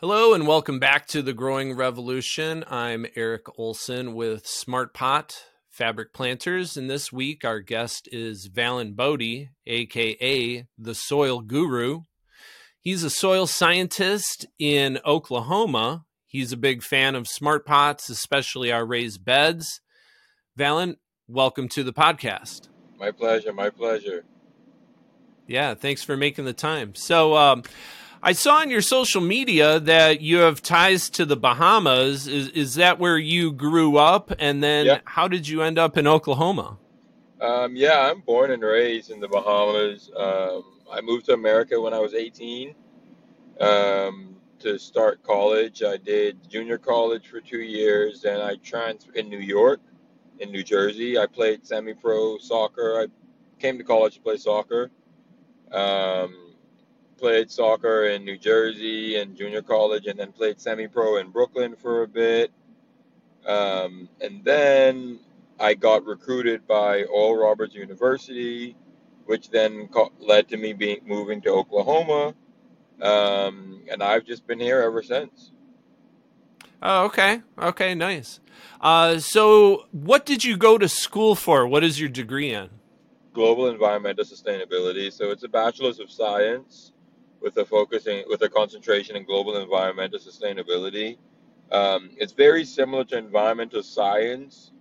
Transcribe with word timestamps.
Hello 0.00 0.34
and 0.34 0.46
welcome 0.46 0.78
back 0.78 1.06
to 1.06 1.22
the 1.22 1.32
Growing 1.32 1.74
Revolution. 1.74 2.64
I'm 2.68 3.06
Eric 3.16 3.58
Olson 3.58 4.12
with 4.12 4.46
Smart 4.46 4.92
Pot 4.92 5.34
Fabric 5.70 6.12
Planters, 6.12 6.76
and 6.76 6.90
this 6.90 7.10
week 7.10 7.46
our 7.46 7.60
guest 7.60 8.06
is 8.12 8.50
Valin 8.50 8.94
Bodie, 8.94 9.48
aka 9.66 10.66
the 10.76 10.94
Soil 10.94 11.40
Guru. 11.40 12.02
He's 12.78 13.04
a 13.04 13.08
soil 13.08 13.46
scientist 13.46 14.44
in 14.58 14.98
Oklahoma. 15.06 16.04
He's 16.26 16.52
a 16.52 16.58
big 16.58 16.82
fan 16.82 17.14
of 17.14 17.26
smart 17.26 17.64
pots, 17.64 18.10
especially 18.10 18.70
our 18.70 18.84
raised 18.84 19.24
beds. 19.24 19.80
Valin, 20.58 20.96
welcome 21.26 21.70
to 21.70 21.82
the 21.82 21.94
podcast. 21.94 22.68
My 22.98 23.12
pleasure. 23.12 23.54
My 23.54 23.70
pleasure. 23.70 24.26
Yeah, 25.46 25.72
thanks 25.72 26.02
for 26.02 26.18
making 26.18 26.44
the 26.44 26.52
time. 26.52 26.94
So, 26.94 27.34
um, 27.34 27.62
I 28.26 28.32
saw 28.32 28.56
on 28.56 28.70
your 28.70 28.82
social 28.82 29.20
media 29.20 29.78
that 29.78 30.20
you 30.20 30.38
have 30.38 30.60
ties 30.60 31.08
to 31.10 31.24
the 31.24 31.36
Bahamas. 31.36 32.26
Is 32.26 32.48
is 32.48 32.74
that 32.74 32.98
where 32.98 33.16
you 33.16 33.52
grew 33.52 33.98
up? 33.98 34.32
And 34.40 34.64
then 34.64 34.86
Yeah. 34.86 34.98
how 35.04 35.28
did 35.28 35.46
you 35.46 35.62
end 35.62 35.78
up 35.78 35.96
in 35.96 36.08
Oklahoma? 36.08 36.76
Um, 37.40 37.76
yeah, 37.76 38.10
I'm 38.10 38.22
born 38.22 38.50
and 38.50 38.64
raised 38.64 39.12
in 39.12 39.20
the 39.20 39.28
Bahamas. 39.28 40.10
Um, 40.16 40.64
I 40.90 41.00
moved 41.02 41.26
to 41.26 41.34
America 41.34 41.80
when 41.80 41.94
I 41.94 42.00
was 42.00 42.14
18 42.14 42.74
um, 43.60 44.34
to 44.58 44.76
start 44.76 45.22
college. 45.22 45.84
I 45.84 45.96
did 45.96 46.50
junior 46.50 46.78
college 46.78 47.28
for 47.28 47.40
two 47.40 47.60
years, 47.60 48.24
and 48.24 48.42
I 48.42 48.56
transferred 48.56 49.14
in 49.14 49.28
New 49.28 49.38
York, 49.38 49.80
in 50.40 50.50
New 50.50 50.64
Jersey. 50.64 51.16
I 51.16 51.26
played 51.26 51.64
semi-pro 51.64 52.38
soccer. 52.38 53.02
I 53.02 53.06
came 53.60 53.78
to 53.78 53.84
college 53.84 54.14
to 54.16 54.20
play 54.20 54.36
soccer. 54.36 54.90
Um, 55.70 56.45
played 57.16 57.50
soccer 57.50 58.06
in 58.06 58.24
New 58.24 58.38
Jersey 58.38 59.16
and 59.16 59.36
junior 59.36 59.62
college, 59.62 60.06
and 60.06 60.18
then 60.18 60.32
played 60.32 60.60
semi-pro 60.60 61.18
in 61.18 61.30
Brooklyn 61.30 61.76
for 61.76 62.02
a 62.02 62.08
bit. 62.08 62.50
Um, 63.46 64.08
and 64.20 64.44
then 64.44 65.20
I 65.58 65.74
got 65.74 66.04
recruited 66.04 66.66
by 66.66 67.04
Oral 67.04 67.36
Roberts 67.36 67.74
University, 67.74 68.76
which 69.24 69.50
then 69.50 69.88
co- 69.88 70.12
led 70.18 70.48
to 70.48 70.56
me 70.56 70.72
being 70.72 71.00
moving 71.06 71.40
to 71.42 71.50
Oklahoma, 71.50 72.34
um, 73.00 73.82
and 73.90 74.02
I've 74.02 74.24
just 74.24 74.46
been 74.46 74.60
here 74.60 74.80
ever 74.80 75.02
since. 75.02 75.52
Oh, 76.82 77.04
okay, 77.06 77.42
okay, 77.58 77.94
nice. 77.94 78.40
Uh, 78.80 79.18
so, 79.18 79.86
what 79.92 80.26
did 80.26 80.44
you 80.44 80.56
go 80.56 80.76
to 80.76 80.88
school 80.88 81.34
for? 81.34 81.66
What 81.66 81.82
is 81.82 81.98
your 81.98 82.08
degree 82.08 82.52
in? 82.52 82.68
Global 83.32 83.68
environmental 83.68 84.24
sustainability. 84.24 85.12
So 85.12 85.30
it's 85.30 85.42
a 85.42 85.48
bachelor's 85.48 85.98
of 85.98 86.10
science 86.10 86.92
with 87.46 87.56
a 87.58 87.64
focusing 87.64 88.24
with 88.28 88.42
a 88.42 88.48
concentration 88.48 89.14
in 89.14 89.24
global 89.24 89.56
environmental 89.56 90.18
sustainability. 90.18 91.16
Um, 91.70 92.10
it's 92.16 92.32
very 92.32 92.64
similar 92.64 93.04
to 93.04 93.16
environmental 93.18 93.84
science. 93.84 94.72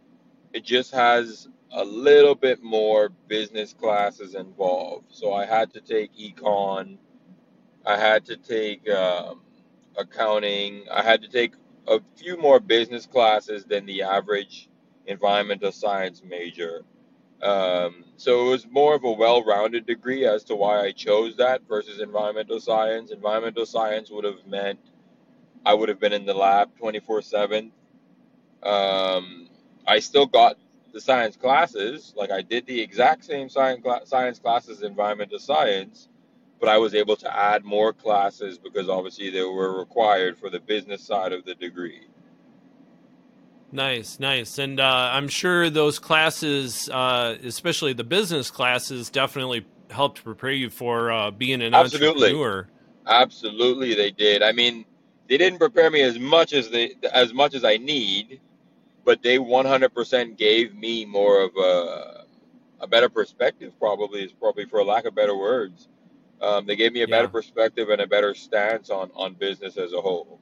It 0.52 0.64
just 0.64 0.92
has 0.92 1.48
a 1.74 1.86
little 1.86 2.34
bit 2.34 2.64
more 2.64 3.10
business 3.28 3.72
classes 3.72 4.34
involved. 4.34 5.06
So 5.10 5.32
I 5.32 5.46
had 5.46 5.72
to 5.76 5.80
take 5.80 6.12
econ. 6.18 6.98
I 7.86 7.98
had 7.98 8.26
to 8.26 8.36
take 8.36 8.90
um, 8.90 9.42
accounting. 9.96 10.86
I 10.92 11.04
had 11.04 11.22
to 11.22 11.30
take 11.30 11.54
a 11.88 12.00
few 12.16 12.36
more 12.36 12.60
business 12.60 13.06
classes 13.06 13.66
than 13.66 13.86
the 13.86 14.02
average 14.02 14.70
environmental 15.06 15.72
science 15.72 16.24
major. 16.28 16.84
Um, 17.46 18.06
so 18.18 18.48
it 18.48 18.52
was 18.52 18.68
more 18.72 18.96
of 18.96 19.06
a 19.06 19.14
well-rounded 19.14 19.88
degree 19.88 20.26
as 20.28 20.46
to 20.46 20.58
why 20.58 20.82
I 20.82 20.94
chose 20.94 21.38
that 21.38 21.64
versus 21.70 22.02
environmental 22.02 22.60
science. 22.62 23.12
Environmental 23.12 23.68
science 23.68 24.12
would 24.12 24.26
have 24.26 24.46
meant 24.48 24.80
I 25.66 25.74
would 25.76 25.90
have 25.90 26.00
been 26.00 26.14
in 26.14 26.26
the 26.26 26.34
lab 26.36 26.72
24/7. 26.80 27.72
Um, 28.64 29.50
I 29.88 30.00
still 30.00 30.26
got 30.28 30.58
the 30.94 31.02
science 31.02 31.38
classes, 31.38 32.14
like 32.18 32.32
I 32.32 32.42
did 32.42 32.66
the 32.68 32.82
exact 32.82 33.26
same 33.26 33.50
science 33.50 33.82
cla- 33.84 34.06
science 34.06 34.40
classes, 34.40 34.84
environmental 34.84 35.40
science, 35.40 36.10
but 36.60 36.70
I 36.70 36.78
was 36.80 36.96
able 36.96 37.16
to 37.18 37.36
add 37.38 37.66
more 37.66 37.94
classes 37.94 38.58
because 38.58 38.90
obviously 38.90 39.30
they 39.32 39.44
were 39.44 39.80
required 39.80 40.38
for 40.38 40.50
the 40.50 40.60
business 40.60 41.04
side 41.04 41.34
of 41.34 41.46
the 41.46 41.56
degree. 41.56 42.02
Nice, 43.76 44.22
nice. 44.22 44.58
And 44.58 44.80
uh, 44.80 45.10
I'm 45.12 45.28
sure 45.28 45.70
those 45.70 46.00
classes, 46.00 46.90
uh, 46.90 47.36
especially 47.44 47.92
the 47.92 48.06
business 48.06 48.50
classes, 48.50 49.10
definitely 49.10 49.66
helped 49.90 50.24
prepare 50.24 50.52
you 50.52 50.70
for 50.70 51.12
uh, 51.12 51.32
being 51.32 51.62
an 51.62 51.74
Absolutely. 51.74 52.30
entrepreneur. 52.30 52.70
Absolutely, 53.06 53.94
they 53.94 54.12
did. 54.12 54.42
I 54.42 54.54
mean, 54.54 54.86
they 55.28 55.38
didn't 55.38 55.60
prepare 55.60 55.92
me 55.92 56.02
as 56.02 56.18
much 56.18 56.54
as 56.54 56.70
they 56.70 56.94
as 57.14 57.34
much 57.34 57.54
as 57.54 57.66
I 57.66 57.76
need, 57.76 58.40
but 59.04 59.22
they 59.22 59.38
100% 59.38 60.38
gave 60.38 60.74
me 60.74 61.04
more 61.04 61.44
of 61.44 61.52
a 61.58 62.24
a 62.80 62.88
better 62.88 63.10
perspective. 63.10 63.74
Probably 63.78 64.24
is 64.24 64.32
probably 64.32 64.66
for 64.66 64.86
lack 64.86 65.04
of 65.04 65.16
better 65.16 65.36
words. 65.36 65.90
Um, 66.42 66.66
they 66.66 66.78
gave 66.78 66.94
me 66.94 67.02
a 67.02 67.08
better 67.10 67.28
perspective 67.28 67.90
and 67.90 68.00
a 68.00 68.08
better 68.08 68.34
stance 68.34 68.90
on 68.90 69.12
on 69.16 69.34
business 69.34 69.76
as 69.76 69.92
a 69.92 70.00
whole. 70.00 70.40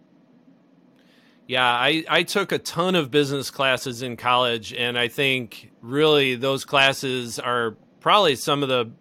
Yeah, 1.48 1.66
I, 1.66 2.06
I 2.10 2.24
took 2.24 2.52
a 2.52 2.58
ton 2.58 2.96
of 2.96 3.12
business 3.12 3.50
classes 3.52 4.02
in 4.02 4.16
college, 4.16 4.74
and 4.74 4.98
I 4.98 5.10
think 5.10 5.72
really 5.82 6.36
those 6.36 6.64
classes 6.64 7.38
are 7.38 7.76
probably 8.00 8.36
some 8.36 8.64
of 8.64 8.70
the 8.70 8.92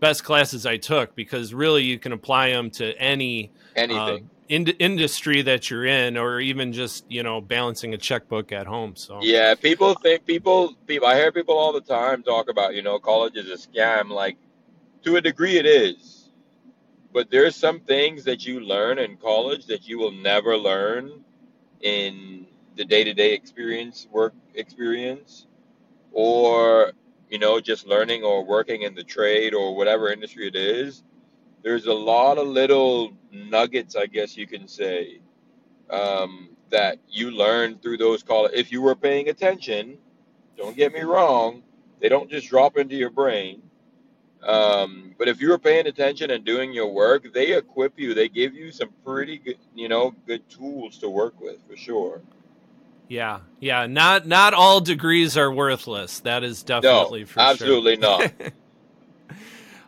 best 0.00 0.24
classes 0.24 0.66
I 0.66 0.76
took 0.76 1.14
because 1.14 1.52
really 1.52 1.82
you 1.82 1.98
can 1.98 2.12
apply 2.12 2.50
them 2.50 2.70
to 2.72 2.96
any 2.98 3.50
uh, 3.74 3.82
Anything. 3.82 4.30
industry 4.48 5.42
that 5.42 5.68
you're 5.70 5.84
in, 5.84 6.16
or 6.16 6.40
even 6.40 6.72
just 6.72 7.04
you 7.10 7.22
know 7.22 7.40
balancing 7.40 7.92
a 7.94 7.98
checkbook 7.98 8.52
at 8.52 8.66
home. 8.66 8.94
So 8.96 9.18
Yeah, 9.22 9.54
people 9.54 9.94
think 9.94 10.26
people 10.26 10.74
people 10.86 11.08
I 11.08 11.16
hear 11.16 11.32
people 11.32 11.58
all 11.58 11.72
the 11.72 11.80
time 11.80 12.22
talk 12.22 12.48
about, 12.48 12.74
you 12.74 12.82
know, 12.82 12.98
college 12.98 13.36
is 13.36 13.50
a 13.50 13.68
scam. 13.68 14.10
Like 14.10 14.36
to 15.02 15.16
a 15.16 15.20
degree 15.20 15.58
it 15.58 15.66
is. 15.66 16.30
But 17.12 17.28
there's 17.28 17.56
some 17.56 17.80
things 17.80 18.22
that 18.24 18.46
you 18.46 18.60
learn 18.60 19.00
in 19.00 19.16
college 19.16 19.66
that 19.66 19.88
you 19.88 19.98
will 19.98 20.12
never 20.12 20.56
learn 20.56 21.24
in 21.82 22.46
the 22.76 22.84
day-to-day 22.84 23.32
experience, 23.34 24.06
work 24.12 24.34
experience 24.54 25.46
or 26.12 26.92
you 27.30 27.38
know, 27.38 27.60
just 27.60 27.86
learning 27.86 28.24
or 28.24 28.44
working 28.44 28.82
in 28.82 28.94
the 28.94 29.04
trade 29.04 29.54
or 29.54 29.76
whatever 29.76 30.12
industry 30.12 30.48
it 30.48 30.56
is. 30.56 31.04
There's 31.62 31.86
a 31.86 31.92
lot 31.94 32.38
of 32.38 32.48
little 32.48 33.12
nuggets, 33.32 33.96
I 33.96 34.06
guess 34.06 34.36
you 34.36 34.46
can 34.46 34.66
say, 34.66 35.20
um, 35.90 36.50
that 36.70 36.98
you 37.08 37.30
learn 37.30 37.78
through 37.78 37.98
those 37.98 38.22
college. 38.22 38.52
If 38.54 38.72
you 38.72 38.82
were 38.82 38.96
paying 38.96 39.28
attention, 39.28 39.98
don't 40.56 40.76
get 40.76 40.92
me 40.92 41.02
wrong, 41.02 41.62
they 42.00 42.08
don't 42.08 42.30
just 42.30 42.48
drop 42.48 42.76
into 42.76 42.96
your 42.96 43.10
brain. 43.10 43.62
Um, 44.46 45.14
but 45.18 45.28
if 45.28 45.40
you 45.40 45.50
were 45.50 45.58
paying 45.58 45.86
attention 45.86 46.30
and 46.30 46.44
doing 46.44 46.72
your 46.72 46.88
work, 46.92 47.32
they 47.34 47.54
equip 47.56 47.98
you. 47.98 48.14
They 48.14 48.28
give 48.28 48.54
you 48.54 48.72
some 48.72 48.88
pretty 49.04 49.38
good, 49.38 49.58
you 49.74 49.88
know, 49.88 50.14
good 50.26 50.48
tools 50.48 50.98
to 50.98 51.10
work 51.10 51.38
with 51.40 51.58
for 51.68 51.76
sure. 51.76 52.22
yeah, 53.08 53.40
yeah. 53.60 53.86
Not 53.86 54.26
not 54.26 54.54
all 54.54 54.80
degrees 54.80 55.36
are 55.36 55.52
worthless. 55.52 56.20
That 56.20 56.42
is 56.42 56.62
No, 56.66 56.80
definitely 56.80 57.24
for 57.24 57.34
sure. 57.40 57.50
absolutely 57.50 57.96
not. 57.96 58.32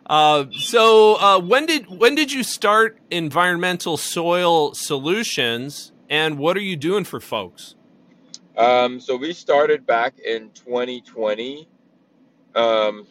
Uh, 0.05 0.45
so 0.51 1.15
uh, 1.15 1.39
when 1.39 1.65
did 1.65 1.85
when 1.89 2.13
did 2.13 2.29
you 2.29 2.43
start 2.43 2.99
environmental 3.09 3.95
soil 3.95 4.73
solutions, 4.73 5.93
and 6.09 6.37
what 6.37 6.57
are 6.57 6.61
you 6.61 6.75
doing 6.75 7.05
for 7.05 7.21
folks? 7.21 7.75
Um, 8.57 8.99
so 8.99 9.15
we 9.15 9.31
started 9.31 9.85
back 9.85 10.19
in 10.19 10.49
2020. 10.51 11.69
Um, 12.53 13.07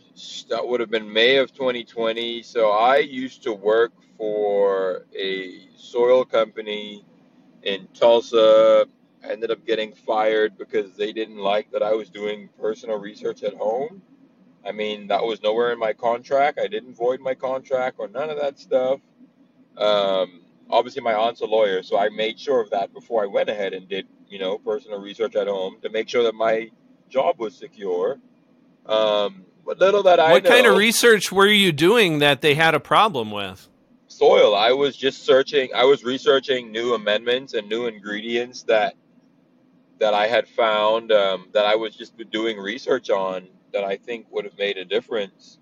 that 0.48 0.66
would 0.66 0.80
have 0.80 0.90
been 0.90 1.10
May 1.10 1.36
of 1.36 1.52
2020. 1.52 2.42
So 2.42 2.70
I 2.70 2.98
used 2.98 3.42
to 3.44 3.52
work 3.52 3.92
for 4.18 5.06
a 5.18 5.68
soil 5.76 6.24
company 6.24 7.04
in 7.62 7.88
Tulsa. 7.94 8.86
I 9.24 9.28
ended 9.28 9.50
up 9.50 9.64
getting 9.66 9.94
fired 9.94 10.58
because 10.58 10.96
they 10.96 11.12
didn't 11.12 11.38
like 11.38 11.70
that 11.72 11.82
I 11.82 11.92
was 11.92 12.10
doing 12.10 12.48
personal 12.60 12.98
research 12.98 13.42
at 13.42 13.54
home. 13.54 14.02
I 14.64 14.72
mean, 14.72 15.08
that 15.08 15.24
was 15.24 15.42
nowhere 15.42 15.72
in 15.72 15.78
my 15.78 15.92
contract. 15.92 16.58
I 16.62 16.68
didn't 16.68 16.94
void 16.94 17.20
my 17.20 17.34
contract 17.34 17.96
or 17.98 18.08
none 18.08 18.30
of 18.30 18.38
that 18.40 18.58
stuff. 18.58 19.00
Um, 19.76 20.42
obviously, 20.70 21.02
my 21.02 21.14
aunt's 21.14 21.40
a 21.40 21.46
lawyer, 21.46 21.82
so 21.82 21.98
I 21.98 22.08
made 22.10 22.38
sure 22.38 22.60
of 22.60 22.70
that 22.70 22.92
before 22.92 23.22
I 23.22 23.26
went 23.26 23.48
ahead 23.48 23.72
and 23.72 23.88
did, 23.88 24.06
you 24.28 24.38
know, 24.38 24.58
personal 24.58 25.00
research 25.00 25.34
at 25.34 25.48
home 25.48 25.78
to 25.82 25.88
make 25.90 26.08
sure 26.08 26.22
that 26.24 26.34
my 26.34 26.70
job 27.08 27.38
was 27.38 27.56
secure. 27.56 28.18
Um, 28.86 29.44
little 29.66 30.02
that 30.04 30.20
I 30.20 30.32
what 30.32 30.44
know, 30.44 30.50
kind 30.50 30.66
of 30.66 30.76
research 30.76 31.32
were 31.32 31.46
you 31.46 31.72
doing 31.72 32.18
that 32.18 32.40
they 32.40 32.54
had 32.54 32.74
a 32.74 32.80
problem 32.80 33.30
with? 33.30 33.68
soil. 34.12 34.54
I 34.54 34.72
was 34.72 34.96
just 34.96 35.24
searching. 35.24 35.70
I 35.74 35.84
was 35.84 36.04
researching 36.04 36.70
new 36.70 36.94
amendments 36.94 37.54
and 37.54 37.68
new 37.68 37.86
ingredients 37.86 38.62
that 38.64 38.94
that 39.98 40.14
I 40.14 40.26
had 40.26 40.48
found 40.48 41.12
um, 41.12 41.48
that 41.52 41.64
I 41.64 41.76
was 41.76 41.94
just 41.96 42.14
doing 42.30 42.58
research 42.58 43.10
on 43.10 43.48
that 43.72 43.84
I 43.84 43.96
think 43.96 44.26
would 44.30 44.44
have 44.44 44.58
made 44.58 44.76
a 44.76 44.84
difference. 44.84 45.58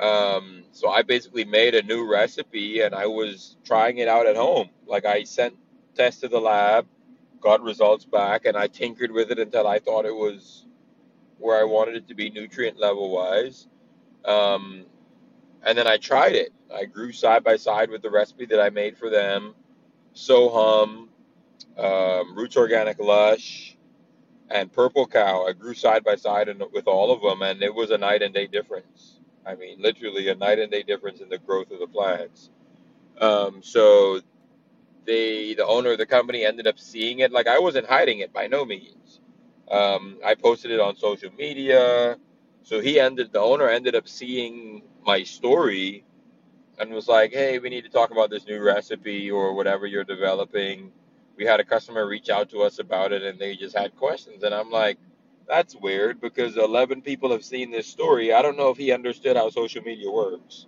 Um, 0.00 0.64
so 0.72 0.88
I 0.90 1.02
basically 1.02 1.44
made 1.44 1.74
a 1.74 1.82
new 1.82 2.10
recipe 2.10 2.80
and 2.80 2.94
I 2.94 3.06
was 3.06 3.56
trying 3.64 3.98
it 3.98 4.08
out 4.08 4.26
at 4.26 4.36
home. 4.36 4.70
Like 4.86 5.04
I 5.04 5.24
sent 5.24 5.54
tests 5.94 6.20
to 6.22 6.28
the 6.28 6.40
lab, 6.40 6.86
got 7.40 7.60
results 7.62 8.04
back, 8.04 8.46
and 8.46 8.56
I 8.56 8.68
tinkered 8.68 9.12
with 9.12 9.30
it 9.30 9.38
until 9.38 9.66
I 9.66 9.78
thought 9.78 10.06
it 10.06 10.14
was 10.14 10.66
where 11.42 11.60
I 11.60 11.64
wanted 11.64 11.96
it 11.96 12.08
to 12.08 12.14
be 12.14 12.30
nutrient 12.30 12.78
level 12.78 13.10
wise. 13.10 13.66
Um, 14.24 14.86
and 15.64 15.76
then 15.76 15.86
I 15.86 15.96
tried 15.96 16.34
it. 16.34 16.52
I 16.74 16.84
grew 16.84 17.12
side 17.12 17.44
by 17.44 17.56
side 17.56 17.90
with 17.90 18.02
the 18.02 18.10
recipe 18.10 18.46
that 18.46 18.60
I 18.60 18.70
made 18.70 18.96
for 18.96 19.10
them. 19.10 19.54
Sohum, 20.14 21.08
um, 21.78 22.36
Roots 22.36 22.56
Organic 22.56 22.98
Lush, 22.98 23.76
and 24.50 24.72
Purple 24.72 25.06
Cow. 25.06 25.46
I 25.46 25.52
grew 25.52 25.74
side 25.74 26.04
by 26.04 26.16
side 26.16 26.48
in, 26.48 26.62
with 26.72 26.86
all 26.86 27.12
of 27.12 27.22
them, 27.22 27.42
and 27.42 27.62
it 27.62 27.74
was 27.74 27.90
a 27.90 27.98
night 27.98 28.22
and 28.22 28.34
day 28.34 28.46
difference. 28.46 29.20
I 29.46 29.54
mean, 29.54 29.80
literally 29.80 30.28
a 30.28 30.34
night 30.34 30.58
and 30.58 30.70
day 30.70 30.82
difference 30.82 31.20
in 31.20 31.28
the 31.28 31.38
growth 31.38 31.70
of 31.70 31.80
the 31.80 31.86
plants. 31.86 32.50
Um, 33.20 33.62
so 33.62 34.20
they, 35.04 35.54
the 35.54 35.66
owner 35.66 35.92
of 35.92 35.98
the 35.98 36.06
company, 36.06 36.44
ended 36.44 36.66
up 36.66 36.78
seeing 36.78 37.20
it. 37.20 37.32
Like 37.32 37.48
I 37.48 37.58
wasn't 37.58 37.86
hiding 37.86 38.20
it 38.20 38.32
by 38.32 38.46
no 38.46 38.64
means. 38.64 39.01
Um, 39.72 40.18
I 40.24 40.34
posted 40.36 40.70
it 40.70 40.80
on 40.80 40.96
social 40.96 41.32
media. 41.38 42.18
So 42.62 42.80
he 42.80 43.00
ended, 43.00 43.32
the 43.32 43.40
owner 43.40 43.68
ended 43.68 43.96
up 43.96 44.08
seeing 44.08 44.82
my 45.04 45.24
story 45.24 46.04
and 46.78 46.92
was 46.92 47.08
like, 47.08 47.32
"Hey, 47.32 47.58
we 47.58 47.70
need 47.70 47.84
to 47.84 47.90
talk 47.90 48.10
about 48.10 48.30
this 48.30 48.46
new 48.46 48.60
recipe 48.62 49.30
or 49.30 49.54
whatever 49.54 49.86
you're 49.86 50.04
developing." 50.04 50.92
We 51.36 51.46
had 51.46 51.60
a 51.60 51.64
customer 51.64 52.06
reach 52.06 52.30
out 52.30 52.50
to 52.50 52.62
us 52.62 52.78
about 52.78 53.12
it, 53.12 53.22
and 53.22 53.38
they 53.38 53.56
just 53.56 53.76
had 53.76 53.96
questions, 53.96 54.44
and 54.44 54.54
I'm 54.54 54.70
like, 54.70 54.98
"That's 55.48 55.76
weird 55.76 56.20
because 56.20 56.56
11 56.56 57.02
people 57.02 57.30
have 57.32 57.44
seen 57.44 57.70
this 57.70 57.86
story. 57.86 58.32
I 58.32 58.42
don't 58.42 58.58
know 58.58 58.70
if 58.70 58.78
he 58.78 58.92
understood 58.92 59.36
how 59.36 59.50
social 59.50 59.82
media 59.82 60.10
works, 60.10 60.66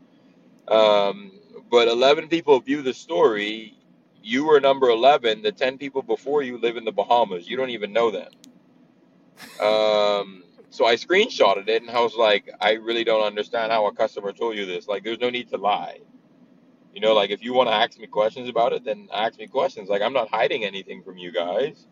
um, 0.69 1.33
but 1.71 1.89
11 1.89 2.29
people 2.29 2.61
view 2.61 2.83
the 2.83 2.95
story. 2.95 3.77
You 4.23 4.47
were 4.47 4.61
number 4.61 4.89
11. 4.91 5.43
The 5.43 5.53
10 5.53 5.79
people 5.79 6.03
before 6.03 6.43
you 6.43 6.59
live 6.59 6.77
in 6.79 6.85
the 6.85 6.93
Bahamas. 6.93 7.49
You 7.49 7.57
don't 7.57 7.71
even 7.71 7.93
know 7.93 8.11
them." 8.11 8.31
Um, 9.61 10.45
so 10.71 10.87
I 10.87 10.97
screenshotted 10.97 11.69
it 11.69 11.83
and 11.83 11.91
I 11.91 12.01
was 12.01 12.17
like, 12.17 12.51
I 12.61 12.73
really 12.73 13.05
don't 13.05 13.25
understand 13.25 13.73
how 13.73 13.87
a 13.87 13.95
customer 13.95 14.33
told 14.33 14.57
you 14.57 14.67
this. 14.67 14.89
Like, 14.89 15.05
there's 15.05 15.21
no 15.21 15.31
need 15.31 15.49
to 15.51 15.57
lie. 15.59 15.99
You 16.95 17.01
know, 17.01 17.15
like 17.15 17.31
if 17.31 17.43
you 17.45 17.55
want 17.55 17.69
to 17.69 17.75
ask 17.75 17.99
me 17.99 18.07
questions 18.07 18.49
about 18.49 18.73
it, 18.73 18.85
then 18.85 19.09
ask 19.13 19.39
me 19.39 19.47
questions. 19.47 19.89
Like 19.89 20.03
I'm 20.03 20.13
not 20.13 20.29
hiding 20.31 20.65
anything 20.65 21.03
from 21.03 21.19
you 21.19 21.33
guys. 21.33 21.87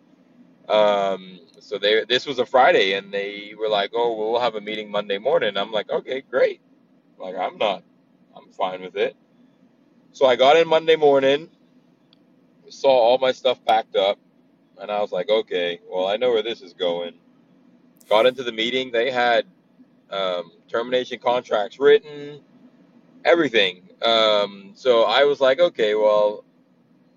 Um, 0.69 1.41
so 1.61 1.79
they 1.79 2.05
this 2.09 2.27
was 2.27 2.39
a 2.39 2.47
Friday 2.47 2.95
and 2.95 3.13
they 3.13 3.55
were 3.59 3.69
like, 3.69 3.93
"Oh, 3.95 4.17
we'll 4.17 4.41
have 4.41 4.57
a 4.57 4.61
meeting 4.61 4.91
Monday 4.91 5.19
morning." 5.19 5.57
I'm 5.57 5.73
like, 5.73 5.91
"Okay, 5.91 6.23
great." 6.23 6.61
Like 7.19 7.37
I'm 7.37 7.59
not 7.59 7.85
I'm 8.37 8.51
fine 8.53 8.83
with 8.83 8.97
it. 8.97 9.17
So 10.13 10.27
I 10.27 10.37
got 10.37 10.57
in 10.57 10.69
Monday 10.69 10.97
morning, 10.97 11.51
saw 12.71 12.91
all 12.91 13.19
my 13.19 13.33
stuff 13.33 13.65
packed 13.65 13.97
up, 13.97 14.19
and 14.79 14.91
I 14.91 15.01
was 15.01 15.13
like, 15.13 15.31
"Okay, 15.31 15.81
well, 15.91 16.07
I 16.09 16.17
know 16.17 16.31
where 16.33 16.43
this 16.45 16.63
is 16.63 16.75
going." 16.75 17.15
Got 18.09 18.27
into 18.27 18.43
the 18.43 18.53
meeting. 18.53 18.91
They 18.91 19.11
had 19.11 19.47
um, 20.11 20.53
termination 20.69 21.19
contracts 21.19 21.79
written, 21.79 22.41
everything. 23.25 23.89
Um, 24.03 24.73
so 24.75 25.05
I 25.05 25.25
was 25.25 25.41
like, 25.41 25.61
okay, 25.61 25.95
well, 25.95 26.45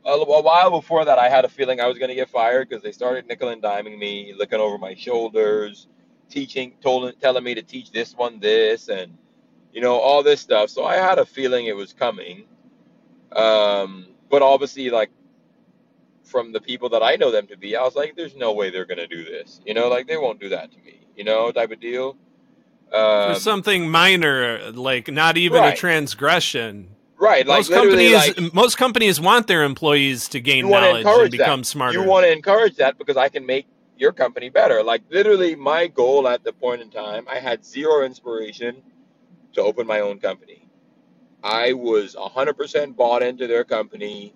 a, 0.05 0.11
a 0.11 0.41
while 0.41 0.69
before 0.69 1.03
that, 1.05 1.17
I 1.17 1.29
had 1.29 1.45
a 1.45 1.49
feeling 1.49 1.79
I 1.79 1.87
was 1.87 1.97
going 1.97 2.09
to 2.09 2.15
get 2.15 2.29
fired 2.29 2.69
because 2.69 2.83
they 2.83 2.91
started 2.91 3.27
nickel 3.27 3.49
and 3.49 3.61
diming 3.61 3.97
me, 3.97 4.33
looking 4.37 4.59
over 4.59 4.77
my 4.77 4.93
shoulders, 4.93 5.87
teaching, 6.29 6.73
told, 6.81 7.19
telling 7.19 7.43
me 7.43 7.55
to 7.55 7.63
teach 7.63 7.91
this 7.91 8.13
one 8.15 8.39
this, 8.39 8.89
and 8.89 9.17
you 9.73 9.81
know 9.81 9.97
all 9.97 10.23
this 10.23 10.41
stuff. 10.41 10.69
So 10.69 10.85
I 10.85 10.95
had 10.95 11.17
a 11.19 11.25
feeling 11.25 11.65
it 11.65 11.75
was 11.75 11.93
coming. 11.93 12.45
Um, 13.31 14.07
but 14.29 14.41
obviously, 14.41 14.89
like 14.89 15.11
from 16.25 16.51
the 16.51 16.60
people 16.60 16.89
that 16.89 17.04
I 17.04 17.16
know 17.16 17.31
them 17.31 17.48
to 17.48 17.57
be, 17.57 17.75
I 17.75 17.83
was 17.83 17.95
like, 17.95 18.16
there's 18.16 18.36
no 18.36 18.54
way 18.54 18.69
they're 18.69 18.86
gonna 18.86 19.07
do 19.07 19.24
this. 19.24 19.62
You 19.66 19.74
know, 19.74 19.88
like 19.88 20.07
they 20.07 20.18
won't 20.18 20.39
do 20.39 20.50
that 20.50 20.72
to 20.72 20.77
me. 20.80 21.07
You 21.16 21.24
know, 21.24 21.51
type 21.51 21.72
of 21.72 21.80
deal. 21.80 22.18
Um, 22.94 23.33
For 23.33 23.39
something 23.39 23.89
minor, 23.89 24.72
like 24.72 25.07
not 25.12 25.38
even 25.38 25.62
right. 25.62 25.74
a 25.74 25.77
transgression. 25.77 26.89
Right. 27.18 27.48
Like 27.48 27.60
most 27.60 27.72
companies, 27.72 28.13
like, 28.13 28.54
most 28.54 28.77
companies 28.77 29.22
want 29.22 29.48
their 29.48 29.63
employees 29.63 30.27
to 30.30 30.42
gain 30.42 30.69
knowledge 30.69 31.06
and 31.06 31.31
become 31.31 31.62
that. 31.62 31.66
smarter. 31.66 31.98
You 31.98 32.06
want 32.06 32.25
to 32.25 32.31
encourage 32.31 32.75
that 32.75 32.98
because 32.98 33.18
I 33.18 33.30
can 33.30 33.45
make 33.45 33.68
your 33.98 34.12
company 34.12 34.50
better. 34.50 34.83
Like 34.83 35.04
literally, 35.10 35.56
my 35.56 35.88
goal 35.88 36.27
at 36.27 36.44
the 36.44 36.51
point 36.51 36.81
in 36.81 36.89
time, 36.89 37.25
I 37.30 37.39
had 37.39 37.66
zero 37.66 38.04
inspiration 38.04 38.81
to 39.54 39.62
open 39.62 39.88
my 39.88 40.01
own 40.01 40.19
company. 40.19 40.68
I 41.44 41.74
was 41.74 42.16
100% 42.16 42.95
bought 42.95 43.22
into 43.22 43.48
their 43.48 43.63
company 43.63 44.33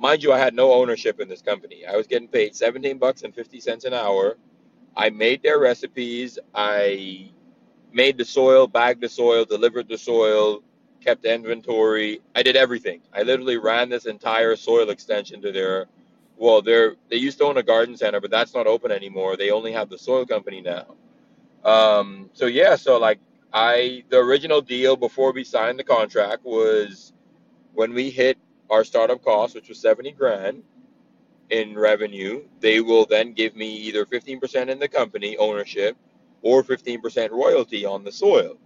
mind 0.00 0.22
you, 0.22 0.32
I 0.32 0.38
had 0.38 0.54
no 0.54 0.72
ownership 0.72 1.20
in 1.20 1.28
this 1.28 1.42
company. 1.42 1.86
I 1.86 1.96
was 1.96 2.06
getting 2.06 2.28
paid 2.28 2.56
17 2.56 2.98
bucks 2.98 3.22
and 3.22 3.34
50 3.34 3.60
cents 3.60 3.84
an 3.84 3.94
hour. 3.94 4.36
I 4.96 5.10
made 5.10 5.42
their 5.42 5.60
recipes. 5.60 6.38
I 6.54 7.30
made 7.92 8.18
the 8.18 8.24
soil, 8.24 8.66
bagged 8.66 9.02
the 9.02 9.08
soil, 9.08 9.44
delivered 9.44 9.88
the 9.88 9.98
soil, 9.98 10.62
kept 11.00 11.24
inventory. 11.24 12.20
I 12.34 12.42
did 12.42 12.56
everything. 12.56 13.02
I 13.14 13.22
literally 13.22 13.58
ran 13.58 13.88
this 13.88 14.06
entire 14.06 14.56
soil 14.56 14.90
extension 14.90 15.42
to 15.42 15.52
their 15.52 15.86
well, 16.36 16.62
they're 16.62 16.96
they 17.10 17.16
used 17.16 17.38
to 17.38 17.44
own 17.44 17.58
a 17.58 17.62
garden 17.62 17.96
center, 17.96 18.20
but 18.20 18.30
that's 18.30 18.54
not 18.54 18.66
open 18.66 18.90
anymore. 18.90 19.36
They 19.36 19.50
only 19.50 19.72
have 19.72 19.90
the 19.90 19.98
soil 19.98 20.24
company 20.24 20.62
now. 20.62 20.96
Um, 21.64 22.30
so 22.32 22.46
yeah, 22.46 22.76
so 22.76 22.98
like 22.98 23.20
I 23.52 24.04
the 24.08 24.18
original 24.18 24.62
deal 24.62 24.96
before 24.96 25.32
we 25.32 25.44
signed 25.44 25.78
the 25.78 25.84
contract 25.84 26.44
was 26.44 27.12
when 27.74 27.92
we 27.92 28.10
hit 28.10 28.38
our 28.70 28.84
startup 28.84 29.22
cost, 29.24 29.54
which 29.54 29.68
was 29.68 29.80
70 29.80 30.12
grand 30.12 30.62
in 31.50 31.76
revenue, 31.76 32.44
they 32.60 32.80
will 32.80 33.04
then 33.06 33.32
give 33.32 33.56
me 33.56 33.68
either 33.68 34.06
15% 34.06 34.68
in 34.68 34.78
the 34.78 34.88
company 34.88 35.36
ownership 35.36 35.96
or 36.42 36.62
15% 36.62 37.30
royalty 37.30 37.84
on 37.84 38.04
the 38.04 38.12
soil. 38.12 38.56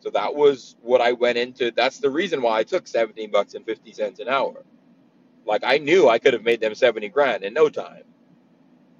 So 0.00 0.10
that 0.10 0.34
was 0.34 0.76
what 0.82 1.00
I 1.00 1.12
went 1.12 1.38
into. 1.38 1.70
That's 1.70 1.98
the 1.98 2.10
reason 2.10 2.42
why 2.42 2.58
I 2.58 2.62
took 2.64 2.86
17 2.86 3.30
bucks 3.30 3.54
and 3.54 3.64
50 3.64 3.92
cents 3.92 4.20
an 4.20 4.28
hour. 4.28 4.64
Like 5.46 5.62
I 5.64 5.78
knew 5.78 6.08
I 6.08 6.18
could 6.18 6.34
have 6.34 6.44
made 6.44 6.60
them 6.60 6.74
70 6.74 7.08
grand 7.08 7.44
in 7.44 7.54
no 7.54 7.68
time. 7.68 8.04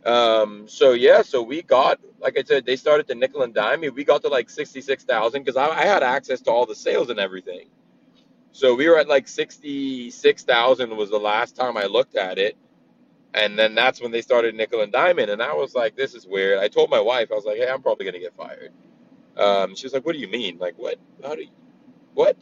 Um, 0.05 0.67
so 0.67 0.93
yeah, 0.93 1.23
so 1.23 1.43
we 1.43 1.63
got, 1.63 2.01
like 2.21 2.39
I 2.39 2.43
said, 2.43 2.65
they 2.65 2.77
started 2.77 3.07
to 3.09 3.15
nickel 3.15 3.43
and 3.43 3.53
dime 3.53 3.81
me. 3.81 3.91
We 3.91 4.05
got 4.05 4.23
to 4.23 4.29
like 4.29 4.49
66,000 4.49 5.43
because 5.43 5.57
I, 5.57 5.69
I 5.69 5.85
had 5.85 6.03
access 6.03 6.41
to 6.43 6.51
all 6.51 6.67
the 6.67 6.75
sales 6.75 7.11
and 7.11 7.19
everything. 7.21 7.69
So 8.53 8.75
we 8.75 8.89
were 8.89 8.99
at 8.99 9.09
like 9.09 9.29
66,000 9.29 10.97
was 10.97 11.11
the 11.11 11.19
last 11.19 11.57
time 11.57 11.77
I 11.77 11.85
looked 11.87 12.17
at 12.17 12.39
it. 12.39 12.57
And 13.35 13.59
then 13.59 13.75
that's 13.75 14.01
when 14.01 14.11
they 14.11 14.23
started 14.23 14.55
nickel 14.55 14.83
and 14.83 14.93
diamond. 14.93 15.31
And 15.31 15.43
I 15.43 15.55
was 15.55 15.75
like, 15.75 15.97
this 15.97 16.15
is 16.15 16.27
weird. 16.27 16.59
I 16.59 16.69
told 16.69 16.91
my 16.91 17.01
wife, 17.01 17.31
I 17.31 17.37
was 17.37 17.45
like, 17.45 17.59
hey, 17.59 17.69
I'm 17.69 17.83
probably 17.83 18.05
going 18.05 18.15
to 18.15 18.21
get 18.21 18.35
fired. 18.37 18.73
Um, 19.37 19.75
she 19.77 19.87
was 19.87 19.93
like, 19.93 20.05
what 20.05 20.15
do 20.15 20.21
you 20.21 20.29
mean? 20.29 20.59
Like, 20.59 20.75
what? 20.77 20.97
How 21.23 21.37
do 21.37 21.43
you, 21.43 21.51
what? 22.15 22.37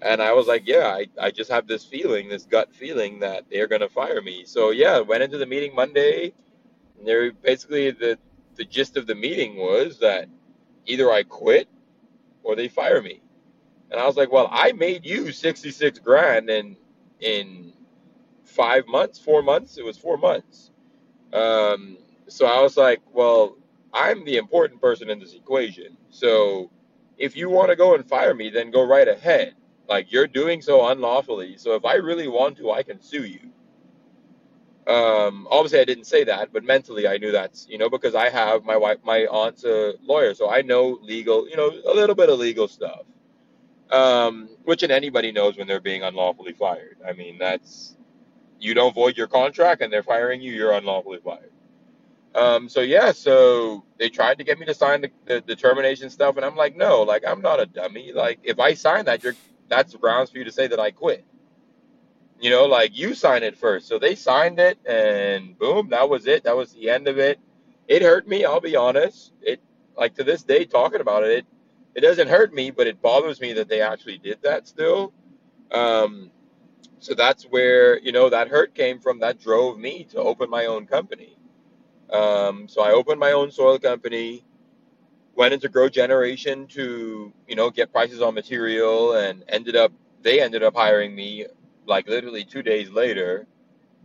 And 0.00 0.22
I 0.22 0.32
was 0.32 0.46
like, 0.46 0.62
yeah, 0.66 0.86
I, 0.86 1.06
I 1.20 1.30
just 1.30 1.50
have 1.50 1.66
this 1.66 1.84
feeling, 1.84 2.28
this 2.28 2.44
gut 2.44 2.74
feeling 2.74 3.20
that 3.20 3.44
they're 3.50 3.66
going 3.66 3.82
to 3.82 3.88
fire 3.88 4.22
me. 4.22 4.44
So 4.46 4.70
yeah, 4.70 5.00
went 5.00 5.22
into 5.22 5.38
the 5.38 5.46
meeting 5.46 5.74
Monday. 5.74 6.32
And 6.98 7.06
they 7.06 7.30
basically, 7.30 7.90
the, 7.90 8.18
the 8.56 8.64
gist 8.64 8.96
of 8.96 9.06
the 9.06 9.14
meeting 9.14 9.56
was 9.56 9.98
that 9.98 10.28
either 10.86 11.10
I 11.12 11.24
quit 11.24 11.68
or 12.42 12.56
they 12.56 12.68
fire 12.68 13.02
me. 13.02 13.22
And 13.90 14.00
I 14.00 14.06
was 14.06 14.16
like, 14.16 14.30
well, 14.30 14.48
I 14.52 14.72
made 14.72 15.06
you 15.06 15.32
66 15.32 15.98
grand 16.00 16.50
in, 16.50 16.76
in 17.20 17.72
five 18.44 18.86
months, 18.86 19.18
four 19.18 19.42
months. 19.42 19.78
It 19.78 19.84
was 19.84 19.96
four 19.96 20.18
months. 20.18 20.70
Um, 21.32 21.98
so 22.28 22.46
I 22.46 22.60
was 22.60 22.76
like, 22.76 23.00
well, 23.12 23.56
I'm 23.92 24.24
the 24.24 24.36
important 24.36 24.80
person 24.80 25.08
in 25.08 25.18
this 25.18 25.34
equation. 25.34 25.96
So 26.10 26.70
if 27.16 27.36
you 27.36 27.48
want 27.48 27.70
to 27.70 27.76
go 27.76 27.94
and 27.94 28.06
fire 28.06 28.34
me, 28.34 28.50
then 28.50 28.70
go 28.70 28.86
right 28.86 29.08
ahead. 29.08 29.54
Like 29.88 30.12
you're 30.12 30.26
doing 30.26 30.60
so 30.60 30.88
unlawfully. 30.88 31.56
So 31.56 31.74
if 31.74 31.84
I 31.84 31.94
really 31.94 32.28
want 32.28 32.58
to, 32.58 32.72
I 32.72 32.82
can 32.82 33.00
sue 33.00 33.24
you. 33.24 33.40
Um, 34.92 35.46
obviously 35.50 35.80
I 35.80 35.84
didn't 35.84 36.04
say 36.04 36.24
that, 36.24 36.52
but 36.52 36.64
mentally 36.64 37.06
I 37.06 37.18
knew 37.18 37.32
that's, 37.32 37.66
you 37.68 37.78
know, 37.78 37.90
because 37.90 38.14
I 38.14 38.30
have 38.30 38.64
my 38.64 38.76
wife, 38.76 38.98
my 39.04 39.20
aunt's 39.26 39.64
a 39.64 39.94
lawyer. 40.02 40.34
So 40.34 40.50
I 40.50 40.62
know 40.62 40.98
legal, 41.02 41.48
you 41.48 41.56
know, 41.56 41.70
a 41.70 41.94
little 41.94 42.14
bit 42.14 42.30
of 42.30 42.38
legal 42.38 42.68
stuff 42.68 43.02
um, 43.90 44.48
which 44.64 44.82
and 44.82 44.92
anybody 44.92 45.32
knows 45.32 45.56
when 45.56 45.66
they're 45.66 45.80
being 45.80 46.02
unlawfully 46.02 46.52
fired. 46.52 46.98
I 47.06 47.12
mean, 47.12 47.38
that's 47.38 47.96
you 48.60 48.74
don't 48.74 48.94
void 48.94 49.16
your 49.16 49.28
contract 49.28 49.82
and 49.82 49.92
they're 49.92 50.02
firing 50.02 50.40
you, 50.40 50.52
you're 50.52 50.72
unlawfully 50.72 51.20
fired. 51.24 51.52
Um, 52.34 52.68
so 52.68 52.80
yeah, 52.80 53.12
so 53.12 53.84
they 53.98 54.08
tried 54.08 54.38
to 54.38 54.44
get 54.44 54.58
me 54.58 54.66
to 54.66 54.74
sign 54.74 55.00
the, 55.00 55.10
the, 55.26 55.42
the 55.46 55.56
termination 55.56 56.10
stuff, 56.10 56.36
and 56.36 56.44
I'm 56.44 56.56
like, 56.56 56.76
no, 56.76 57.02
like 57.02 57.24
I'm 57.26 57.40
not 57.40 57.60
a 57.60 57.66
dummy. 57.66 58.12
Like 58.12 58.40
if 58.42 58.60
I 58.60 58.74
sign 58.74 59.06
that, 59.06 59.22
you're 59.22 59.36
that's 59.68 59.94
grounds 59.94 60.30
for 60.30 60.38
you 60.38 60.44
to 60.44 60.52
say 60.52 60.66
that 60.66 60.78
I 60.80 60.90
quit. 60.90 61.24
You 62.40 62.50
know, 62.50 62.66
like 62.66 62.96
you 62.96 63.14
sign 63.14 63.42
it 63.42 63.56
first. 63.56 63.88
So 63.88 63.98
they 63.98 64.14
signed 64.14 64.60
it, 64.60 64.78
and 64.86 65.58
boom, 65.58 65.88
that 65.90 66.08
was 66.08 66.26
it. 66.26 66.44
That 66.44 66.56
was 66.56 66.72
the 66.72 66.90
end 66.90 67.08
of 67.08 67.18
it. 67.18 67.40
It 67.88 68.02
hurt 68.02 68.28
me. 68.28 68.44
I'll 68.44 68.60
be 68.60 68.76
honest. 68.76 69.32
It 69.42 69.60
like 69.96 70.14
to 70.14 70.24
this 70.24 70.44
day, 70.44 70.64
talking 70.64 71.00
about 71.00 71.24
it, 71.24 71.38
it 71.38 71.46
it 71.98 72.02
doesn't 72.02 72.28
hurt 72.30 72.54
me, 72.54 72.70
but 72.72 72.88
it 72.88 73.02
bothers 73.02 73.40
me 73.40 73.54
that 73.54 73.68
they 73.68 73.82
actually 73.82 74.18
did 74.18 74.38
that 74.44 74.68
still. 74.68 75.12
Um, 75.72 76.30
So 77.00 77.14
that's 77.14 77.44
where, 77.44 78.00
you 78.00 78.12
know, 78.12 78.30
that 78.30 78.48
hurt 78.48 78.74
came 78.74 79.00
from. 79.00 79.20
That 79.20 79.40
drove 79.40 79.78
me 79.78 80.04
to 80.12 80.18
open 80.18 80.50
my 80.50 80.66
own 80.66 80.86
company. 80.86 81.38
Um, 82.10 82.68
so 82.68 82.82
I 82.82 82.92
opened 82.92 83.20
my 83.20 83.32
own 83.32 83.50
soil 83.50 83.78
company, 83.78 84.44
went 85.36 85.54
into 85.54 85.68
grow 85.68 85.88
generation 85.88 86.66
to, 86.68 87.32
you 87.48 87.56
know, 87.56 87.70
get 87.70 87.92
prices 87.92 88.22
on 88.22 88.34
material 88.34 89.14
and 89.14 89.44
ended 89.48 89.76
up, 89.76 89.92
they 90.22 90.40
ended 90.42 90.62
up 90.64 90.76
hiring 90.76 91.14
me 91.14 91.46
like 91.86 92.08
literally 92.08 92.44
two 92.44 92.62
days 92.62 92.90
later 92.90 93.46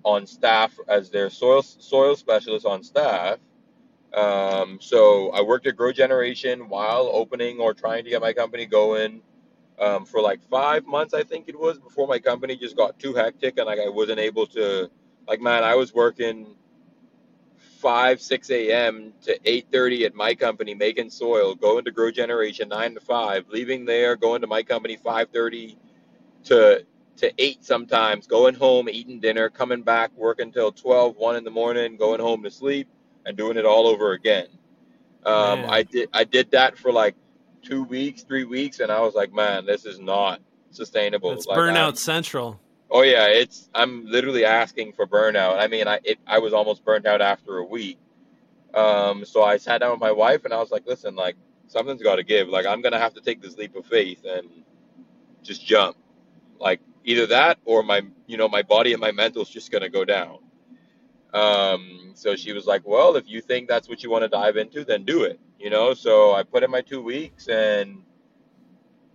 on 0.03 0.27
staff 0.27 0.77
as 0.89 1.11
their 1.11 1.29
soil 1.29 1.63
soil 1.63 2.15
specialist 2.15 2.65
on 2.65 2.83
staff. 2.83 3.39
Um, 4.13 4.79
so 4.81 5.31
I 5.31 5.41
worked 5.41 5.67
at 5.67 5.75
Grow 5.75 5.91
Generation 5.91 6.69
while 6.69 7.09
opening 7.11 7.59
or 7.59 7.73
trying 7.73 8.03
to 8.03 8.09
get 8.09 8.21
my 8.21 8.33
company 8.33 8.65
going 8.65 9.21
um, 9.79 10.05
for 10.05 10.21
like 10.21 10.41
five 10.49 10.85
months, 10.85 11.13
I 11.13 11.23
think 11.23 11.49
it 11.49 11.59
was, 11.59 11.79
before 11.79 12.07
my 12.07 12.19
company 12.19 12.55
just 12.55 12.77
got 12.77 12.99
too 12.99 13.13
hectic 13.13 13.57
and 13.57 13.65
like 13.65 13.79
I 13.79 13.89
wasn't 13.89 14.19
able 14.19 14.45
to, 14.47 14.89
like 15.27 15.41
man, 15.41 15.63
I 15.63 15.75
was 15.75 15.93
working 15.93 16.55
five 17.81 18.21
six 18.21 18.49
a.m. 18.51 19.13
to 19.23 19.37
eight 19.45 19.67
thirty 19.71 20.05
at 20.05 20.15
my 20.15 20.35
company 20.35 20.73
making 20.75 21.09
soil, 21.09 21.55
going 21.55 21.85
to 21.85 21.91
Grow 21.91 22.11
Generation 22.11 22.69
nine 22.69 22.93
to 22.93 22.99
five, 23.01 23.45
leaving 23.49 23.85
there, 23.85 24.15
going 24.15 24.41
to 24.41 24.47
my 24.47 24.63
company 24.63 24.95
five 24.97 25.29
thirty 25.29 25.77
to 26.45 26.85
to 27.17 27.33
eight 27.37 27.63
sometimes, 27.63 28.27
going 28.27 28.55
home, 28.55 28.89
eating 28.89 29.19
dinner, 29.19 29.49
coming 29.49 29.83
back, 29.83 30.11
working 30.17 30.51
till 30.51 30.71
12, 30.71 31.15
1 31.15 31.35
in 31.35 31.43
the 31.43 31.51
morning, 31.51 31.95
going 31.95 32.19
home 32.19 32.41
to 32.43 32.49
sleep, 32.49 32.89
and 33.25 33.37
doing 33.37 33.57
it 33.57 33.65
all 33.65 33.87
over 33.87 34.11
again. 34.13 34.47
Um, 35.25 35.65
I 35.69 35.83
did 35.83 36.09
I 36.13 36.23
did 36.23 36.51
that 36.51 36.77
for 36.77 36.91
like 36.91 37.15
two 37.61 37.83
weeks, 37.83 38.23
three 38.23 38.43
weeks, 38.43 38.79
and 38.79 38.91
I 38.91 38.99
was 39.01 39.13
like, 39.13 39.33
man, 39.33 39.65
this 39.65 39.85
is 39.85 39.99
not 39.99 40.41
sustainable. 40.71 41.31
that's 41.31 41.47
Like 41.47 41.59
burnout 41.59 41.89
I'm 41.89 41.95
central. 41.95 42.59
oh 42.91 43.03
yeah, 43.03 43.27
it's 43.27 43.69
I'm 43.73 44.05
literally 44.05 44.45
asking 44.45 44.93
for 44.93 45.07
burnout. 45.07 45.57
I 45.59 45.67
mean, 45.67 45.87
I 45.87 45.99
it, 46.03 46.19
I 46.27 46.39
was 46.39 46.53
almost 46.53 46.83
burnt 46.83 47.05
out 47.05 47.21
after 47.21 47.57
a 47.57 47.65
week. 47.65 47.99
Um, 48.73 49.23
so 49.23 49.43
I 49.43 49.57
sat 49.57 49.79
down 49.79 49.91
with 49.91 49.99
my 49.99 50.11
wife 50.11 50.45
and 50.45 50.53
I 50.53 50.57
was 50.57 50.71
like, 50.71 50.85
listen, 50.87 51.15
like 51.15 51.35
something's 51.67 52.01
got 52.01 52.15
to 52.17 52.23
give. 52.23 52.49
Like 52.49 52.65
I'm 52.65 52.81
gonna 52.81 52.99
have 52.99 53.13
to 53.13 53.21
take 53.21 53.41
this 53.41 53.55
leap 53.55 53.75
of 53.75 53.85
faith 53.85 54.25
and 54.25 54.49
just 55.41 55.65
jump. 55.65 55.95
Like 56.59 56.81
either 57.05 57.27
that 57.27 57.59
or 57.65 57.83
my 57.83 58.01
you 58.27 58.37
know 58.37 58.49
my 58.49 58.61
body 58.63 58.93
and 58.93 59.01
my 59.01 59.11
mental's 59.11 59.49
just 59.49 59.71
gonna 59.71 59.89
go 59.89 60.03
down. 60.05 60.39
Um, 61.33 62.11
so 62.13 62.35
she 62.35 62.53
was 62.53 62.65
like, 62.65 62.85
well, 62.85 63.15
if 63.15 63.27
you 63.27 63.41
think 63.41 63.67
that's 63.67 63.89
what 63.89 64.03
you 64.03 64.09
want 64.09 64.23
to 64.23 64.29
dive 64.29 64.57
into, 64.57 64.85
then 64.85 65.03
do 65.03 65.23
it. 65.23 65.39
You 65.59 65.69
know. 65.69 65.93
So 65.93 66.33
I 66.33 66.43
put 66.43 66.63
in 66.63 66.71
my 66.71 66.81
two 66.81 67.01
weeks 67.01 67.47
and 67.47 68.03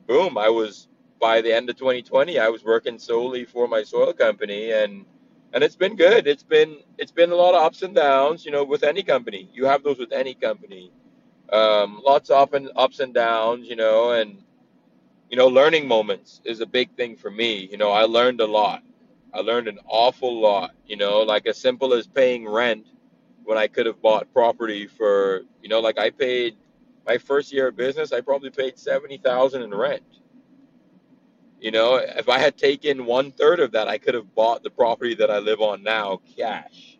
boom, 0.06 0.38
I 0.38 0.48
was 0.48 0.88
by 1.20 1.40
the 1.40 1.52
end 1.52 1.68
of 1.70 1.76
2020, 1.76 2.38
I 2.38 2.48
was 2.48 2.64
working 2.64 2.98
solely 2.98 3.44
for 3.44 3.68
my 3.68 3.82
soil 3.82 4.12
company 4.12 4.72
and 4.72 5.04
and 5.52 5.64
it's 5.64 5.76
been 5.76 5.96
good. 5.96 6.26
It's 6.26 6.42
been 6.42 6.78
it's 6.98 7.12
been 7.12 7.30
a 7.30 7.34
lot 7.36 7.54
of 7.54 7.62
ups 7.62 7.82
and 7.82 7.94
downs, 7.94 8.44
you 8.44 8.50
know, 8.50 8.64
with 8.64 8.82
any 8.82 9.02
company. 9.02 9.48
You 9.52 9.64
have 9.66 9.82
those 9.82 9.98
with 9.98 10.12
any 10.12 10.34
company. 10.34 10.92
Um, 11.50 12.02
lots 12.04 12.30
of 12.30 12.54
ups 12.76 13.00
and 13.00 13.14
downs, 13.14 13.66
you 13.68 13.76
know, 13.76 14.12
and 14.12 14.42
you 15.30 15.36
know, 15.36 15.48
learning 15.48 15.88
moments 15.88 16.40
is 16.44 16.60
a 16.60 16.66
big 16.66 16.90
thing 16.96 17.16
for 17.16 17.30
me. 17.30 17.68
You 17.70 17.78
know, 17.78 17.90
I 17.90 18.02
learned 18.02 18.40
a 18.40 18.46
lot. 18.46 18.82
I 19.38 19.42
learned 19.42 19.68
an 19.68 19.80
awful 19.88 20.40
lot, 20.40 20.72
you 20.86 20.96
know, 20.98 21.22
like 21.22 21.46
as 21.48 21.58
simple 21.60 21.94
as 21.94 22.08
paying 22.08 22.48
rent 22.48 22.88
when 23.44 23.58
I 23.58 23.68
could 23.68 23.86
have 23.86 24.02
bought 24.02 24.32
property 24.34 24.86
for, 24.88 25.42
you 25.62 25.70
know, 25.70 25.80
like 25.80 25.98
I 25.98 26.10
paid 26.10 26.56
my 27.06 27.18
first 27.18 27.52
year 27.52 27.68
of 27.68 27.76
business, 27.76 28.12
I 28.12 28.22
probably 28.22 28.50
paid 28.50 28.78
70,000 28.78 29.62
in 29.62 29.74
rent 29.74 30.04
You 31.60 31.72
know, 31.72 31.96
if 31.96 32.28
I 32.28 32.38
had 32.38 32.58
taken 32.58 33.06
one 33.06 33.32
third 33.32 33.60
of 33.60 33.72
that, 33.72 33.88
I 33.88 33.98
could 33.98 34.14
have 34.14 34.34
bought 34.36 34.62
the 34.64 34.70
property 34.70 35.14
that 35.16 35.30
I 35.30 35.38
live 35.40 35.62
on 35.62 35.82
now 35.82 36.20
cash. 36.36 36.98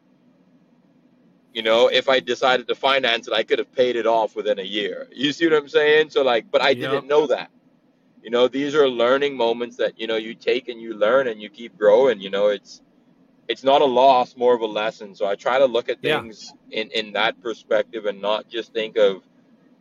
You 1.54 1.62
know, 1.62 1.88
if 1.88 2.08
I 2.08 2.20
decided 2.20 2.68
to 2.68 2.76
finance 2.76 3.28
it, 3.28 3.34
I 3.34 3.44
could 3.44 3.58
have 3.60 3.72
paid 3.72 3.96
it 3.96 4.06
off 4.06 4.36
within 4.36 4.58
a 4.60 4.64
year. 4.64 5.08
You 5.12 5.32
see 5.32 5.48
what 5.48 5.56
I'm 5.56 5.68
saying? 5.68 6.10
So 6.10 6.22
like, 6.22 6.50
but 6.50 6.62
I 6.62 6.74
Yep. 6.74 6.80
didn't 6.90 7.08
know 7.08 7.26
that. 7.28 7.50
You 8.22 8.30
know, 8.30 8.48
these 8.48 8.74
are 8.74 8.88
learning 8.88 9.36
moments 9.36 9.76
that, 9.76 9.98
you 9.98 10.06
know, 10.06 10.16
you 10.16 10.34
take 10.34 10.68
and 10.68 10.80
you 10.80 10.94
learn 10.94 11.28
and 11.28 11.40
you 11.40 11.48
keep 11.50 11.76
growing. 11.78 12.20
You 12.20 12.30
know, 12.30 12.48
it's 12.48 12.82
it's 13.48 13.64
not 13.64 13.82
a 13.82 13.86
loss, 13.86 14.36
more 14.36 14.54
of 14.54 14.60
a 14.62 14.66
lesson. 14.66 15.14
So 15.14 15.26
I 15.26 15.34
try 15.36 15.58
to 15.58 15.66
look 15.66 15.88
at 15.88 16.02
Yeah. 16.02 16.22
things 16.22 16.54
in 16.70 16.90
in 16.90 17.12
that 17.12 17.40
perspective 17.42 18.06
and 18.06 18.20
not 18.20 18.48
just 18.48 18.72
think 18.72 18.96
of, 18.98 19.22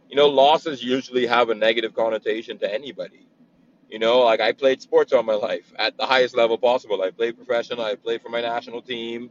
you 0.10 0.15
know, 0.15 0.27
losses 0.27 0.84
usually 0.84 1.25
have 1.27 1.50
a 1.50 1.56
negative 1.56 1.94
connotation 1.94 2.58
to 2.60 2.74
anybody 2.74 3.27
you 3.89 4.00
know, 4.00 4.20
like 4.22 4.39
I 4.41 4.51
played 4.51 4.82
sports 4.82 5.13
all 5.13 5.24
my 5.24 5.34
life 5.34 5.74
at 5.77 5.98
the 5.98 6.06
highest 6.06 6.36
level 6.36 6.58
possible. 6.58 7.01
I 7.01 7.12
played 7.12 7.38
professional. 7.38 7.84
I 7.84 7.96
played 7.96 8.22
for 8.22 8.29
my 8.29 8.41
national 8.41 8.82
team. 8.82 9.29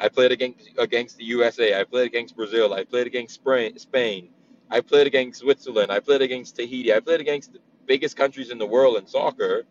I 0.00 0.08
played 0.08 0.32
against 0.32 0.70
against 0.78 1.16
the 1.18 1.24
USA. 1.24 1.78
I 1.80 1.84
played 1.84 2.06
against 2.06 2.36
Brazil. 2.36 2.72
I 2.74 2.84
played 2.84 3.06
against 3.06 3.34
Spain. 3.76 4.28
I 4.70 4.80
played 4.80 5.06
against 5.06 5.40
Switzerland. 5.40 5.92
I 5.92 6.00
played 6.00 6.22
against 6.22 6.56
Tahiti. 6.56 6.92
I 6.92 7.00
played 7.00 7.20
against 7.20 7.56
biggest 7.86 8.16
countries 8.16 8.50
in 8.50 8.58
the 8.58 8.66
world 8.66 8.98
in 8.98 9.06
soccer. 9.06 9.64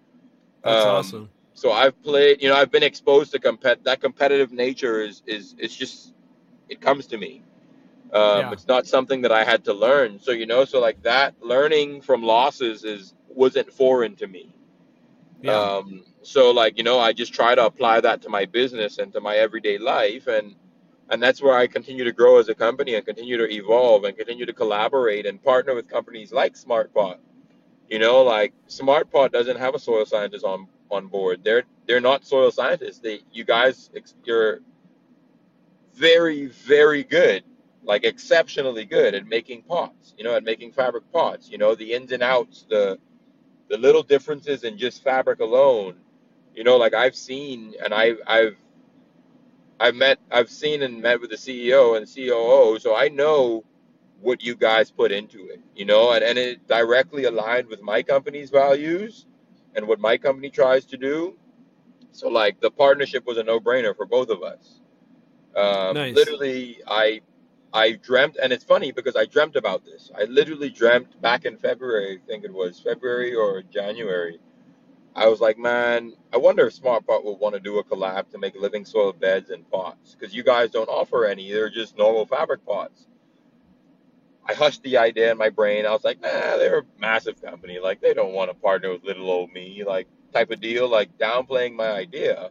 That's 0.63 0.85
Um, 0.85 0.85
awesome. 0.85 1.29
so 1.53 1.71
I've 1.71 2.01
played. 2.03 2.41
You 2.41 2.49
know, 2.49 2.55
I've 2.55 2.71
been 2.71 2.83
exposed 2.83 3.31
to 3.33 3.39
compet. 3.39 3.83
That 3.83 4.01
competitive 4.01 4.51
nature 4.53 5.01
is 5.01 5.23
is 5.27 5.55
it's 5.59 5.75
just 5.75 6.13
it 6.69 6.81
comes 6.81 7.07
to 7.07 7.17
me. 7.17 7.43
Um, 8.13 8.39
Yeah. 8.39 8.53
it's 8.53 8.67
not 8.67 8.87
something 8.87 9.21
that 9.23 9.31
I 9.31 9.43
had 9.43 9.65
to 9.65 9.73
learn. 9.73 10.19
So 10.19 10.31
you 10.31 10.47
know, 10.47 10.65
so 10.65 10.79
like 10.81 11.01
that 11.03 11.35
learning 11.41 12.01
from 12.01 12.23
losses 12.23 12.85
is 12.85 13.15
wasn't 13.29 13.71
foreign 13.73 14.15
to 14.17 14.27
me 14.27 14.49
Yeah. 15.41 15.69
um, 15.71 16.03
so 16.23 16.51
like 16.51 16.77
you 16.77 16.83
know 16.83 16.99
i 16.99 17.13
just 17.13 17.33
try 17.33 17.55
to 17.55 17.65
apply 17.65 17.99
that 18.01 18.21
to 18.21 18.29
my 18.29 18.45
business 18.45 18.99
and 18.99 19.13
to 19.13 19.21
my 19.21 19.37
everyday 19.37 19.77
life 19.77 20.27
and 20.27 20.55
and 21.09 21.21
that's 21.21 21.41
where 21.41 21.55
i 21.57 21.67
continue 21.67 22.03
to 22.05 22.13
grow 22.13 22.39
as 22.39 22.49
a 22.49 22.55
company 22.55 22.95
and 22.95 23.05
continue 23.05 23.37
to 23.37 23.51
evolve 23.53 24.05
and 24.05 24.17
continue 24.17 24.45
to 24.45 24.53
collaborate 24.53 25.25
and 25.25 25.43
partner 25.43 25.75
with 25.75 25.87
companies 25.89 26.31
like 26.33 26.55
smartpot 26.55 27.17
you 27.89 27.99
know 27.99 28.23
like 28.23 28.53
smartpot 28.67 29.31
doesn't 29.31 29.57
have 29.57 29.75
a 29.75 29.79
soil 29.79 30.05
scientist 30.05 30.45
on 30.45 30.67
on 30.91 31.07
board. 31.07 31.43
They're 31.43 31.63
they're 31.87 32.01
not 32.01 32.25
soil 32.25 32.51
scientists. 32.51 32.99
They 32.99 33.21
you 33.31 33.43
guys 33.43 33.89
you're 34.23 34.59
very 35.95 36.47
very 36.47 37.03
good 37.03 37.43
like 37.83 38.03
exceptionally 38.05 38.85
good 38.85 39.13
at 39.13 39.27
making 39.27 39.61
pots 39.63 40.13
you 40.17 40.23
know 40.23 40.35
at 40.35 40.43
making 40.43 40.71
fabric 40.71 41.03
pots. 41.11 41.49
You 41.49 41.57
know 41.57 41.75
the 41.75 41.93
ins 41.93 42.11
and 42.11 42.23
outs 42.23 42.65
the 42.69 42.99
the 43.69 43.77
little 43.77 44.03
differences 44.03 44.63
in 44.63 44.77
just 44.77 45.03
fabric 45.03 45.39
alone. 45.39 45.95
You 46.55 46.63
know 46.63 46.77
like 46.77 46.93
i've 46.93 47.15
seen 47.15 47.73
and 47.83 47.93
i've 47.93 48.19
i've 48.27 48.57
i've 49.79 49.95
met 49.95 50.19
i've 50.31 50.49
seen 50.49 50.83
and 50.83 51.01
met 51.01 51.19
with 51.19 51.31
the 51.31 51.35
ceo 51.35 51.97
and 51.97 52.07
coo 52.07 52.79
so 52.79 52.95
i 52.95 53.07
know 53.09 53.63
what 54.23 54.43
you 54.43 54.55
guys 54.55 54.91
put 54.91 55.11
into 55.11 55.47
it 55.49 55.61
you 55.75 55.85
know 55.85 56.13
and, 56.13 56.23
and 56.23 56.39
it 56.39 56.67
directly 56.67 57.25
aligned 57.25 57.67
with 57.67 57.81
my 57.81 58.03
company's 58.03 58.51
values 58.51 59.27
and 59.75 59.87
what 59.87 59.99
my 59.99 60.17
company 60.17 60.49
tries 60.49 60.85
to 60.85 60.97
do 60.97 61.37
so 62.11 62.29
like 62.29 62.59
the 62.61 62.71
partnership 62.71 63.25
was 63.27 63.37
a 63.37 63.43
no-brainer 63.43 63.95
for 63.95 64.05
both 64.07 64.29
of 64.29 64.43
us 64.43 64.81
um, 65.57 65.95
Nice. 65.95 66.15
literally 66.15 66.79
i 66.87 67.21
i 67.73 67.93
dreamt 67.93 68.37
and 68.41 68.53
it's 68.53 68.65
funny 68.65 68.91
because 68.91 69.15
i 69.15 69.25
dreamt 69.25 69.55
about 69.55 69.85
this 69.85 70.11
i 70.17 70.23
literally 70.25 70.69
dreamt 70.69 71.21
back 71.21 71.45
in 71.45 71.57
february 71.57 72.19
i 72.23 72.27
think 72.27 72.45
it 72.45 72.53
was 72.53 72.79
february 72.79 73.35
or 73.35 73.63
january 73.63 74.39
I 75.15 75.27
was 75.27 75.41
like, 75.41 75.57
man, 75.59 76.13
I 76.33 76.37
wonder 76.37 76.67
if 76.67 76.73
Smart 76.73 77.05
Pot 77.05 77.23
will 77.25 77.37
want 77.37 77.55
to 77.55 77.61
do 77.61 77.79
a 77.79 77.83
collab 77.83 78.29
to 78.31 78.39
make 78.39 78.55
living 78.59 78.85
soil 78.85 79.13
beds 79.13 79.51
and 79.51 79.69
pots 79.69 80.15
because 80.15 80.33
you 80.35 80.43
guys 80.43 80.71
don't 80.71 80.89
offer 80.89 81.25
any. 81.25 81.51
They're 81.51 81.69
just 81.69 81.97
normal 81.97 82.25
fabric 82.25 82.65
pots. 82.65 83.07
I 84.45 84.53
hushed 84.53 84.83
the 84.83 84.97
idea 84.97 85.31
in 85.31 85.37
my 85.37 85.49
brain. 85.49 85.85
I 85.85 85.91
was 85.91 86.03
like, 86.03 86.21
nah, 86.21 86.57
they're 86.57 86.79
a 86.79 86.85
massive 86.99 87.41
company. 87.41 87.79
Like, 87.79 88.01
they 88.01 88.13
don't 88.13 88.33
want 88.33 88.51
to 88.51 88.55
partner 88.55 88.91
with 88.91 89.03
little 89.03 89.29
old 89.29 89.51
me, 89.53 89.83
like, 89.85 90.07
type 90.33 90.51
of 90.51 90.59
deal, 90.61 90.89
like, 90.89 91.17
downplaying 91.17 91.75
my 91.75 91.89
idea. 91.91 92.49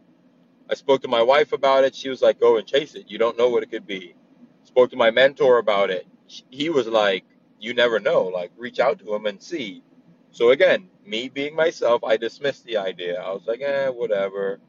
I 0.69 0.75
spoke 0.75 1.01
to 1.03 1.07
my 1.07 1.21
wife 1.21 1.53
about 1.53 1.83
it. 1.83 1.95
She 1.95 2.09
was 2.09 2.21
like, 2.21 2.39
go 2.39 2.57
and 2.57 2.67
chase 2.67 2.95
it. 2.95 3.09
You 3.09 3.17
don't 3.17 3.37
know 3.37 3.49
what 3.49 3.63
it 3.63 3.71
could 3.71 3.85
be. 3.85 4.15
Spoke 4.63 4.89
to 4.91 4.95
my 4.95 5.11
mentor 5.11 5.59
about 5.59 5.89
it. 5.91 6.07
He 6.27 6.69
was 6.69 6.87
like, 6.87 7.25
you 7.59 7.73
never 7.73 7.99
know. 7.99 8.23
Like, 8.23 8.51
reach 8.57 8.79
out 8.79 8.99
to 8.99 9.13
him 9.13 9.25
and 9.25 9.41
see. 9.41 9.83
So 10.31 10.49
again, 10.51 10.89
me 11.05 11.29
being 11.29 11.55
myself, 11.55 12.03
I 12.03 12.17
dismissed 12.17 12.65
the 12.65 12.77
idea. 12.77 13.21
I 13.21 13.31
was 13.31 13.43
like, 13.45 13.61
eh, 13.61 13.89
whatever. 13.89 14.59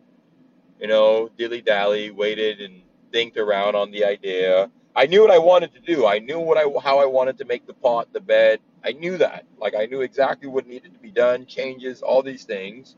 You 0.81 0.89
know, 0.89 1.31
dilly 1.39 1.63
dally, 1.63 2.11
waited 2.11 2.61
and 2.61 2.83
thinked 3.13 3.39
around 3.39 3.77
on 3.77 3.91
the 3.93 4.05
idea. 4.05 4.71
I 4.97 5.07
knew 5.07 5.23
what 5.23 5.31
I 5.31 5.39
wanted 5.39 5.73
to 5.75 5.81
do. 5.81 6.07
I 6.07 6.19
knew 6.21 6.41
what 6.41 6.59
I 6.59 6.65
how 6.83 7.01
I 7.01 7.07
wanted 7.07 7.39
to 7.39 7.45
make 7.47 7.67
the 7.67 7.75
pot, 7.75 8.13
the 8.13 8.21
bed. 8.21 8.61
I 8.85 8.93
knew 8.93 9.19
that. 9.19 9.47
Like 9.59 9.75
I 9.79 9.87
knew 9.87 10.03
exactly 10.03 10.49
what 10.49 10.67
needed 10.67 10.93
to 10.95 11.01
be 11.01 11.11
done, 11.11 11.47
changes, 11.47 12.03
all 12.03 12.23
these 12.23 12.45
things. 12.45 12.97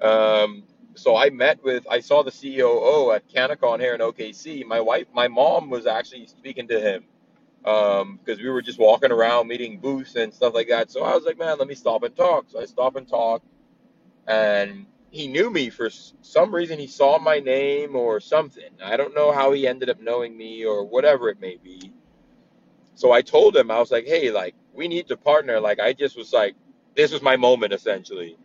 Um, 0.00 0.64
so 0.94 1.16
I 1.16 1.30
met 1.30 1.62
with, 1.64 1.86
I 1.90 2.00
saw 2.00 2.22
the 2.22 2.30
COO 2.30 3.12
at 3.12 3.28
CannaCon 3.28 3.80
here 3.80 3.94
in 3.94 4.00
OKC. 4.00 4.64
My 4.66 4.80
wife, 4.80 5.06
my 5.14 5.28
mom 5.28 5.70
was 5.70 5.86
actually 5.86 6.26
speaking 6.26 6.68
to 6.68 6.80
him 6.80 7.04
um, 7.64 8.18
because 8.24 8.40
we 8.42 8.50
were 8.50 8.62
just 8.62 8.78
walking 8.78 9.12
around 9.12 9.48
meeting 9.48 9.80
booths 9.80 10.16
and 10.16 10.32
stuff 10.32 10.54
like 10.54 10.68
that. 10.68 10.90
So 10.90 11.02
I 11.04 11.14
was 11.14 11.24
like, 11.24 11.38
man, 11.38 11.58
let 11.58 11.68
me 11.68 11.74
stop 11.74 12.02
and 12.04 12.16
talk. 12.16 12.46
So 12.48 12.60
I 12.60 12.66
stopped 12.66 12.96
and 12.96 13.08
talked, 13.08 13.46
and 14.26 14.86
he 15.14 15.28
knew 15.28 15.48
me 15.48 15.70
for 15.70 15.88
some 15.90 16.52
reason. 16.54 16.78
He 16.78 16.88
saw 16.88 17.18
my 17.18 17.38
name 17.38 17.94
or 17.94 18.18
something. 18.18 18.70
I 18.82 18.96
don't 18.96 19.14
know 19.14 19.30
how 19.32 19.52
he 19.52 19.66
ended 19.68 19.88
up 19.88 20.00
knowing 20.00 20.36
me 20.36 20.64
or 20.64 20.84
whatever 20.84 21.28
it 21.28 21.40
may 21.40 21.56
be. 21.56 21.92
So 22.96 23.12
I 23.12 23.22
told 23.22 23.56
him, 23.56 23.70
I 23.70 23.78
was 23.78 23.92
like, 23.92 24.06
hey, 24.06 24.30
like, 24.32 24.54
we 24.72 24.88
need 24.88 25.06
to 25.08 25.16
partner. 25.16 25.60
Like, 25.60 25.78
I 25.78 25.92
just 25.92 26.16
was 26.16 26.32
like, 26.32 26.56
this 26.96 27.12
was 27.12 27.22
my 27.22 27.36
moment, 27.36 27.72
essentially. 27.72 28.36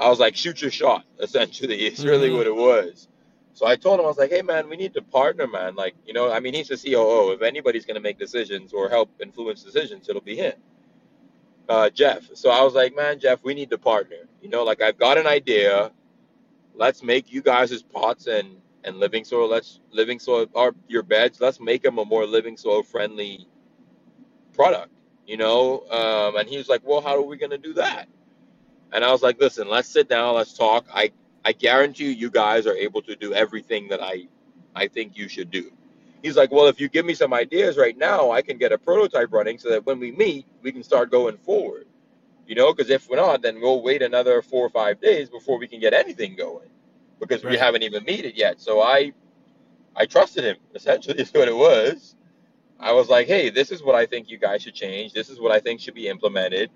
I 0.00 0.08
was 0.08 0.18
like, 0.18 0.36
shoot 0.36 0.60
your 0.60 0.70
shot, 0.72 1.04
essentially. 1.20 1.76
It's 1.86 2.04
really 2.04 2.30
Mhm. 2.30 2.36
what 2.38 2.46
it 2.48 2.54
was. 2.56 3.08
So 3.54 3.66
I 3.66 3.76
told 3.76 3.98
him, 4.00 4.04
I 4.06 4.08
was 4.08 4.18
like, 4.18 4.30
hey, 4.30 4.42
man, 4.42 4.68
we 4.68 4.76
need 4.76 4.94
to 4.94 5.02
partner, 5.02 5.46
man. 5.46 5.76
Like, 5.76 5.94
you 6.06 6.12
know, 6.12 6.30
I 6.32 6.40
mean, 6.40 6.54
he's 6.54 6.68
the 6.68 6.76
COO. 6.76 7.32
If 7.32 7.42
anybody's 7.42 7.86
going 7.86 7.96
to 7.96 8.00
make 8.00 8.18
decisions 8.18 8.72
or 8.72 8.88
help 8.88 9.10
influence 9.20 9.62
decisions, 9.64 10.08
it'll 10.08 10.22
be 10.22 10.36
him, 10.36 10.54
uh, 11.68 11.90
Jeff. 11.90 12.30
So 12.34 12.50
I 12.50 12.62
was 12.62 12.74
like, 12.74 12.96
man, 12.96 13.18
Jeff, 13.18 13.42
we 13.44 13.54
need 13.54 13.70
to 13.70 13.78
partner. 13.78 14.28
You 14.40 14.48
know, 14.48 14.64
like, 14.64 14.82
I've 14.82 14.98
got 14.98 15.18
an 15.18 15.26
idea. 15.26 15.92
Let's 16.74 17.02
make 17.02 17.32
you 17.32 17.42
guys 17.42 17.72
as 17.72 17.82
pots 17.82 18.26
and, 18.26 18.56
and 18.84 18.96
living 18.96 19.24
soil, 19.24 19.48
let's 19.48 19.80
living 19.90 20.18
soil, 20.18 20.46
or 20.52 20.74
your 20.86 21.02
beds, 21.02 21.40
let's 21.40 21.60
make 21.60 21.82
them 21.82 21.98
a 21.98 22.04
more 22.04 22.26
living 22.26 22.56
soil 22.56 22.82
friendly 22.82 23.46
product, 24.54 24.90
you 25.26 25.36
know? 25.36 25.80
Um, 25.90 26.36
and 26.36 26.48
he 26.48 26.56
was 26.56 26.68
like, 26.68 26.82
well, 26.84 27.00
how 27.00 27.16
are 27.16 27.22
we 27.22 27.36
to 27.38 27.58
do 27.58 27.74
that? 27.74 28.08
And 28.92 29.04
I 29.04 29.10
was 29.10 29.22
like, 29.22 29.40
listen, 29.40 29.68
let's 29.68 29.88
sit 29.88 30.08
down, 30.08 30.34
let's 30.34 30.54
talk. 30.54 30.86
I, 30.92 31.12
I 31.44 31.52
guarantee 31.52 32.04
you, 32.04 32.10
you 32.10 32.30
guys 32.30 32.66
are 32.66 32.74
able 32.74 33.02
to 33.02 33.16
do 33.16 33.34
everything 33.34 33.88
that 33.88 34.02
I, 34.02 34.28
I 34.74 34.88
think 34.88 35.16
you 35.16 35.28
should 35.28 35.50
do. 35.50 35.72
He's 36.22 36.36
like, 36.36 36.50
well, 36.50 36.66
if 36.66 36.80
you 36.80 36.88
give 36.88 37.06
me 37.06 37.14
some 37.14 37.32
ideas 37.32 37.76
right 37.76 37.96
now, 37.96 38.30
I 38.30 38.42
can 38.42 38.58
get 38.58 38.72
a 38.72 38.78
prototype 38.78 39.32
running 39.32 39.58
so 39.58 39.70
that 39.70 39.86
when 39.86 40.00
we 40.00 40.10
meet, 40.12 40.46
we 40.62 40.72
can 40.72 40.82
start 40.82 41.10
going 41.10 41.36
forward. 41.38 41.86
You 42.46 42.54
know, 42.54 42.72
because 42.72 42.90
if 42.90 43.08
we're 43.08 43.16
not, 43.16 43.42
then 43.42 43.60
we'll 43.60 43.82
wait 43.82 44.02
another 44.02 44.40
four 44.42 44.66
or 44.66 44.70
five 44.70 45.00
days 45.00 45.28
before 45.28 45.58
we 45.58 45.68
can 45.68 45.80
get 45.80 45.92
anything 45.92 46.34
going 46.34 46.70
because 47.20 47.44
we 47.44 47.56
haven't 47.56 47.82
even 47.82 48.04
met 48.04 48.24
it 48.24 48.36
yet. 48.36 48.60
So 48.60 48.80
I, 48.80 49.12
I 49.94 50.06
trusted 50.06 50.44
him. 50.44 50.56
Essentially, 50.74 51.18
is 51.18 51.32
what 51.32 51.48
it 51.48 51.56
was. 51.56 52.16
I 52.80 52.92
was 52.92 53.08
like, 53.08 53.26
hey, 53.26 53.50
this 53.50 53.70
is 53.70 53.82
what 53.82 53.94
I 53.94 54.06
think 54.06 54.30
you 54.30 54.38
guys 54.38 54.62
should 54.62 54.74
change. 54.74 55.12
This 55.12 55.28
is 55.28 55.40
what 55.40 55.52
I 55.52 55.60
think 55.60 55.80
should 55.80 55.94
be 55.94 56.08
implemented. 56.08 56.70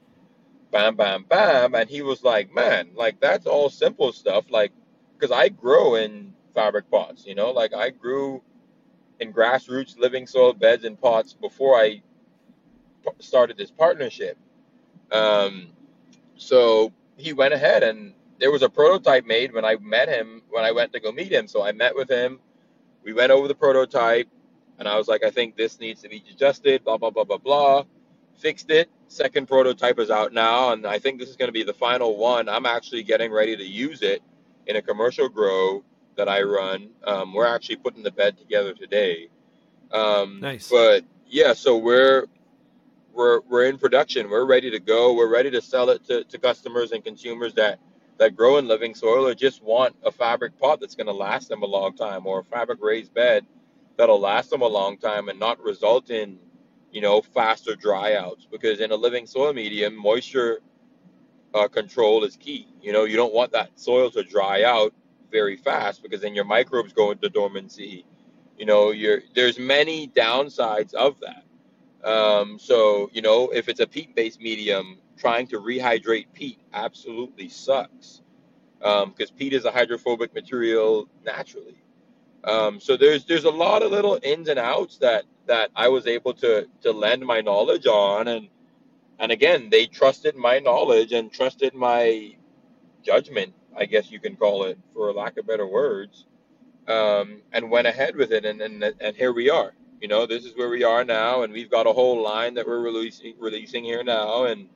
Bam, 0.71 0.97
bam, 0.97 1.25
bam. 1.29 1.75
And 1.75 1.89
he 1.89 2.03
was 2.03 2.23
like, 2.23 2.53
man, 2.53 2.91
like 2.95 3.21
that's 3.21 3.47
all 3.47 3.71
simple 3.71 4.13
stuff. 4.13 4.51
Like, 4.51 4.73
because 5.17 5.31
I 5.31 5.49
grow 5.49 5.95
in 5.95 6.35
fabric 6.55 6.91
pots, 6.91 7.25
you 7.25 7.35
know, 7.35 7.51
like 7.51 7.73
I 7.73 7.91
grew 7.91 8.43
in 9.23 9.33
grassroots 9.33 9.99
living 9.99 10.27
soil 10.27 10.53
beds 10.53 10.85
and 10.85 11.01
pots 11.01 11.33
before 11.33 11.77
I 11.77 12.03
started 13.21 13.57
this 13.57 13.71
partnership. 13.71 14.37
Um, 15.11 15.69
so 16.37 16.93
he 17.17 17.33
went 17.33 17.55
ahead 17.55 17.83
and 17.83 18.13
there 18.39 18.51
was 18.51 18.63
a 18.63 18.69
prototype 18.69 19.25
made 19.25 19.53
when 19.53 19.65
I 19.65 19.77
met 19.77 20.09
him, 20.09 20.43
when 20.51 20.65
I 20.65 20.73
went 20.73 20.93
to 20.93 21.01
go 21.01 21.13
meet 21.13 21.33
him. 21.33 21.47
So 21.47 21.65
I 21.65 21.73
met 21.73 21.95
with 21.95 22.11
him. 22.11 22.41
We 23.05 23.13
went 23.13 23.31
over 23.31 23.49
the 23.49 23.55
prototype 23.55 24.29
and 24.79 24.89
I 24.89 24.97
was 24.99 25.09
like, 25.09 25.25
I 25.25 25.31
think 25.31 25.57
this 25.57 25.79
needs 25.79 26.03
to 26.03 26.09
be 26.09 26.25
adjusted, 26.31 26.85
blah, 26.85 26.99
blah, 26.99 27.11
blah, 27.11 27.25
blah, 27.25 27.39
blah. 27.39 27.85
Fixed 28.37 28.71
it. 28.71 28.91
Second 29.07 29.47
prototype 29.47 29.99
is 29.99 30.11
out 30.11 30.33
now. 30.33 30.73
And 30.73 30.87
I 30.87 30.99
think 30.99 31.21
this 31.21 31.29
is 31.29 31.37
going 31.37 31.49
to 31.49 31.53
be 31.53 31.63
the 31.63 31.75
final 31.75 32.17
one. 32.17 32.49
I'm 32.49 32.67
actually 32.67 33.05
getting 33.05 33.31
ready 33.31 33.57
to 33.57 33.65
use 33.65 34.03
it 34.03 34.23
in 34.67 34.77
a 34.77 34.83
commercial 34.83 35.29
grow 35.29 35.85
that 36.17 36.29
I 36.29 36.43
run. 36.43 36.91
Um, 37.05 37.33
we're 37.33 37.47
actually 37.47 37.77
putting 37.77 38.03
the 38.03 38.11
bed 38.11 38.39
together 38.39 38.75
today. 38.75 39.29
Um, 39.93 40.41
Nice. 40.41 40.69
but 40.71 41.05
yeah, 41.27 41.53
so 41.55 41.77
we're 41.77 42.27
we're 43.13 43.41
we're 43.49 43.65
in 43.65 43.79
production. 43.79 44.31
We're 44.31 44.47
ready 44.47 44.71
to 44.71 44.81
go. 44.81 45.15
We're 45.15 45.31
ready 45.31 45.51
to 45.51 45.61
sell 45.61 45.91
it 45.91 46.05
to, 46.07 46.25
to 46.25 46.39
customers 46.39 46.93
and 46.93 47.05
consumers 47.05 47.55
that 47.55 47.79
that 48.19 48.37
grow 48.37 48.59
in 48.59 48.69
living 48.69 48.95
soil 48.95 49.27
or 49.27 49.35
just 49.35 49.63
want 49.63 49.97
a 50.05 50.13
fabric 50.13 50.59
pot 50.59 50.81
that's 50.81 50.95
going 50.95 51.07
to 51.07 51.13
last 51.13 51.49
them 51.49 51.63
a 51.63 51.67
long 51.67 51.95
time 51.97 52.27
or 52.27 52.41
a 52.41 52.45
fabric 52.45 52.79
raised 52.83 53.13
bed 53.15 53.45
that'll 53.97 54.21
last 54.21 54.51
them 54.51 54.63
a 54.63 54.67
long 54.67 54.97
time 54.97 55.29
and 55.29 55.39
not 55.39 55.59
result 55.61 56.11
in 56.11 56.39
you 56.91 57.01
know 57.01 57.23
faster 57.23 57.75
dry 57.75 58.15
outs 58.15 58.47
because 58.51 58.81
in 58.81 58.93
a 58.93 58.95
living 58.95 59.27
soil 59.27 59.53
medium 59.53 59.97
moisture 59.97 60.61
uh, 61.55 61.69
control 61.69 62.23
is 62.25 62.37
key 62.37 62.69
you 62.81 62.93
know 62.93 63.05
you 63.05 63.17
don't 63.17 63.35
want 63.35 63.51
that 63.53 63.71
soil 63.79 64.11
to 64.11 64.23
dry 64.23 64.63
out 64.63 64.95
very 65.33 65.57
fast 65.57 66.03
because 66.03 66.21
then 66.21 66.35
your 66.35 66.45
microbes 66.45 66.93
go 66.93 67.11
into 67.11 67.29
dormancy. 67.29 68.05
You 68.59 68.67
know 68.67 68.93
there's 69.35 69.59
many 69.59 70.09
downsides 70.09 70.95
of 70.95 71.17
that. 71.21 71.45
Um, 72.05 72.59
so, 72.59 73.11
you 73.13 73.23
know, 73.23 73.51
if 73.51 73.69
it's 73.69 73.81
a 73.81 73.87
peat 73.87 74.15
based 74.15 74.41
medium, 74.41 74.99
trying 75.17 75.47
to 75.49 75.59
rehydrate 75.61 76.27
peat 76.35 76.59
absolutely 76.73 77.49
sucks. 77.49 78.23
Because 78.81 79.31
peat 79.31 79.53
is 79.53 79.65
a 79.65 79.71
hydrophobic 79.71 80.35
material 80.35 81.09
naturally. 81.25 81.77
Um, 82.45 82.81
so 82.81 82.97
there's 82.97 83.25
there's 83.25 83.45
a 83.45 83.51
lot 83.51 83.83
of 83.83 83.93
little 83.93 84.19
ins 84.23 84.49
and 84.49 84.59
outs 84.59 84.99
that 84.99 85.25
that 85.47 85.71
I 85.77 85.89
was 85.89 86.09
able 86.09 86.35
to 86.35 86.69
to 86.83 86.91
lend 86.91 87.25
my 87.25 87.41
knowledge 87.41 87.87
on, 87.87 88.27
and 88.27 88.49
and 89.21 89.31
again 89.31 89.71
they 89.71 89.87
trusted 89.87 90.35
my 90.35 90.59
knowledge 90.59 91.13
and 91.13 91.33
trusted 91.33 91.75
my 91.75 92.35
judgment, 93.05 93.55
I 93.77 93.87
guess 93.87 94.11
you 94.11 94.21
can 94.21 94.37
call 94.37 94.65
it, 94.65 94.79
for 94.95 95.13
lack 95.13 95.39
of 95.39 95.47
better 95.47 95.67
words, 95.67 96.27
um, 96.89 97.43
and 97.53 97.71
went 97.71 97.87
ahead 97.87 98.17
with 98.17 98.33
it, 98.33 98.45
and 98.45 98.61
and 98.61 98.85
and 99.01 99.17
here 99.17 99.33
we 99.33 99.51
are. 99.51 99.75
You 100.01 100.09
know, 100.09 100.27
this 100.27 100.45
is 100.45 100.57
where 100.57 100.71
we 100.71 100.85
are 100.85 101.05
now, 101.05 101.43
and 101.43 101.53
we've 101.53 101.71
got 101.71 101.87
a 101.87 101.93
whole 101.93 102.23
line 102.23 102.55
that 102.55 102.67
we're 102.67 102.81
releasing 102.81 103.35
releasing 103.39 103.85
here 103.85 104.05
now, 104.05 104.45
and 104.45 104.69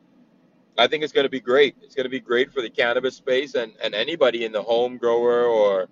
I 0.79 0.87
think 0.87 1.05
it's 1.05 1.13
going 1.13 1.25
to 1.27 1.31
be 1.31 1.41
great. 1.41 1.77
It's 1.83 1.95
going 1.95 2.05
to 2.05 2.11
be 2.11 2.21
great 2.21 2.53
for 2.53 2.63
the 2.63 2.71
cannabis 2.71 3.17
space 3.17 3.55
and 3.55 3.73
and 3.83 3.95
anybody 3.95 4.45
in 4.45 4.53
the 4.53 4.63
home 4.63 4.99
grower 4.99 5.45
or 5.45 5.89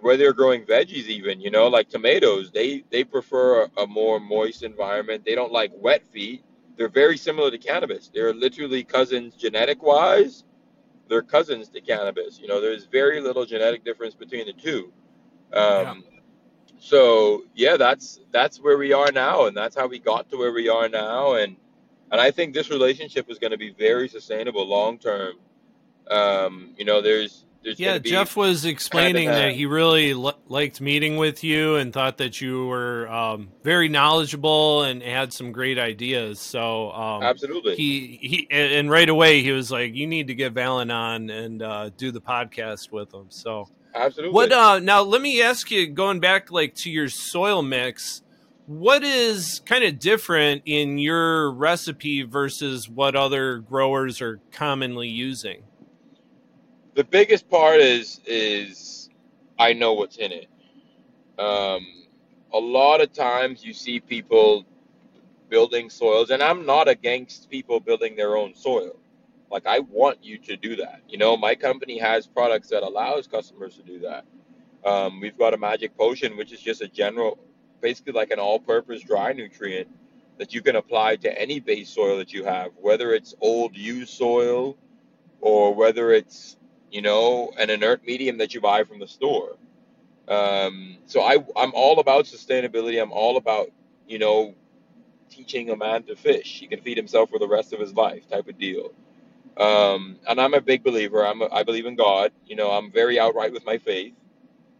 where 0.00 0.16
they're 0.16 0.32
growing 0.32 0.64
veggies 0.64 1.06
even 1.06 1.40
you 1.40 1.50
know 1.50 1.68
like 1.68 1.88
tomatoes 1.88 2.50
they 2.52 2.84
they 2.90 3.04
prefer 3.04 3.64
a, 3.64 3.82
a 3.82 3.86
more 3.86 4.20
moist 4.20 4.62
environment 4.62 5.24
they 5.24 5.34
don't 5.34 5.52
like 5.52 5.72
wet 5.76 6.04
feet 6.12 6.44
they're 6.76 6.88
very 6.88 7.16
similar 7.16 7.50
to 7.50 7.58
cannabis 7.58 8.10
they're 8.12 8.34
literally 8.34 8.84
cousins 8.84 9.34
genetic 9.34 9.82
wise 9.82 10.44
they're 11.08 11.22
cousins 11.22 11.68
to 11.70 11.80
cannabis. 11.80 12.38
You 12.40 12.48
know 12.48 12.60
there's 12.60 12.84
very 12.86 13.20
little 13.20 13.44
genetic 13.44 13.84
difference 13.84 14.14
between 14.14 14.46
the 14.46 14.52
two. 14.52 14.92
Um, 15.52 16.04
so 16.82 17.44
yeah 17.54 17.76
that's 17.76 18.18
that's 18.32 18.58
where 18.60 18.76
we 18.76 18.92
are 18.92 19.12
now 19.12 19.46
and 19.46 19.56
that's 19.56 19.76
how 19.76 19.86
we 19.86 20.00
got 20.00 20.28
to 20.28 20.36
where 20.36 20.52
we 20.52 20.68
are 20.68 20.88
now 20.88 21.34
and 21.34 21.56
and 22.10 22.20
i 22.20 22.28
think 22.28 22.52
this 22.52 22.70
relationship 22.70 23.30
is 23.30 23.38
going 23.38 23.52
to 23.52 23.56
be 23.56 23.70
very 23.70 24.08
sustainable 24.08 24.66
long 24.66 24.98
term. 24.98 25.34
Um, 26.10 26.74
you 26.76 26.84
know 26.84 27.00
there's 27.00 27.46
there's 27.62 27.78
Yeah, 27.78 27.90
going 27.90 27.98
to 27.98 28.02
be 28.02 28.10
Jeff 28.10 28.36
was 28.36 28.64
explaining 28.64 29.28
that 29.28 29.52
he 29.52 29.66
really 29.66 30.14
li- 30.14 30.32
liked 30.48 30.80
meeting 30.80 31.16
with 31.16 31.44
you 31.44 31.76
and 31.76 31.92
thought 31.92 32.18
that 32.18 32.40
you 32.40 32.66
were 32.66 33.08
um, 33.08 33.50
very 33.62 33.88
knowledgeable 33.88 34.82
and 34.82 35.02
had 35.02 35.32
some 35.32 35.52
great 35.52 35.78
ideas. 35.78 36.40
So 36.40 36.90
um, 36.92 37.22
absolutely 37.22 37.76
he 37.76 38.18
he 38.20 38.48
and 38.50 38.72
and 38.72 38.90
right 38.90 39.08
away 39.08 39.42
he 39.42 39.52
was 39.52 39.70
like, 39.70 39.94
"You 39.94 40.06
need 40.06 40.26
to 40.28 40.34
get 40.34 40.54
Valin 40.54 40.92
on 40.92 41.30
and 41.30 41.62
uh, 41.62 41.90
do 41.96 42.10
the 42.10 42.20
podcast 42.20 42.90
with 42.90 43.12
him." 43.12 43.26
So 43.28 43.68
absolutely 43.94 44.34
what? 44.34 44.52
Uh, 44.52 44.78
now 44.78 45.02
let 45.02 45.20
me 45.22 45.42
ask 45.42 45.70
you, 45.70 45.86
going 45.88 46.20
back 46.20 46.50
like 46.50 46.74
to 46.76 46.90
your 46.90 47.08
soil 47.08 47.62
mix, 47.62 48.22
what 48.66 49.02
is 49.02 49.60
kind 49.66 49.84
of 49.84 49.98
different 49.98 50.62
in 50.66 50.98
your 50.98 51.52
recipe 51.52 52.22
versus 52.22 52.88
what 52.88 53.14
other 53.16 53.58
growers 53.58 54.20
are 54.20 54.40
commonly 54.52 55.08
using? 55.08 55.64
The 56.94 57.04
biggest 57.04 57.48
part 57.48 57.80
is 57.80 58.20
is 58.26 59.08
I 59.58 59.72
know 59.72 59.94
what's 59.94 60.16
in 60.16 60.32
it. 60.32 60.48
Um, 61.38 61.86
a 62.52 62.58
lot 62.58 63.00
of 63.00 63.12
times 63.12 63.64
you 63.64 63.72
see 63.72 64.00
people 64.00 64.66
building 65.48 65.90
soils, 65.90 66.30
and 66.30 66.42
I'm 66.42 66.66
not 66.66 66.88
against 66.88 67.50
people 67.50 67.80
building 67.80 68.16
their 68.16 68.36
own 68.36 68.54
soil. 68.54 68.98
Like 69.50 69.66
I 69.66 69.80
want 69.80 70.24
you 70.24 70.38
to 70.38 70.56
do 70.56 70.76
that. 70.76 71.02
You 71.08 71.18
know, 71.18 71.36
my 71.36 71.54
company 71.54 71.98
has 71.98 72.26
products 72.26 72.68
that 72.68 72.82
allows 72.82 73.26
customers 73.26 73.76
to 73.76 73.82
do 73.82 73.98
that. 74.00 74.24
Um, 74.84 75.20
we've 75.20 75.38
got 75.38 75.54
a 75.54 75.58
magic 75.58 75.96
potion, 75.96 76.36
which 76.36 76.52
is 76.52 76.60
just 76.60 76.80
a 76.82 76.88
general, 76.88 77.38
basically 77.80 78.14
like 78.14 78.30
an 78.30 78.38
all-purpose 78.38 79.02
dry 79.02 79.32
nutrient 79.32 79.88
that 80.38 80.52
you 80.54 80.62
can 80.62 80.76
apply 80.76 81.16
to 81.16 81.40
any 81.40 81.60
base 81.60 81.90
soil 81.90 82.16
that 82.18 82.32
you 82.32 82.44
have, 82.44 82.72
whether 82.80 83.12
it's 83.12 83.34
old 83.40 83.76
used 83.76 84.14
soil 84.14 84.76
or 85.40 85.74
whether 85.74 86.12
it's 86.12 86.56
you 86.92 87.02
know 87.02 87.52
an 87.58 87.70
inert 87.70 88.06
medium 88.06 88.38
that 88.38 88.54
you 88.54 88.62
buy 88.62 88.84
from 88.84 89.00
the 89.00 89.08
store. 89.08 89.56
Um, 90.28 90.98
so 91.06 91.22
I 91.22 91.38
I'm 91.56 91.72
all 91.74 92.00
about 92.00 92.26
sustainability. 92.26 93.02
I'm 93.02 93.12
all 93.12 93.38
about 93.38 93.70
you 94.08 94.20
know 94.20 94.54
teaching 95.30 95.70
a 95.70 95.76
man 95.76 96.04
to 96.04 96.16
fish. 96.16 96.60
He 96.60 96.68
can 96.68 96.80
feed 96.80 96.98
himself 96.98 97.30
for 97.30 97.40
the 97.40 97.48
rest 97.48 97.72
of 97.72 97.80
his 97.80 97.94
life, 97.94 98.28
type 98.28 98.48
of 98.48 98.58
deal. 98.58 98.92
Um, 99.58 100.18
and 100.28 100.40
I'm 100.40 100.54
a 100.54 100.60
big 100.60 100.82
believer. 100.84 101.26
I'm 101.26 101.42
a, 101.42 101.48
I 101.52 101.62
believe 101.64 101.86
in 101.86 101.96
God. 101.96 102.32
You 102.46 102.56
know, 102.56 102.70
I'm 102.72 102.92
very 102.92 103.20
outright 103.20 103.52
with 103.52 103.66
my 103.66 103.78
faith. 103.78 104.14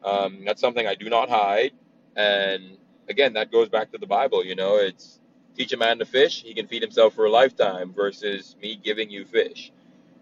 Um, 0.04 0.44
that's 0.44 0.60
something 0.60 0.86
I 0.86 0.94
do 0.94 1.10
not 1.10 1.30
hide. 1.30 1.72
And 2.16 2.78
again, 3.08 3.34
that 3.34 3.52
goes 3.52 3.68
back 3.68 3.92
to 3.92 3.98
the 3.98 4.06
Bible. 4.06 4.44
You 4.44 4.54
know, 4.56 4.76
it's 4.76 5.20
teach 5.56 5.72
a 5.72 5.76
man 5.76 5.98
to 5.98 6.06
fish, 6.06 6.42
he 6.42 6.54
can 6.54 6.66
feed 6.66 6.82
himself 6.82 7.14
for 7.14 7.26
a 7.26 7.30
lifetime 7.30 7.92
versus 7.92 8.56
me 8.62 8.76
giving 8.82 9.10
you 9.10 9.24
fish. 9.24 9.72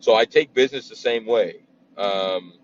So 0.00 0.14
I 0.16 0.24
take 0.24 0.54
business 0.54 0.88
the 0.88 0.96
same 0.96 1.26
way. 1.26 1.62
Um, 1.96 2.54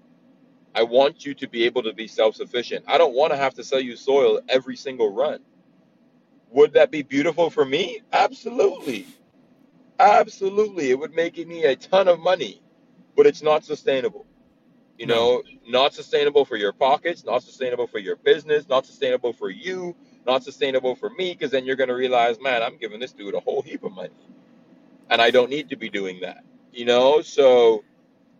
I 0.74 0.82
want 0.82 1.24
you 1.24 1.34
to 1.34 1.48
be 1.48 1.64
able 1.64 1.82
to 1.84 1.92
be 1.94 2.06
self 2.06 2.36
sufficient. 2.36 2.84
I 2.86 2.98
don't 2.98 3.14
want 3.14 3.32
to 3.32 3.36
have 3.36 3.54
to 3.54 3.64
sell 3.64 3.80
you 3.80 3.96
soil 3.96 4.40
every 4.48 4.76
single 4.76 5.12
run. 5.12 5.40
Would 6.50 6.74
that 6.74 6.90
be 6.90 7.02
beautiful 7.02 7.50
for 7.50 7.64
me? 7.64 8.02
Absolutely. 8.12 9.06
Absolutely. 9.98 10.90
It 10.90 10.98
would 10.98 11.14
make 11.14 11.44
me 11.46 11.64
a 11.64 11.76
ton 11.76 12.08
of 12.08 12.20
money, 12.20 12.62
but 13.16 13.26
it's 13.26 13.42
not 13.42 13.64
sustainable. 13.64 14.26
You 14.98 15.06
No. 15.06 15.14
know, 15.14 15.42
not 15.66 15.94
sustainable 15.94 16.44
for 16.44 16.56
your 16.56 16.72
pockets, 16.72 17.24
not 17.24 17.42
sustainable 17.42 17.86
for 17.86 17.98
your 17.98 18.16
business, 18.16 18.68
not 18.68 18.86
sustainable 18.86 19.32
for 19.32 19.50
you, 19.50 19.94
not 20.26 20.44
sustainable 20.44 20.94
for 20.94 21.10
me, 21.10 21.32
because 21.32 21.50
then 21.50 21.64
you're 21.66 21.76
going 21.76 21.88
to 21.88 21.94
realize, 21.94 22.40
man, 22.40 22.62
I'm 22.62 22.76
giving 22.78 23.00
this 23.00 23.12
dude 23.12 23.34
a 23.34 23.40
whole 23.40 23.62
heap 23.62 23.84
of 23.84 23.92
money, 23.92 24.14
and 25.10 25.20
I 25.20 25.30
don't 25.30 25.50
need 25.50 25.70
to 25.70 25.76
be 25.76 25.90
doing 25.90 26.20
that. 26.20 26.44
You 26.72 26.84
know, 26.86 27.22
so 27.22 27.84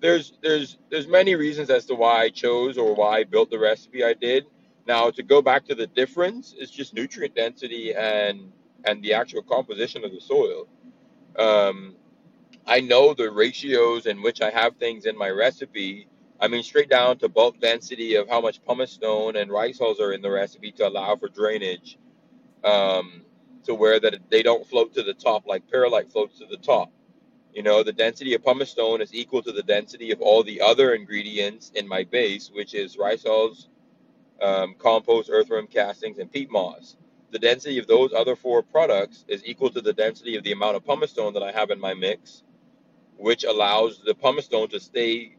there's 0.01 0.35
there's 0.43 0.79
there's 0.91 1.09
many 1.09 1.35
reasons 1.35 1.71
as 1.71 1.87
to 1.87 1.95
why 1.95 2.23
I 2.23 2.29
chose 2.31 2.79
or 2.79 2.95
why 2.95 3.19
I 3.19 3.25
built 3.25 3.51
the 3.51 3.59
recipe 3.59 4.05
I 4.05 4.15
did. 4.15 4.47
Now 4.87 5.11
to 5.11 5.23
go 5.23 5.43
back 5.43 5.65
to 5.67 5.75
the 5.75 5.87
difference, 5.87 6.55
it's 6.57 6.71
just 6.71 6.95
nutrient 6.95 7.35
density 7.35 7.95
and 7.95 8.53
and 8.85 9.03
the 9.03 9.15
actual 9.15 9.43
composition 9.43 10.05
of 10.05 10.13
the 10.13 10.21
soil. 10.21 10.69
Um, 11.39 11.97
I 12.67 12.81
know 12.81 13.15
the 13.15 13.31
ratios 13.31 14.07
in 14.07 14.23
which 14.23 14.43
I 14.43 14.51
have 14.51 14.77
things 14.77 15.07
in 15.07 15.17
my 15.17 15.31
recipe. 15.31 16.09
I 16.41 16.49
mean, 16.49 16.63
straight 16.63 16.91
down 16.91 17.19
to 17.19 17.29
bulk 17.29 17.61
density 17.61 18.17
of 18.17 18.29
how 18.29 18.41
much 18.41 18.65
pumice 18.65 18.93
stone 18.93 19.37
and 19.37 19.51
rice 19.51 19.79
hulls 19.79 20.01
are 20.01 20.13
in 20.13 20.23
the 20.23 20.31
recipe 20.31 20.73
to 20.73 20.89
allow 20.89 21.17
for 21.17 21.29
drainage, 21.29 21.99
um, 22.65 23.23
to 23.65 23.75
where 23.75 24.01
that 24.01 24.31
they 24.31 24.43
don't 24.43 24.67
float 24.67 24.95
to 24.95 25.03
the 25.03 25.15
top 25.15 25.47
like 25.47 25.69
perlite 25.71 26.11
floats 26.13 26.39
to 26.39 26.47
the 26.47 26.59
top. 26.59 26.93
You 27.57 27.63
know, 27.63 27.83
the 27.83 27.91
density 27.95 28.35
of 28.35 28.45
pumice 28.45 28.71
stone 28.71 29.01
is 29.01 29.15
equal 29.15 29.41
to 29.43 29.51
the 29.51 29.63
density 29.63 30.11
of 30.13 30.21
all 30.21 30.43
the 30.43 30.61
other 30.61 30.93
ingredients 30.93 31.73
in 31.75 31.89
my 31.89 32.05
base, 32.05 32.51
which 32.53 32.75
is 32.75 32.99
rice 32.99 33.25
hulls, 33.25 33.71
um, 34.43 34.75
compost, 34.79 35.31
earthworm 35.33 35.67
castings, 35.67 36.19
and 36.19 36.31
peat 36.31 36.51
moss. 36.51 36.99
The 37.31 37.39
density 37.39 37.79
of 37.79 37.87
those 37.87 38.13
other 38.13 38.37
four 38.37 38.63
products 38.63 39.25
is 39.27 39.43
equal 39.47 39.71
to 39.71 39.81
the 39.81 39.95
density 39.95 40.37
of 40.37 40.45
the 40.45 40.53
amount 40.53 40.77
of 40.77 40.85
pumice 40.85 41.13
stone 41.13 41.33
that 41.33 41.43
I 41.43 41.51
have 41.51 41.71
in 41.71 41.81
my 41.81 41.95
mix, 41.95 42.43
which 43.17 43.45
allows 43.45 44.03
the 44.05 44.15
pumice 44.15 44.45
stone 44.45 44.69
to 44.69 44.79
stay 44.79 45.35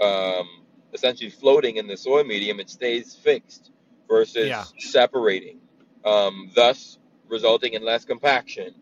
um, 0.00 0.48
essentially 0.92 1.30
floating 1.30 1.76
in 1.76 1.86
the 1.86 1.96
soil 1.96 2.24
medium. 2.24 2.58
It 2.58 2.68
stays 2.68 3.14
fixed 3.14 3.70
versus 4.08 4.48
Yeah. 4.48 4.64
separating, 4.76 5.60
um, 6.04 6.50
thus 6.52 6.98
resulting 7.28 7.74
in 7.74 7.84
less 7.84 8.04
compaction. 8.04 8.74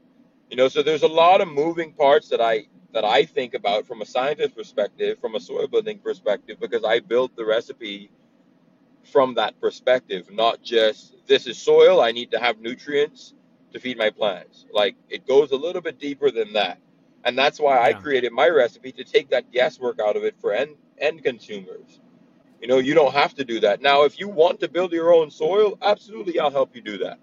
You 0.48 0.56
know, 0.56 0.68
so 0.68 0.82
there's 0.82 1.02
a 1.02 1.08
lot 1.08 1.42
of 1.42 1.48
moving 1.48 1.92
parts 1.92 2.30
that 2.30 2.40
I 2.40 2.68
that 2.92 3.04
I 3.04 3.24
think 3.24 3.54
about 3.54 3.86
from 3.86 4.02
a 4.02 4.06
scientist 4.06 4.56
perspective, 4.56 5.18
from 5.18 5.34
a 5.34 5.40
soil 5.40 5.68
building 5.68 5.98
perspective, 5.98 6.58
because 6.60 6.84
I 6.84 7.00
built 7.00 7.36
the 7.36 7.44
recipe 7.44 8.10
from 9.04 9.34
that 9.34 9.60
perspective, 9.60 10.30
not 10.32 10.62
just 10.62 11.14
this 11.26 11.46
is 11.46 11.58
soil, 11.58 12.00
I 12.00 12.12
need 12.12 12.30
to 12.32 12.38
have 12.38 12.60
nutrients 12.60 13.34
to 13.72 13.80
feed 13.80 13.98
my 13.98 14.10
plants. 14.10 14.66
Like 14.72 14.96
it 15.08 15.26
goes 15.26 15.52
a 15.52 15.56
little 15.56 15.82
bit 15.82 15.98
deeper 15.98 16.30
than 16.30 16.52
that. 16.54 16.78
And 17.24 17.38
that's 17.38 17.60
why 17.60 17.78
I 17.82 17.90
Yeah. 17.90 18.00
created 18.00 18.32
my 18.32 18.48
recipe 18.48 18.92
to 18.92 19.04
take 19.04 19.30
that 19.30 19.50
guesswork 19.52 20.00
out 20.00 20.16
of 20.16 20.24
it 20.24 20.36
for 20.40 20.52
end 20.52 20.76
end 20.98 21.22
consumers. 21.24 22.00
You 22.60 22.68
know, 22.68 22.78
you 22.78 22.94
don't 22.94 23.14
have 23.14 23.34
to 23.36 23.44
do 23.44 23.60
that. 23.60 23.82
Now, 23.82 24.04
if 24.04 24.18
you 24.20 24.28
want 24.28 24.60
to 24.60 24.68
build 24.68 24.92
your 24.92 25.14
own 25.14 25.30
soil, 25.30 25.78
absolutely 25.82 26.38
I'll 26.40 26.50
help 26.50 26.74
you 26.74 26.82
do 26.82 26.98
that. 26.98 27.18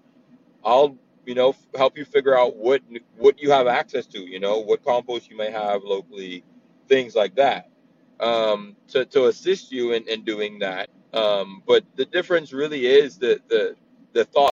I'll, 0.64 0.98
you 1.26 1.36
know, 1.36 1.50
f- 1.50 1.68
help 1.76 1.98
you 1.98 2.06
figure 2.06 2.38
out 2.38 2.56
what 2.56 2.82
what 3.18 3.40
you 3.40 3.52
have 3.52 3.68
access 3.68 4.06
to, 4.08 4.20
you 4.20 4.40
know, 4.40 4.60
what 4.60 4.84
compost 4.84 5.30
you 5.30 5.38
may 5.38 5.52
have 5.52 5.84
locally, 5.84 6.44
things 6.88 7.16
like 7.16 7.36
that. 7.36 7.70
Um, 8.20 8.78
to, 8.90 9.04
to 9.04 9.26
assist 9.26 9.74
you 9.74 9.92
in, 9.92 10.08
in 10.08 10.24
doing 10.24 10.60
that. 10.60 10.90
Um, 11.14 11.62
but 11.68 11.84
the 11.98 12.06
difference 12.06 12.54
really 12.54 12.86
is 12.86 13.18
the 13.18 13.42
the 13.50 13.76
the 14.14 14.24
thought 14.24 14.56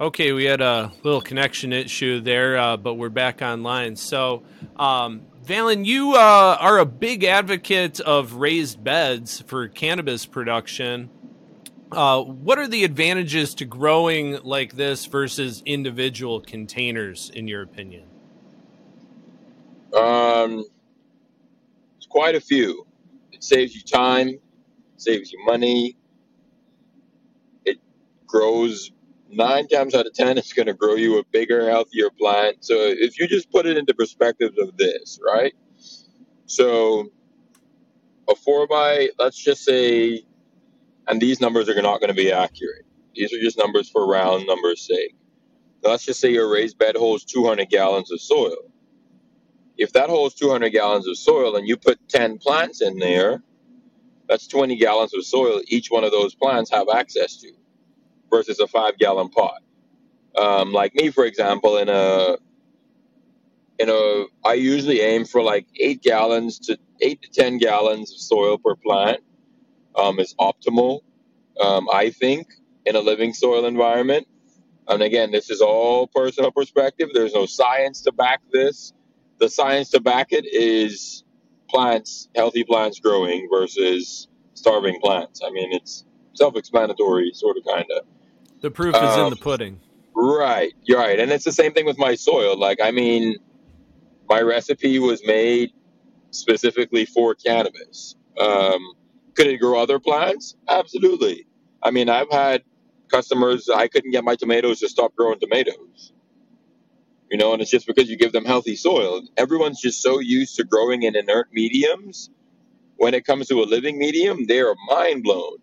Okay, 0.00 0.32
we 0.32 0.44
had 0.44 0.60
a 0.60 0.92
little 1.04 1.20
connection 1.20 1.72
issue 1.72 2.20
there, 2.20 2.58
uh, 2.58 2.76
but 2.76 2.94
we're 2.94 3.08
back 3.10 3.42
online. 3.42 3.94
So, 3.94 4.42
um, 4.76 5.22
Valin, 5.46 5.86
you 5.86 6.14
uh, 6.14 6.56
are 6.58 6.78
a 6.78 6.84
big 6.84 7.22
advocate 7.22 8.00
of 8.00 8.34
raised 8.34 8.82
beds 8.82 9.42
for 9.46 9.68
cannabis 9.68 10.26
production. 10.26 11.10
Uh, 11.94 12.22
what 12.22 12.58
are 12.58 12.68
the 12.68 12.84
advantages 12.84 13.54
to 13.56 13.64
growing 13.64 14.40
like 14.42 14.74
this 14.74 15.06
versus 15.06 15.62
individual 15.64 16.40
containers, 16.40 17.30
in 17.30 17.48
your 17.48 17.62
opinion? 17.62 18.08
um 19.96 20.64
it's 21.96 22.06
quite 22.06 22.34
a 22.34 22.40
few. 22.40 22.86
It 23.32 23.42
saves 23.44 23.74
you 23.74 23.82
time, 23.82 24.38
saves 24.96 25.32
you 25.32 25.44
money, 25.44 25.96
it 27.64 27.78
grows 28.26 28.90
nine 29.30 29.66
times 29.68 29.94
out 29.94 30.06
of 30.06 30.12
ten 30.12 30.38
it's 30.38 30.52
going 30.52 30.66
to 30.66 30.74
grow 30.74 30.94
you 30.94 31.18
a 31.18 31.24
bigger 31.32 31.68
healthier 31.68 32.10
plant 32.10 32.56
so 32.64 32.74
if 32.76 33.18
you 33.18 33.26
just 33.26 33.50
put 33.50 33.66
it 33.66 33.76
into 33.76 33.92
perspectives 33.94 34.56
of 34.58 34.76
this 34.76 35.18
right 35.26 35.54
so 36.46 37.08
a 38.28 38.34
four 38.36 38.66
by 38.68 39.08
let's 39.18 39.42
just 39.42 39.64
say 39.64 40.22
and 41.08 41.20
these 41.20 41.40
numbers 41.40 41.68
are 41.68 41.82
not 41.82 42.00
going 42.00 42.08
to 42.08 42.14
be 42.14 42.32
accurate 42.32 42.86
these 43.14 43.32
are 43.32 43.40
just 43.40 43.58
numbers 43.58 43.90
for 43.90 44.06
round 44.06 44.46
numbers 44.46 44.86
sake 44.86 45.16
let's 45.84 46.04
just 46.04 46.20
say 46.20 46.32
your 46.32 46.50
raised 46.52 46.78
bed 46.78 46.96
holds 46.96 47.24
200 47.24 47.68
gallons 47.70 48.12
of 48.12 48.20
soil 48.20 48.56
if 49.78 49.92
that 49.94 50.10
holds 50.10 50.34
200 50.36 50.70
gallons 50.70 51.08
of 51.08 51.18
soil 51.18 51.56
and 51.56 51.68
you 51.68 51.76
put 51.76 51.98
10 52.08 52.38
plants 52.38 52.82
in 52.82 52.98
there 52.98 53.42
that's 54.28 54.48
20 54.48 54.76
gallons 54.76 55.14
of 55.14 55.24
soil 55.26 55.60
each 55.68 55.90
one 55.90 56.04
of 56.04 56.12
those 56.12 56.34
plants 56.34 56.70
have 56.70 56.88
access 56.94 57.38
to 57.38 57.52
versus 58.30 58.60
a 58.60 58.66
five 58.66 58.98
gallon 58.98 59.28
pot. 59.30 59.62
Um, 60.36 60.72
like 60.72 60.94
me, 60.94 61.10
for 61.10 61.24
example, 61.24 61.78
in 61.78 61.88
a 61.88 62.36
in 63.78 63.90
a, 63.90 64.26
I 64.48 64.54
usually 64.54 65.00
aim 65.00 65.24
for 65.24 65.42
like 65.42 65.66
eight 65.80 66.02
gallons 66.02 66.58
to 66.60 66.78
eight 67.00 67.22
to 67.22 67.30
ten 67.30 67.58
gallons 67.58 68.12
of 68.12 68.18
soil 68.18 68.58
per 68.58 68.76
plant. 68.76 69.20
Um, 69.96 70.18
is 70.18 70.34
optimal, 70.40 71.00
um, 71.60 71.88
I 71.92 72.10
think, 72.10 72.48
in 72.84 72.96
a 72.96 73.00
living 73.00 73.32
soil 73.32 73.64
environment. 73.64 74.26
And 74.88 75.02
again, 75.02 75.30
this 75.30 75.50
is 75.50 75.60
all 75.60 76.08
personal 76.08 76.50
perspective. 76.50 77.10
There's 77.14 77.32
no 77.32 77.46
science 77.46 78.02
to 78.02 78.12
back 78.12 78.40
this. 78.52 78.92
The 79.38 79.48
science 79.48 79.90
to 79.90 80.00
back 80.00 80.28
it 80.32 80.44
is 80.46 81.22
plants, 81.70 82.28
healthy 82.34 82.64
plants 82.64 82.98
growing 82.98 83.48
versus 83.50 84.28
starving 84.54 85.00
plants. 85.00 85.40
I 85.46 85.50
mean, 85.50 85.72
it's 85.72 86.04
self-explanatory, 86.34 87.30
sort 87.34 87.56
of, 87.56 87.64
kind 87.64 87.86
of. 87.96 88.04
The 88.60 88.70
proof 88.70 88.94
is 88.96 89.14
in 89.14 89.20
Um, 89.20 89.30
the 89.30 89.36
pudding. 89.36 89.80
Right, 90.14 90.72
you're 90.84 90.98
right, 90.98 91.18
and 91.18 91.30
it's 91.32 91.44
the 91.44 91.52
same 91.52 91.72
thing 91.72 91.86
with 91.86 91.98
my 91.98 92.14
soil. 92.14 92.58
Like, 92.58 92.80
I 92.80 92.90
mean, 92.90 93.36
my 94.28 94.40
recipe 94.40 94.98
was 94.98 95.22
made 95.26 95.70
specifically 96.30 97.04
for 97.04 97.34
cannabis. 97.34 98.16
Um, 98.38 98.94
could 99.36 99.48
it 99.48 99.58
grow 99.58 99.80
other 99.82 100.00
plants? 100.00 100.56
Absolutely. 100.68 101.46
I 101.82 101.90
mean, 101.92 102.08
I've 102.10 102.30
had 102.30 102.62
customers 103.10 103.68
I 103.74 103.88
couldn't 103.88 104.12
get 104.12 104.24
my 104.24 104.36
tomatoes 104.36 104.80
to 104.80 104.88
stop 104.88 105.14
growing 105.16 105.40
tomatoes. 105.40 106.12
You 107.30 107.38
know, 107.38 107.52
and 107.54 107.62
it's 107.62 107.70
just 107.70 107.86
because 107.86 108.10
you 108.10 108.16
give 108.16 108.32
them 108.32 108.44
healthy 108.44 108.76
soil. 108.76 109.22
Everyone's 109.36 109.80
just 109.80 110.02
so 110.02 110.20
used 110.20 110.56
to 110.56 110.64
growing 110.64 111.02
in 111.04 111.16
inert 111.16 111.48
mediums. 111.52 112.30
When 112.96 113.14
it 113.14 113.24
comes 113.26 113.48
to 113.48 113.62
a 113.62 113.64
living 113.66 113.98
medium, 113.98 114.46
they 114.46 114.60
are 114.60 114.74
mind 114.88 115.24
blown 115.24 115.58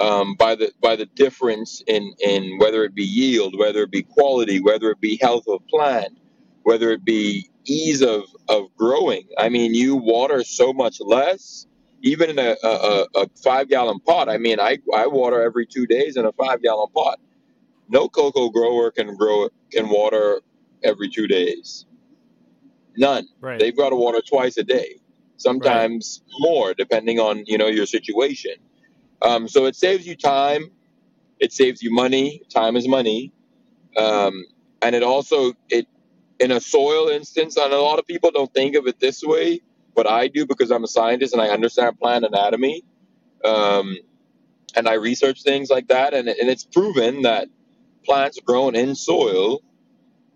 um, 0.00 0.36
by 0.36 0.56
the 0.56 0.72
by 0.82 0.96
the 0.96 1.06
difference 1.06 1.82
in 1.86 2.14
in 2.20 2.58
whether 2.58 2.84
it 2.84 2.94
be 2.94 3.04
yield, 3.04 3.58
whether 3.58 3.82
it 3.84 3.92
be 3.92 4.04
quality, 4.04 4.60
whether 4.60 4.90
it 4.90 5.00
be 5.00 5.18
health 5.22 5.44
of 5.48 5.66
plant, 5.68 6.18
whether 6.64 6.90
it 6.92 7.04
be 7.04 7.50
ease 7.66 8.02
of 8.02 8.24
of 8.48 8.74
growing. 8.76 9.28
I 9.38 9.50
mean, 9.50 9.74
you 9.74 9.96
water 9.96 10.44
so 10.44 10.74
much 10.74 10.98
less, 11.00 11.66
even 12.02 12.30
in 12.30 12.38
a, 12.38 12.56
a, 12.62 13.06
a 13.14 13.28
five 13.42 13.68
gallon 13.68 14.00
pot. 14.00 14.28
I 14.28 14.38
mean, 14.38 14.60
I 14.60 14.78
I 14.94 15.06
water 15.06 15.42
every 15.42 15.66
two 15.66 15.86
days 15.86 16.16
in 16.16 16.24
a 16.24 16.32
five 16.32 16.62
gallon 16.62 16.88
pot. 16.94 17.18
No 17.88 18.08
cocoa 18.08 18.50
grower 18.50 18.90
can 18.90 19.16
grow 19.16 19.48
can 19.70 19.88
water 19.88 20.40
every 20.82 21.08
two 21.08 21.26
days. 21.26 21.86
None. 22.96 23.26
Right. 23.40 23.58
They've 23.58 23.76
got 23.76 23.90
to 23.90 23.96
water 23.96 24.20
twice 24.26 24.56
a 24.56 24.64
day, 24.64 25.00
sometimes 25.36 26.22
more, 26.40 26.74
depending 26.74 27.18
on 27.18 27.44
you 27.46 27.58
know 27.58 27.68
your 27.68 27.86
situation. 27.86 28.54
Um, 29.22 29.48
so 29.48 29.66
it 29.66 29.76
saves 29.76 30.06
you 30.06 30.16
time, 30.16 30.70
it 31.38 31.52
saves 31.52 31.82
you 31.82 31.92
money. 31.92 32.42
Time 32.48 32.76
is 32.76 32.88
money, 32.88 33.32
um, 33.96 34.46
and 34.82 34.94
it 34.94 35.02
also 35.02 35.52
it 35.68 35.86
in 36.38 36.50
a 36.50 36.60
soil 36.60 37.08
instance. 37.08 37.56
And 37.56 37.72
a 37.72 37.80
lot 37.80 37.98
of 37.98 38.06
people 38.06 38.30
don't 38.30 38.52
think 38.52 38.74
of 38.76 38.86
it 38.86 38.98
this 38.98 39.22
way, 39.22 39.60
but 40.00 40.10
I 40.10 40.28
do 40.28 40.46
because 40.46 40.70
I'm 40.70 40.82
a 40.82 40.88
scientist 40.88 41.34
and 41.34 41.42
I 41.42 41.48
understand 41.48 41.98
plant 41.98 42.24
anatomy, 42.24 42.82
um, 43.44 43.98
and 44.74 44.88
I 44.88 44.94
research 44.94 45.42
things 45.42 45.68
like 45.68 45.88
that. 45.88 46.14
And, 46.14 46.26
and 46.26 46.48
it's 46.48 46.64
proven 46.64 47.22
that 47.24 47.48
plants 48.06 48.40
grown 48.40 48.74
in 48.74 48.94
soil 48.94 49.60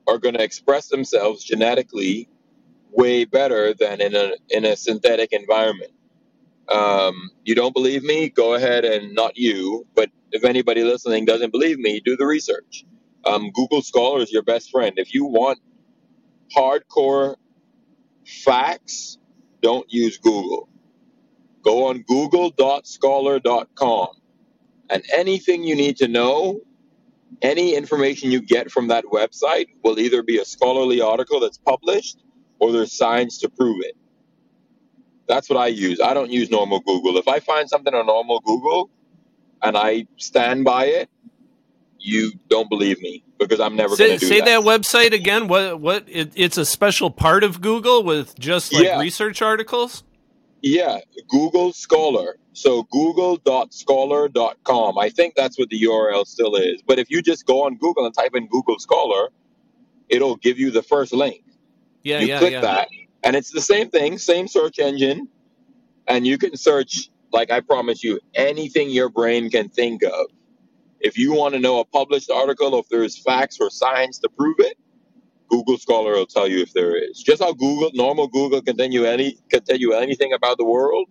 are 0.06 0.18
going 0.18 0.34
to 0.34 0.42
express 0.42 0.88
themselves 0.88 1.42
genetically 1.42 2.28
way 2.90 3.24
better 3.24 3.72
than 3.72 4.02
in 4.02 4.14
a 4.14 4.32
in 4.50 4.66
a 4.66 4.76
synthetic 4.76 5.32
environment. 5.32 5.92
Um, 6.68 7.30
you 7.44 7.54
don't 7.54 7.72
believe 7.74 8.04
me? 8.04 8.28
Go 8.28 8.52
ahead 8.52 8.84
and 8.84 9.14
not 9.14 9.38
you, 9.38 9.86
but 9.94 10.10
if 10.30 10.44
anybody 10.44 10.84
listening 10.84 11.24
doesn't 11.24 11.52
believe 11.52 11.78
me, 11.78 12.02
do 12.04 12.18
the 12.18 12.26
research. 12.26 12.84
Um, 13.24 13.50
Google 13.54 13.80
Scholar 13.80 14.20
is 14.20 14.30
your 14.30 14.42
best 14.42 14.70
friend. 14.70 14.92
If 14.98 15.14
you 15.14 15.24
want 15.24 15.58
hardcore 16.54 17.36
facts, 18.26 19.18
don't 19.64 19.92
use 19.92 20.18
Google. 20.18 20.68
Go 21.64 21.88
on 21.88 22.02
google.scholar.com 22.06 24.08
and 24.90 25.02
anything 25.16 25.64
you 25.64 25.74
need 25.74 25.96
to 25.98 26.08
know, 26.08 26.60
any 27.42 27.74
information 27.74 28.30
you 28.30 28.40
get 28.42 28.70
from 28.70 28.88
that 28.88 29.04
website 29.06 29.66
will 29.82 29.98
either 29.98 30.22
be 30.22 30.38
a 30.38 30.44
scholarly 30.44 31.00
article 31.00 31.40
that's 31.40 31.58
published 31.58 32.18
or 32.58 32.72
there's 32.72 32.92
science 32.92 33.38
to 33.38 33.48
prove 33.48 33.78
it. 33.80 33.96
That's 35.28 35.48
what 35.48 35.58
I 35.58 35.68
use. 35.68 36.00
I 36.00 36.12
don't 36.14 36.30
use 36.30 36.50
normal 36.50 36.80
Google. 36.80 37.16
If 37.16 37.28
I 37.28 37.38
find 37.40 37.68
something 37.70 37.94
on 37.94 38.06
normal 38.06 38.40
Google 38.40 38.90
and 39.62 39.78
I 39.78 40.08
stand 40.18 40.64
by 40.64 40.86
it, 40.86 41.10
you 42.04 42.32
don't 42.48 42.68
believe 42.68 43.00
me 43.00 43.24
because 43.38 43.60
I'm 43.60 43.76
never 43.76 43.96
going 43.96 44.10
to 44.12 44.18
do 44.18 44.26
say 44.26 44.40
that. 44.40 44.46
that 44.46 44.60
website 44.60 45.12
again. 45.12 45.48
What? 45.48 45.80
What? 45.80 46.04
It, 46.08 46.32
it's 46.34 46.56
a 46.58 46.64
special 46.64 47.10
part 47.10 47.42
of 47.44 47.60
Google 47.60 48.02
with 48.04 48.38
just 48.38 48.72
like 48.72 48.84
Yeah. 48.84 49.00
research 49.00 49.42
articles. 49.42 50.04
Yeah, 50.62 51.00
Google 51.28 51.72
Scholar. 51.72 52.36
So 52.52 52.84
google.scholar.com. 52.84 54.98
I 54.98 55.10
think 55.10 55.34
that's 55.34 55.58
what 55.58 55.68
the 55.68 55.82
URL 55.82 56.26
still 56.26 56.54
is. 56.54 56.80
But 56.82 56.98
if 56.98 57.10
you 57.10 57.20
just 57.22 57.44
go 57.46 57.64
on 57.64 57.76
Google 57.76 58.06
and 58.06 58.14
type 58.14 58.34
in 58.34 58.46
Google 58.46 58.78
Scholar, 58.78 59.30
it'll 60.08 60.36
give 60.36 60.58
you 60.58 60.70
the 60.70 60.82
first 60.82 61.12
link. 61.12 61.42
Yeah, 62.02 62.20
you 62.20 62.28
yeah, 62.28 62.38
click 62.38 62.52
yeah. 62.52 62.60
that, 62.60 62.88
and 63.22 63.34
it's 63.34 63.50
the 63.50 63.62
same 63.62 63.88
thing, 63.90 64.18
same 64.18 64.46
search 64.46 64.78
engine, 64.78 65.26
and 66.06 66.26
you 66.26 66.36
can 66.36 66.54
search, 66.56 67.08
like 67.32 67.50
I 67.50 67.60
promise 67.60 68.04
you, 68.04 68.20
anything 68.34 68.90
your 68.90 69.08
brain 69.08 69.48
can 69.50 69.70
think 69.70 70.02
of. 70.02 70.26
If 71.04 71.18
you 71.18 71.34
want 71.34 71.52
to 71.52 71.60
know 71.60 71.80
a 71.80 71.84
published 71.84 72.30
article, 72.30 72.78
if 72.78 72.88
there's 72.88 73.22
facts 73.22 73.58
or 73.60 73.68
science 73.68 74.18
to 74.20 74.28
prove 74.30 74.56
it, 74.58 74.78
Google 75.50 75.76
Scholar 75.76 76.14
will 76.14 76.24
tell 76.24 76.48
you 76.48 76.62
if 76.62 76.72
there 76.72 76.96
is. 76.96 77.22
Just 77.22 77.42
how 77.42 77.52
Google, 77.52 77.90
normal 77.92 78.26
Google 78.26 78.62
can 78.62 78.78
tell 78.78 78.90
you 78.90 79.04
any 79.04 79.36
can 79.50 79.62
tell 79.62 79.76
you 79.76 79.92
anything 79.92 80.32
about 80.32 80.56
the 80.56 80.64
world. 80.64 81.08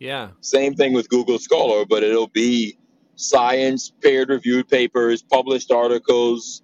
Yeah. 0.00 0.30
Same 0.40 0.74
thing 0.74 0.92
with 0.94 1.08
Google 1.08 1.38
Scholar, 1.38 1.86
but 1.86 2.02
it'll 2.02 2.26
be 2.26 2.76
science, 3.14 3.92
peer 4.02 4.26
reviewed 4.26 4.68
papers, 4.68 5.22
published 5.22 5.70
articles, 5.70 6.62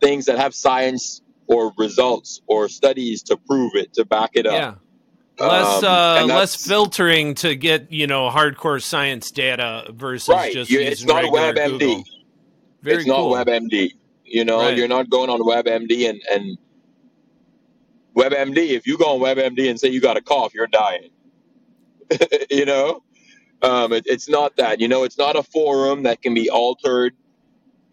things 0.00 0.26
that 0.26 0.36
have 0.36 0.52
science 0.52 1.22
or 1.46 1.72
results 1.78 2.42
or 2.48 2.68
studies 2.68 3.22
to 3.22 3.36
prove 3.36 3.76
it, 3.76 3.94
to 3.94 4.04
back 4.04 4.30
it 4.34 4.46
up. 4.46 4.52
Yeah. 4.52 4.74
Less 5.38 5.82
Um, 5.82 5.84
uh, 5.84 6.26
less 6.26 6.54
filtering 6.66 7.34
to 7.36 7.56
get 7.56 7.90
you 7.90 8.06
know 8.06 8.30
hardcore 8.30 8.82
science 8.82 9.30
data 9.30 9.90
versus 9.92 10.28
Right. 10.28 10.52
just 10.52 10.70
You- 10.70 10.78
using 10.78 10.92
it's 10.92 11.04
not 11.04 11.24
WebMD. 11.24 11.78
Google. 11.78 12.04
Very 12.82 12.98
it's 12.98 13.06
not. 13.06 13.18
WebMD. 13.46 13.92
You 14.24 14.44
know, 14.44 14.60
Right. 14.60 14.76
you're 14.76 14.88
not 14.88 15.10
going 15.10 15.30
on 15.30 15.40
WebMD 15.40 16.08
and, 16.08 16.20
and 16.30 16.56
WebMD. 18.16 18.70
If 18.70 18.86
you 18.86 18.96
go 18.96 19.14
on 19.14 19.20
WebMD 19.20 19.68
and 19.70 19.78
say 19.78 19.88
you 19.88 20.00
got 20.00 20.16
a 20.16 20.22
cough, 20.22 20.54
you're 20.54 20.66
dying. 20.68 21.10
you 22.50 22.64
know, 22.64 23.02
um, 23.62 23.92
it, 23.92 24.04
it's 24.06 24.28
not 24.28 24.56
that. 24.56 24.80
You 24.80 24.88
know, 24.88 25.04
it's 25.04 25.18
not 25.18 25.36
a 25.36 25.42
forum 25.42 26.04
that 26.04 26.22
can 26.22 26.34
be 26.34 26.48
altered. 26.50 27.14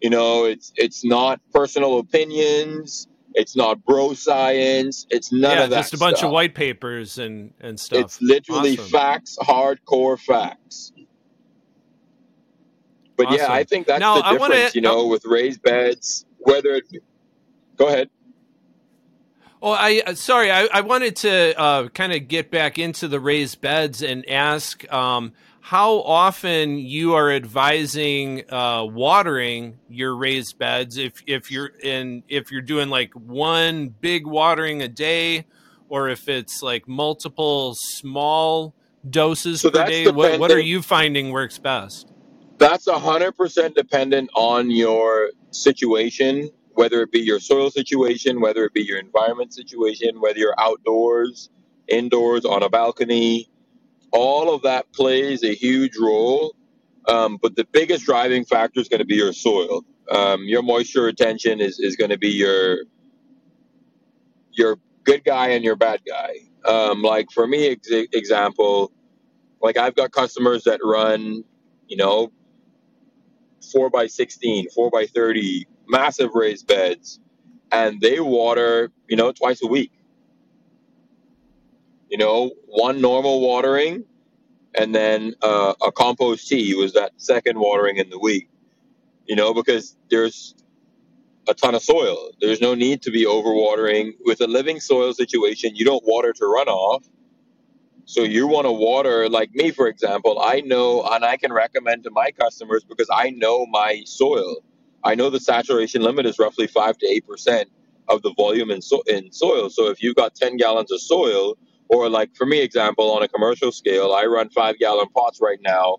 You 0.00 0.10
know, 0.10 0.44
it's 0.44 0.72
it's 0.76 1.04
not 1.04 1.40
personal 1.52 1.98
opinions. 1.98 3.08
It's 3.34 3.56
not 3.56 3.84
bro 3.84 4.14
science. 4.14 5.06
It's 5.10 5.32
none 5.32 5.56
yeah, 5.56 5.64
of 5.64 5.70
that. 5.70 5.76
just 5.78 5.94
a 5.94 5.98
bunch 5.98 6.18
stuff. 6.18 6.28
of 6.28 6.32
white 6.32 6.54
papers 6.54 7.18
and 7.18 7.52
and 7.60 7.78
stuff. 7.78 8.00
It's 8.04 8.22
literally 8.22 8.78
Awesome. 8.78 8.90
facts, 8.90 9.38
hardcore 9.40 10.18
facts. 10.18 10.92
But 13.16 13.30
yeah, 13.30 13.52
I 13.52 13.64
think 13.64 13.86
that's 13.86 14.00
Now, 14.00 14.16
the 14.16 14.26
I 14.26 14.32
wanna- 14.34 14.54
difference, 14.54 14.74
you 14.74 14.80
know, 14.80 15.06
with 15.06 15.24
raised 15.24 15.62
beds, 15.62 16.24
whether 16.38 16.70
it 16.70 16.84
Go 17.76 17.88
ahead. 17.88 18.10
Oh, 19.62 19.70
I 19.72 20.02
uh, 20.06 20.14
sorry. 20.14 20.50
I, 20.50 20.68
I 20.72 20.80
wanted 20.82 21.16
to 21.16 21.58
uh, 21.58 21.88
kind 21.88 22.12
of 22.12 22.28
get 22.28 22.50
back 22.50 22.78
into 22.78 23.08
the 23.08 23.20
raised 23.20 23.60
beds 23.60 24.02
and 24.02 24.28
ask 24.28 24.90
um, 24.92 25.32
how 25.64 26.00
often 26.00 26.76
you 26.76 27.14
are 27.14 27.30
advising 27.30 28.42
uh, 28.50 28.84
watering 28.84 29.78
your 29.88 30.16
raised 30.16 30.58
beds. 30.58 30.96
If 30.96 31.22
if 31.24 31.52
you're 31.52 31.70
in 31.82 32.24
if 32.28 32.50
you're 32.50 32.62
doing 32.62 32.90
like 32.90 33.12
one 33.14 33.88
big 33.88 34.26
watering 34.26 34.82
a 34.82 34.88
day, 34.88 35.46
or 35.88 36.08
if 36.08 36.28
it's 36.28 36.62
like 36.62 36.88
multiple 36.88 37.76
small 37.76 38.74
doses 39.08 39.60
So 39.60 39.70
per 39.70 39.78
that's 39.78 39.90
day. 39.90 40.06
What 40.06 40.16
what 40.16 40.50
are 40.50 40.54
dependent- 40.56 40.66
you 40.66 40.82
finding 40.82 41.30
works 41.30 41.58
best? 41.58 42.10
That's 42.58 42.88
a 42.88 42.98
hundred 42.98 43.36
percent 43.36 43.76
dependent 43.76 44.30
on 44.34 44.68
your 44.70 45.30
situation, 45.52 46.50
whether 46.72 47.02
it 47.02 47.12
be 47.12 47.20
your 47.20 47.38
soil 47.38 47.70
situation, 47.70 48.40
whether 48.40 48.64
it 48.64 48.74
be 48.74 48.82
your 48.82 48.98
environment 48.98 49.54
situation, 49.54 50.20
whether 50.20 50.40
you're 50.40 50.56
outdoors, 50.58 51.50
indoors, 51.86 52.44
on 52.44 52.64
a 52.64 52.68
balcony. 52.68 53.48
All 54.12 54.54
of 54.54 54.62
that 54.62 54.92
plays 54.94 55.44
a 55.44 55.54
huge 55.54 55.96
role. 56.00 56.56
Um, 57.08 57.38
but 57.42 57.56
the 57.56 57.66
biggest 57.72 58.06
driving 58.06 58.44
factor 58.44 58.80
is 58.80 58.88
going 58.88 59.00
to 59.00 59.06
be 59.06 59.16
your 59.16 59.32
soil. 59.34 59.84
Um, 60.10 60.44
your 60.44 60.62
moisture 60.62 61.02
retention 61.04 61.60
is, 61.60 61.80
is 61.80 61.96
going 61.96 62.10
to 62.10 62.18
be 62.18 62.30
your 62.30 62.78
your 64.52 64.78
good 65.04 65.24
guy 65.24 65.50
and 65.50 65.64
your 65.64 65.76
bad 65.76 66.02
guy. 66.08 66.36
Um, 66.66 67.02
like 67.02 67.30
for 67.32 67.46
me, 67.46 67.68
ex- 67.70 67.88
example, 68.12 68.92
like 69.62 69.76
I've 69.78 69.96
got 69.96 70.12
customers 70.12 70.64
that 70.64 70.80
run, 70.84 71.44
you 71.88 71.96
know, 71.96 72.32
four 73.72 73.90
by 73.90 74.08
16, 74.08 74.70
four 74.70 74.90
by 74.90 75.06
30, 75.06 75.66
massive 75.88 76.30
raised 76.34 76.66
beds, 76.68 77.20
and 77.72 78.00
they 78.00 78.20
water, 78.20 78.90
you 79.08 79.16
know, 79.16 79.32
twice 79.32 79.62
a 79.62 79.68
week. 79.68 79.92
You 82.12 82.18
know, 82.18 82.52
one 82.68 83.02
normal 83.02 83.42
watering, 83.42 84.04
and 84.74 84.94
then 84.94 85.34
uh, 85.42 85.74
a 85.82 85.92
compost 85.92 86.48
tea 86.48 86.74
was 86.76 86.94
that 86.94 87.12
second 87.18 87.58
watering 87.58 87.98
in 87.98 88.10
the 88.10 88.18
week. 88.20 88.50
You 89.26 89.36
know, 89.36 89.54
because 89.54 89.96
there's 90.10 90.54
a 91.48 91.54
ton 91.54 91.76
of 91.76 91.82
soil. 91.82 92.32
There's 92.40 92.62
no 92.62 92.74
need 92.74 93.02
to 93.04 93.12
be 93.12 93.26
overwatering. 93.26 94.12
With 94.24 94.42
a 94.42 94.48
living 94.48 94.80
soil 94.80 95.14
situation, 95.14 95.76
you 95.76 95.86
don't 95.86 96.04
water 96.06 96.32
to 96.34 96.44
runoff. 96.44 97.04
So 98.06 98.24
you 98.24 98.48
want 98.48 98.66
to 98.66 98.72
water, 98.72 99.30
like 99.30 99.52
me, 99.54 99.72
for 99.72 99.88
example, 99.88 100.40
I 100.42 100.62
know 100.62 101.04
and 101.04 101.24
I 101.24 101.38
can 101.38 101.52
recommend 101.54 102.04
to 102.04 102.12
my 102.12 102.30
customers 102.32 102.84
because 102.84 103.08
I 103.12 103.30
know 103.30 103.66
my 103.66 104.02
soil. 104.06 104.58
I 105.04 105.16
know 105.16 105.30
the 105.30 105.40
saturation 105.40 106.02
limit 106.02 106.26
is 106.26 106.38
roughly 106.38 106.68
5 106.68 106.98
to 106.98 107.22
8% 107.28 107.66
of 108.08 108.22
the 108.22 108.34
volume 108.36 108.70
in, 108.72 108.82
so- 108.82 109.04
in 109.08 109.32
soil. 109.32 109.70
So 109.70 109.90
if 109.90 110.02
you've 110.02 110.16
got 110.16 110.36
10 110.36 110.58
gallons 110.58 110.92
of 110.92 111.00
soil, 111.00 111.56
or 111.92 112.08
like 112.08 112.34
for 112.34 112.46
me, 112.46 112.60
example, 112.60 113.12
on 113.12 113.22
a 113.22 113.28
commercial 113.28 113.70
scale, 113.70 114.12
I 114.12 114.24
run 114.24 114.48
five 114.50 114.78
gallon 114.78 115.08
pots 115.14 115.40
right 115.40 115.58
now. 115.62 115.98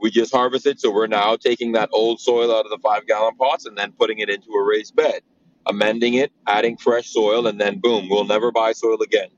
We 0.00 0.10
just 0.10 0.32
harvested, 0.32 0.78
so 0.80 0.92
we're 0.92 1.08
now 1.08 1.36
taking 1.36 1.72
that 1.72 1.90
old 1.92 2.20
soil 2.20 2.54
out 2.54 2.64
of 2.64 2.70
the 2.70 2.78
five 2.78 3.06
gallon 3.06 3.36
pots 3.36 3.66
and 3.66 3.76
then 3.76 3.92
putting 3.92 4.18
it 4.20 4.30
into 4.30 4.50
a 4.52 4.64
raised 4.64 4.94
bed, 4.94 5.22
amending 5.66 6.14
it, 6.14 6.32
adding 6.46 6.76
fresh 6.76 7.08
soil, 7.08 7.46
and 7.46 7.60
then 7.60 7.80
boom, 7.80 8.08
we'll 8.08 8.26
never 8.26 8.52
buy 8.52 8.72
soil 8.72 9.02
again. 9.02 9.28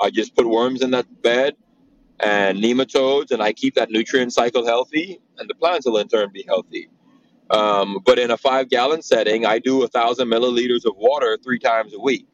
I 0.00 0.10
just 0.10 0.34
put 0.34 0.48
worms 0.48 0.82
in 0.82 0.90
that 0.92 1.06
bed 1.22 1.54
and 2.20 2.58
nematodes, 2.58 3.30
and 3.30 3.42
I 3.42 3.52
keep 3.52 3.74
that 3.76 3.90
nutrient 3.90 4.32
cycle 4.32 4.66
healthy, 4.66 5.20
and 5.38 5.48
the 5.48 5.54
plants 5.54 5.86
will 5.86 5.98
in 5.98 6.08
turn 6.08 6.30
be 6.32 6.44
healthy. 6.48 6.88
Um, 7.50 7.98
but 8.04 8.18
in 8.18 8.30
a 8.30 8.36
five 8.36 8.68
gallon 8.68 9.02
setting, 9.02 9.46
I 9.46 9.58
do 9.58 9.82
a 9.84 9.88
thousand 9.88 10.28
milliliters 10.28 10.84
of 10.86 10.94
water 10.96 11.38
three 11.42 11.58
times 11.58 11.94
a 11.94 12.00
week. 12.00 12.26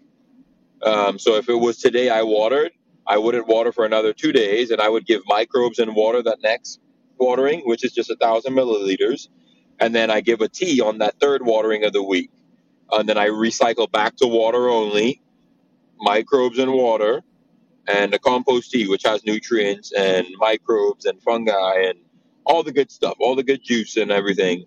Um, 0.82 1.18
so 1.18 1.36
if 1.36 1.48
it 1.48 1.54
was 1.54 1.78
today 1.78 2.10
I 2.10 2.22
watered, 2.22 2.72
I 3.06 3.18
wouldn't 3.18 3.46
water 3.46 3.72
for 3.72 3.84
another 3.84 4.12
two 4.12 4.32
days, 4.32 4.70
and 4.70 4.80
I 4.80 4.88
would 4.88 5.06
give 5.06 5.22
microbes 5.26 5.78
and 5.78 5.94
water 5.94 6.22
that 6.22 6.42
next 6.42 6.80
watering, 7.18 7.62
which 7.64 7.84
is 7.84 7.92
just 7.92 8.10
a 8.10 8.16
thousand 8.16 8.54
milliliters, 8.54 9.28
and 9.80 9.94
then 9.94 10.10
I 10.10 10.20
give 10.20 10.40
a 10.40 10.48
tea 10.48 10.80
on 10.80 10.98
that 10.98 11.20
third 11.20 11.44
watering 11.44 11.84
of 11.84 11.92
the 11.92 12.02
week, 12.02 12.30
and 12.92 13.08
then 13.08 13.18
I 13.18 13.28
recycle 13.28 13.90
back 13.90 14.16
to 14.16 14.26
water 14.26 14.68
only, 14.68 15.22
microbes 15.98 16.58
and 16.58 16.72
water, 16.72 17.22
and 17.88 18.14
a 18.14 18.18
compost 18.18 18.70
tea, 18.70 18.88
which 18.88 19.04
has 19.04 19.24
nutrients 19.24 19.92
and 19.92 20.26
microbes 20.38 21.04
and 21.04 21.22
fungi 21.22 21.82
and 21.86 21.98
all 22.44 22.62
the 22.62 22.72
good 22.72 22.90
stuff, 22.90 23.16
all 23.20 23.36
the 23.36 23.44
good 23.44 23.62
juice 23.62 23.96
and 23.96 24.10
everything. 24.10 24.64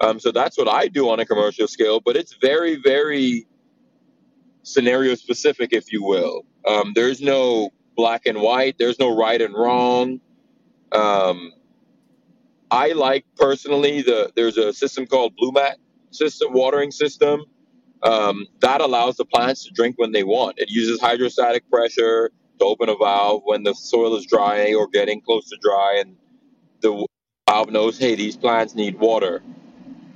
Um, 0.00 0.20
so 0.20 0.32
that's 0.32 0.56
what 0.56 0.68
I 0.68 0.88
do 0.88 1.10
on 1.10 1.20
a 1.20 1.26
commercial 1.26 1.68
scale, 1.68 2.00
but 2.00 2.16
it's 2.16 2.34
very, 2.34 2.76
very 2.76 3.46
scenario 4.62 5.14
specific, 5.14 5.72
if 5.72 5.92
you 5.92 6.02
will. 6.04 6.42
Um, 6.66 6.92
there's 6.94 7.20
no 7.20 7.70
black 7.96 8.26
and 8.26 8.40
white. 8.40 8.76
There's 8.78 8.98
no 8.98 9.16
right 9.16 9.40
and 9.40 9.54
wrong. 9.54 10.20
Um, 10.92 11.52
I 12.70 12.92
like 12.92 13.26
personally 13.36 14.02
the 14.02 14.32
there's 14.36 14.58
a 14.58 14.72
system 14.72 15.06
called 15.06 15.34
Blumat 15.36 15.76
system 16.10 16.52
watering 16.52 16.92
system. 16.92 17.44
Um, 18.02 18.46
that 18.60 18.80
allows 18.80 19.16
the 19.16 19.26
plants 19.26 19.64
to 19.66 19.72
drink 19.72 19.98
when 19.98 20.12
they 20.12 20.24
want. 20.24 20.58
It 20.58 20.70
uses 20.70 21.00
hydrostatic 21.00 21.68
pressure 21.70 22.30
to 22.58 22.64
open 22.64 22.88
a 22.88 22.96
valve 22.96 23.42
when 23.44 23.64
the 23.64 23.74
soil 23.74 24.16
is 24.16 24.26
dry 24.26 24.74
or 24.74 24.88
getting 24.88 25.20
close 25.20 25.48
to 25.50 25.58
dry, 25.62 25.98
and 26.00 26.16
the 26.80 27.06
valve 27.48 27.70
knows, 27.70 27.98
hey, 27.98 28.14
these 28.14 28.36
plants 28.36 28.74
need 28.74 28.98
water. 28.98 29.42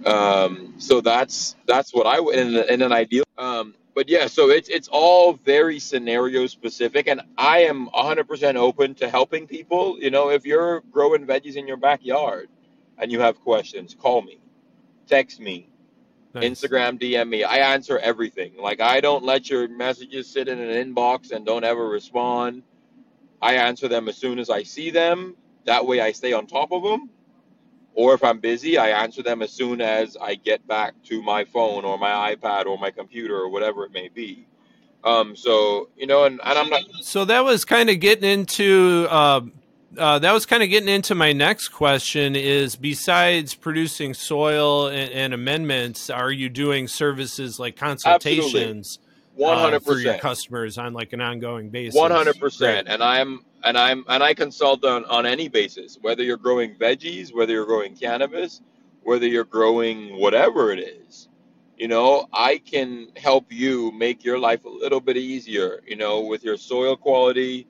Um, 0.07 0.75
so 0.79 1.01
that's 1.01 1.57
that's 1.67 1.93
what 1.95 2.07
I 2.07 2.21
would 2.21 2.37
in, 2.37 2.57
in 2.57 2.83
an 2.83 2.93
ideal. 2.93 3.25
Um, 3.39 3.75
but 3.95 4.09
yeah, 4.09 4.27
so 4.27 4.51
it's 4.51 4.69
it's 4.69 4.89
all 4.89 5.35
very 5.35 5.79
scenario 5.79 6.47
specific, 6.47 7.07
and 7.07 7.23
I 7.39 7.61
am 7.61 7.89
100% 7.95 8.57
open 8.57 8.95
to 8.97 9.09
helping 9.09 9.47
people. 9.47 9.99
You 10.01 10.11
know, 10.11 10.31
if 10.31 10.45
you're 10.45 10.81
growing 10.91 11.27
veggies 11.27 11.57
in 11.57 11.69
your 11.69 11.77
backyard 11.77 12.49
and 12.99 13.13
you 13.13 13.21
have 13.21 13.41
questions, 13.41 13.95
call 13.95 14.23
me, 14.23 14.41
text 15.07 15.41
me, 15.41 15.69
Nice. 16.35 16.45
Instagram 16.45 17.01
DM 17.01 17.29
me. 17.29 17.45
I 17.45 17.59
answer 17.59 17.99
everything. 17.99 18.55
Like 18.59 18.81
I 18.81 19.01
don't 19.01 19.25
let 19.25 19.49
your 19.49 19.69
messages 19.69 20.29
sit 20.29 20.49
in 20.49 20.59
an 20.59 20.95
inbox 20.95 21.31
and 21.31 21.47
don't 21.47 21.65
ever 21.65 21.89
respond. 21.89 22.65
I 23.41 23.55
answer 23.55 23.87
them 23.87 24.09
as 24.09 24.17
soon 24.17 24.41
as 24.41 24.51
I 24.51 24.65
see 24.65 24.91
them. 24.91 25.37
That 25.65 25.87
way 25.87 26.01
I 26.01 26.11
stay 26.11 26.33
on 26.33 26.47
top 26.47 26.73
of 26.73 26.83
them. 26.83 27.11
Or 27.95 28.15
if 28.15 28.25
I'm 28.25 28.41
busy, 28.41 28.77
I 28.77 28.89
answer 28.89 29.23
them 29.23 29.41
as 29.41 29.53
soon 29.53 29.81
as 29.81 30.17
I 30.21 30.35
get 30.35 30.67
back 30.67 30.95
to 31.05 31.23
my 31.23 31.45
phone 31.45 31.85
or 31.85 31.97
my 31.97 32.35
iPad 32.35 32.67
or 32.67 32.77
my 32.77 32.91
computer 32.91 33.37
or 33.37 33.49
whatever 33.49 33.85
it 33.85 33.93
may 33.93 34.09
be. 34.09 34.47
Um, 35.05 35.37
so 35.37 35.91
you 35.97 36.07
know, 36.07 36.25
and, 36.25 36.41
and 36.43 36.59
I'm 36.59 36.71
not. 36.71 36.83
So 37.03 37.25
that 37.27 37.45
was 37.45 37.65
kind 37.65 37.91
of 37.91 38.01
getting 38.01 38.29
into 38.29 39.07
uh, 39.11 39.43
uh, 39.99 40.19
that 40.19 40.33
was 40.33 40.47
kind 40.47 40.63
of 40.63 40.71
getting 40.71 40.89
into 40.89 41.15
my 41.15 41.33
next 41.33 41.69
question. 41.69 42.35
Is 42.35 42.75
besides 42.75 43.55
producing 43.55 44.15
soil 44.15 44.89
and, 44.89 45.13
and 45.13 45.35
amendments, 45.35 46.11
are 46.11 46.33
you 46.33 46.49
doing 46.49 46.89
services 46.89 47.59
like 47.59 47.77
consultations 47.77 48.99
One 49.35 49.59
uh, 49.59 49.61
hundred 49.61 49.83
for 49.83 49.93
your 49.93 50.13
percent. 50.13 50.23
customers 50.23 50.79
on 50.79 50.93
like 50.93 51.13
an 51.13 51.21
ongoing 51.21 51.69
basis? 51.69 51.99
One 51.99 52.11
hundred 52.11 52.39
percent, 52.39 52.89
And 52.89 53.03
I'm 53.03 53.45
and 53.65 53.77
I'm 53.77 54.05
and 54.09 54.23
I 54.23 54.35
consult 54.35 54.85
on 54.85 55.05
on 55.07 55.27
any 55.27 55.49
basis, 55.49 55.99
whether 56.01 56.23
you're 56.23 56.37
growing 56.37 56.75
veggies, 56.77 57.35
whether 57.35 57.53
you're 57.53 57.67
growing 57.67 57.97
cannabis, 57.97 58.61
whether 59.03 59.27
you're 59.27 59.45
growing 59.45 60.21
whatever 60.21 60.71
it 60.71 60.79
is. 60.79 61.29
You 61.77 61.89
know, 61.89 62.29
I 62.33 62.59
can 62.59 63.09
help 63.17 63.53
you 63.53 63.91
make 63.91 64.25
your 64.25 64.39
life 64.39 64.65
a 64.65 64.69
little 64.69 65.01
bit 65.01 65.17
easier. 65.17 65.83
You 65.87 65.97
know, 65.97 66.21
with 66.21 66.45
your 66.45 66.57
soil 66.57 66.97
quality. 66.97 67.67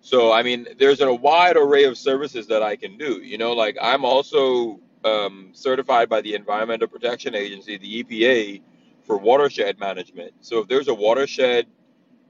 So 0.00 0.30
I 0.30 0.44
mean, 0.44 0.68
there's 0.78 1.00
a 1.00 1.12
wide 1.12 1.56
array 1.56 1.84
of 1.84 1.98
services 1.98 2.46
that 2.46 2.62
I 2.62 2.76
can 2.76 2.96
do. 2.96 3.20
You 3.22 3.38
know, 3.38 3.52
like 3.54 3.76
I'm 3.82 4.04
also 4.04 4.78
um, 5.04 5.50
certified 5.52 6.08
by 6.08 6.20
the 6.20 6.34
Environmental 6.34 6.86
Protection 6.86 7.34
Agency, 7.34 7.76
the 7.76 8.04
EPA, 8.04 8.62
for 9.08 9.18
watershed 9.18 9.80
management. 9.80 10.34
So 10.42 10.60
if 10.60 10.68
there's 10.68 10.88
a 10.88 10.94
watershed 10.94 11.66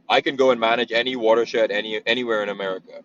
I 0.09 0.21
can 0.21 0.37
go 0.37 0.51
and 0.51 0.61
manage 0.61 0.93
any 0.93 1.17
watershed 1.17 1.71
any 1.71 2.01
anywhere 2.07 2.43
in 2.43 2.49
America. 2.49 3.05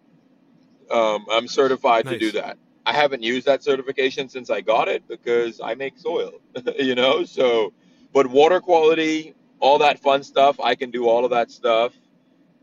Um, 0.90 1.26
I'm 1.32 1.48
certified 1.48 2.06
to 2.08 2.18
do 2.20 2.32
that. 2.34 2.58
I 2.86 2.94
haven't 2.94 3.24
used 3.24 3.48
that 3.48 3.64
certification 3.64 4.30
since 4.30 4.50
I 4.50 4.62
got 4.62 4.88
it 4.88 5.08
because 5.08 5.62
I 5.62 5.76
make 5.76 5.98
soil, 5.98 6.34
you 6.80 6.96
know. 6.96 7.26
So, 7.26 7.74
but 8.14 8.28
water 8.28 8.62
quality, 8.62 9.36
all 9.60 9.80
that 9.80 10.00
fun 10.00 10.24
stuff, 10.24 10.60
I 10.60 10.76
can 10.76 10.92
do 10.92 11.08
all 11.08 11.26
of 11.26 11.32
that 11.32 11.52
stuff. 11.52 11.94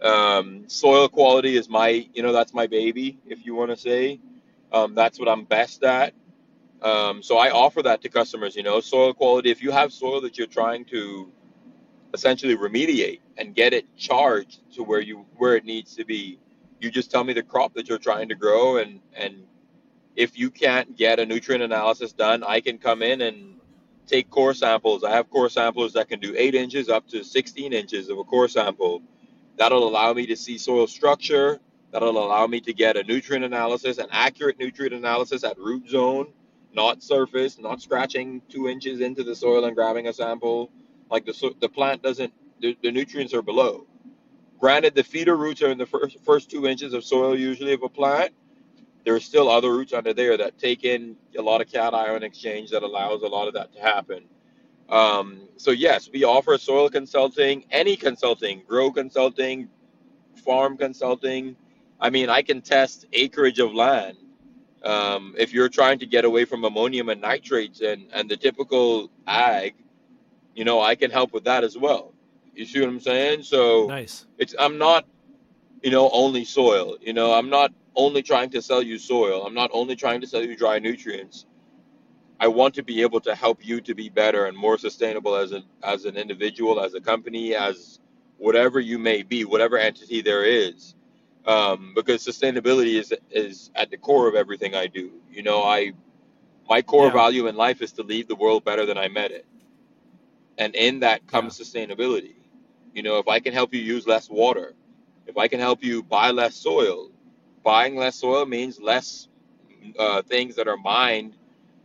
Um, 0.02 0.64
soil 0.68 1.08
quality 1.08 1.56
is 1.56 1.68
my, 1.68 2.08
you 2.14 2.22
know, 2.22 2.32
that's 2.32 2.54
my 2.54 2.66
baby, 2.66 3.18
if 3.26 3.44
you 3.44 3.54
want 3.54 3.70
to 3.70 3.76
say. 3.76 4.20
Um, 4.72 4.94
that's 4.94 5.18
what 5.18 5.28
I'm 5.28 5.44
best 5.44 5.82
at. 5.84 6.14
Um, 6.82 7.22
so 7.22 7.36
I 7.38 7.50
offer 7.50 7.82
that 7.82 8.02
to 8.02 8.08
customers, 8.08 8.56
you 8.56 8.62
know, 8.62 8.80
soil 8.80 9.12
quality. 9.12 9.50
If 9.50 9.62
you 9.62 9.70
have 9.70 9.92
soil 9.92 10.20
that 10.22 10.38
you're 10.38 10.46
trying 10.46 10.84
to 10.86 11.30
essentially 12.14 12.56
remediate 12.56 13.20
and 13.36 13.54
get 13.54 13.72
it 13.72 13.84
charged 13.96 14.60
to 14.74 14.82
where 14.82 15.00
you 15.00 15.26
where 15.36 15.56
it 15.56 15.64
needs 15.64 15.94
to 15.96 16.04
be. 16.04 16.38
You 16.80 16.90
just 16.90 17.10
tell 17.10 17.24
me 17.24 17.32
the 17.32 17.42
crop 17.42 17.74
that 17.74 17.88
you're 17.88 17.98
trying 17.98 18.28
to 18.30 18.34
grow 18.34 18.78
and 18.78 19.00
and 19.14 19.44
if 20.16 20.38
you 20.38 20.50
can't 20.50 20.96
get 20.96 21.20
a 21.20 21.26
nutrient 21.26 21.62
analysis 21.62 22.12
done, 22.12 22.42
I 22.42 22.60
can 22.60 22.78
come 22.78 23.00
in 23.00 23.20
and 23.20 23.54
take 24.06 24.28
core 24.28 24.54
samples. 24.54 25.04
I 25.04 25.12
have 25.12 25.30
core 25.30 25.48
samplers 25.48 25.92
that 25.92 26.08
can 26.08 26.18
do 26.18 26.34
8 26.36 26.54
inches 26.56 26.88
up 26.88 27.06
to 27.08 27.22
16 27.22 27.72
inches 27.72 28.08
of 28.08 28.18
a 28.18 28.24
core 28.24 28.48
sample. 28.48 29.02
That'll 29.56 29.88
allow 29.88 30.12
me 30.12 30.26
to 30.26 30.36
see 30.36 30.58
soil 30.58 30.88
structure. 30.88 31.60
That'll 31.92 32.18
allow 32.18 32.46
me 32.48 32.60
to 32.62 32.72
get 32.74 32.96
a 32.96 33.04
nutrient 33.04 33.44
analysis, 33.44 33.98
an 33.98 34.08
accurate 34.10 34.58
nutrient 34.58 34.94
analysis 34.94 35.44
at 35.44 35.58
root 35.58 35.88
zone, 35.88 36.32
not 36.72 37.02
surface, 37.02 37.58
not 37.58 37.82
scratching 37.82 38.42
two 38.48 38.68
inches 38.68 39.00
into 39.00 39.24
the 39.24 39.34
soil 39.34 39.64
and 39.64 39.74
grabbing 39.76 40.08
a 40.08 40.12
sample. 40.12 40.70
Like 41.10 41.26
the 41.26 41.54
the 41.60 41.68
plant 41.68 42.02
doesn't, 42.02 42.32
the, 42.60 42.76
the 42.82 42.92
nutrients 42.92 43.34
are 43.34 43.42
below. 43.42 43.86
Granted, 44.58 44.94
the 44.94 45.02
feeder 45.04 45.36
roots 45.36 45.62
are 45.62 45.70
in 45.70 45.78
the 45.78 45.86
first 45.86 46.18
first 46.24 46.50
two 46.50 46.66
inches 46.66 46.94
of 46.94 47.04
soil 47.04 47.36
usually 47.38 47.72
of 47.72 47.82
a 47.82 47.88
plant. 47.88 48.32
There 49.04 49.14
are 49.14 49.20
still 49.20 49.48
other 49.48 49.72
roots 49.72 49.92
under 49.92 50.12
there 50.12 50.36
that 50.36 50.58
take 50.58 50.84
in 50.84 51.16
a 51.38 51.42
lot 51.42 51.60
of 51.60 51.68
cation 51.68 52.22
exchange 52.22 52.70
that 52.70 52.82
allows 52.82 53.22
a 53.22 53.28
lot 53.28 53.48
of 53.48 53.54
that 53.54 53.72
to 53.74 53.80
happen. 53.80 54.24
Um, 54.88 55.48
so 55.56 55.70
yes, 55.70 56.10
we 56.12 56.24
offer 56.24 56.58
soil 56.58 56.90
consulting, 56.90 57.64
any 57.70 57.96
consulting, 57.96 58.62
grow 58.68 58.90
consulting, 58.90 59.68
farm 60.44 60.76
consulting. 60.76 61.56
I 62.00 62.10
mean, 62.10 62.28
I 62.28 62.42
can 62.42 62.60
test 62.60 63.06
acreage 63.12 63.58
of 63.58 63.74
land. 63.74 64.16
Um, 64.82 65.34
if 65.38 65.52
you're 65.52 65.68
trying 65.68 65.98
to 65.98 66.06
get 66.06 66.24
away 66.24 66.44
from 66.44 66.64
ammonium 66.64 67.08
and 67.10 67.20
nitrates 67.20 67.80
and, 67.80 68.06
and 68.12 68.30
the 68.30 68.36
typical 68.36 69.10
ag, 69.26 69.74
you 70.54 70.64
know, 70.64 70.80
I 70.80 70.94
can 70.94 71.10
help 71.10 71.32
with 71.32 71.44
that 71.44 71.64
as 71.64 71.76
well. 71.76 72.14
You 72.54 72.64
see 72.64 72.80
what 72.80 72.88
I'm 72.88 73.00
saying? 73.00 73.42
So 73.42 73.86
Nice. 73.86 74.26
it's 74.38 74.54
I'm 74.58 74.78
not, 74.78 75.06
you 75.82 75.90
know, 75.90 76.10
only 76.12 76.44
soil. 76.44 76.96
You 77.00 77.12
know, 77.12 77.32
I'm 77.32 77.50
not 77.50 77.72
only 77.94 78.22
trying 78.22 78.50
to 78.50 78.62
sell 78.62 78.82
you 78.82 78.98
soil. 78.98 79.46
I'm 79.46 79.54
not 79.54 79.70
only 79.72 79.96
trying 79.96 80.20
to 80.22 80.26
sell 80.26 80.42
you 80.42 80.56
dry 80.56 80.78
nutrients. 80.78 81.46
I 82.38 82.48
want 82.48 82.74
to 82.76 82.82
be 82.82 83.02
able 83.02 83.20
to 83.20 83.34
help 83.34 83.64
you 83.64 83.82
to 83.82 83.94
be 83.94 84.08
better 84.08 84.46
and 84.46 84.56
more 84.56 84.78
sustainable 84.78 85.36
as 85.36 85.52
an 85.52 85.64
as 85.82 86.06
an 86.06 86.16
individual, 86.16 86.80
as 86.80 86.94
a 86.94 87.00
company, 87.00 87.54
as 87.54 88.00
whatever 88.38 88.80
you 88.80 88.98
may 88.98 89.22
be, 89.22 89.44
whatever 89.44 89.76
entity 89.76 90.22
there 90.22 90.44
is. 90.44 90.94
Um, 91.46 91.92
because 91.96 92.24
sustainability 92.24 93.00
is 93.00 93.14
is 93.30 93.70
at 93.74 93.90
the 93.90 93.98
core 93.98 94.28
of 94.28 94.34
everything 94.36 94.74
I 94.76 94.86
do. 94.88 95.12
You 95.30 95.42
know, 95.42 95.62
I 95.64 95.92
my 96.68 96.82
core 96.82 97.06
Yeah. 97.06 97.12
value 97.12 97.46
in 97.48 97.56
life 97.56 97.82
is 97.82 97.92
to 97.94 98.02
leave 98.02 98.28
the 98.28 98.36
world 98.36 98.64
better 98.64 98.86
than 98.86 98.98
I 98.98 99.08
met 99.08 99.32
it. 99.32 99.46
And 100.58 100.74
in 100.76 101.00
that 101.00 101.22
Yeah. 101.22 101.30
comes 101.32 101.58
sustainability. 101.58 102.36
You 102.94 103.02
know, 103.02 103.18
if 103.18 103.28
I 103.28 103.40
can 103.40 103.52
help 103.54 103.74
you 103.74 103.80
use 103.80 104.06
less 104.06 104.30
water, 104.30 104.74
if 105.26 105.38
I 105.38 105.48
can 105.48 105.60
help 105.60 105.84
you 105.84 106.02
buy 106.02 106.30
less 106.32 106.56
soil, 106.56 107.10
buying 107.64 107.96
less 107.96 108.16
soil 108.16 108.46
means 108.46 108.80
less 108.80 109.28
uh, 109.98 110.22
things 110.22 110.56
that 110.56 110.68
are 110.68 110.76
mined, 110.78 111.36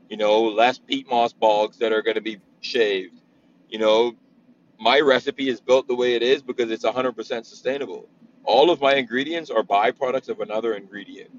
you 0.10 0.18
know, 0.18 0.44
less 0.44 0.80
peat 0.80 1.10
moss 1.10 1.34
bogs 1.34 1.78
that 1.80 1.94
are 1.94 2.02
going 2.04 2.16
to 2.16 2.22
be 2.22 2.40
shaved. 2.62 3.22
You 3.70 3.80
know, 3.80 4.16
my 4.80 5.00
recipe 5.02 5.50
is 5.50 5.62
built 5.62 5.88
the 5.88 5.96
way 5.96 6.16
it 6.16 6.24
is 6.24 6.42
because 6.44 6.72
it's 6.72 6.86
100% 6.86 7.46
sustainable. 7.46 8.10
All 8.46 8.72
of 8.72 8.82
my 8.82 8.96
ingredients 8.96 9.52
are 9.52 9.64
byproducts 9.64 10.30
of 10.30 10.42
another 10.42 10.74
ingredient. 10.76 11.32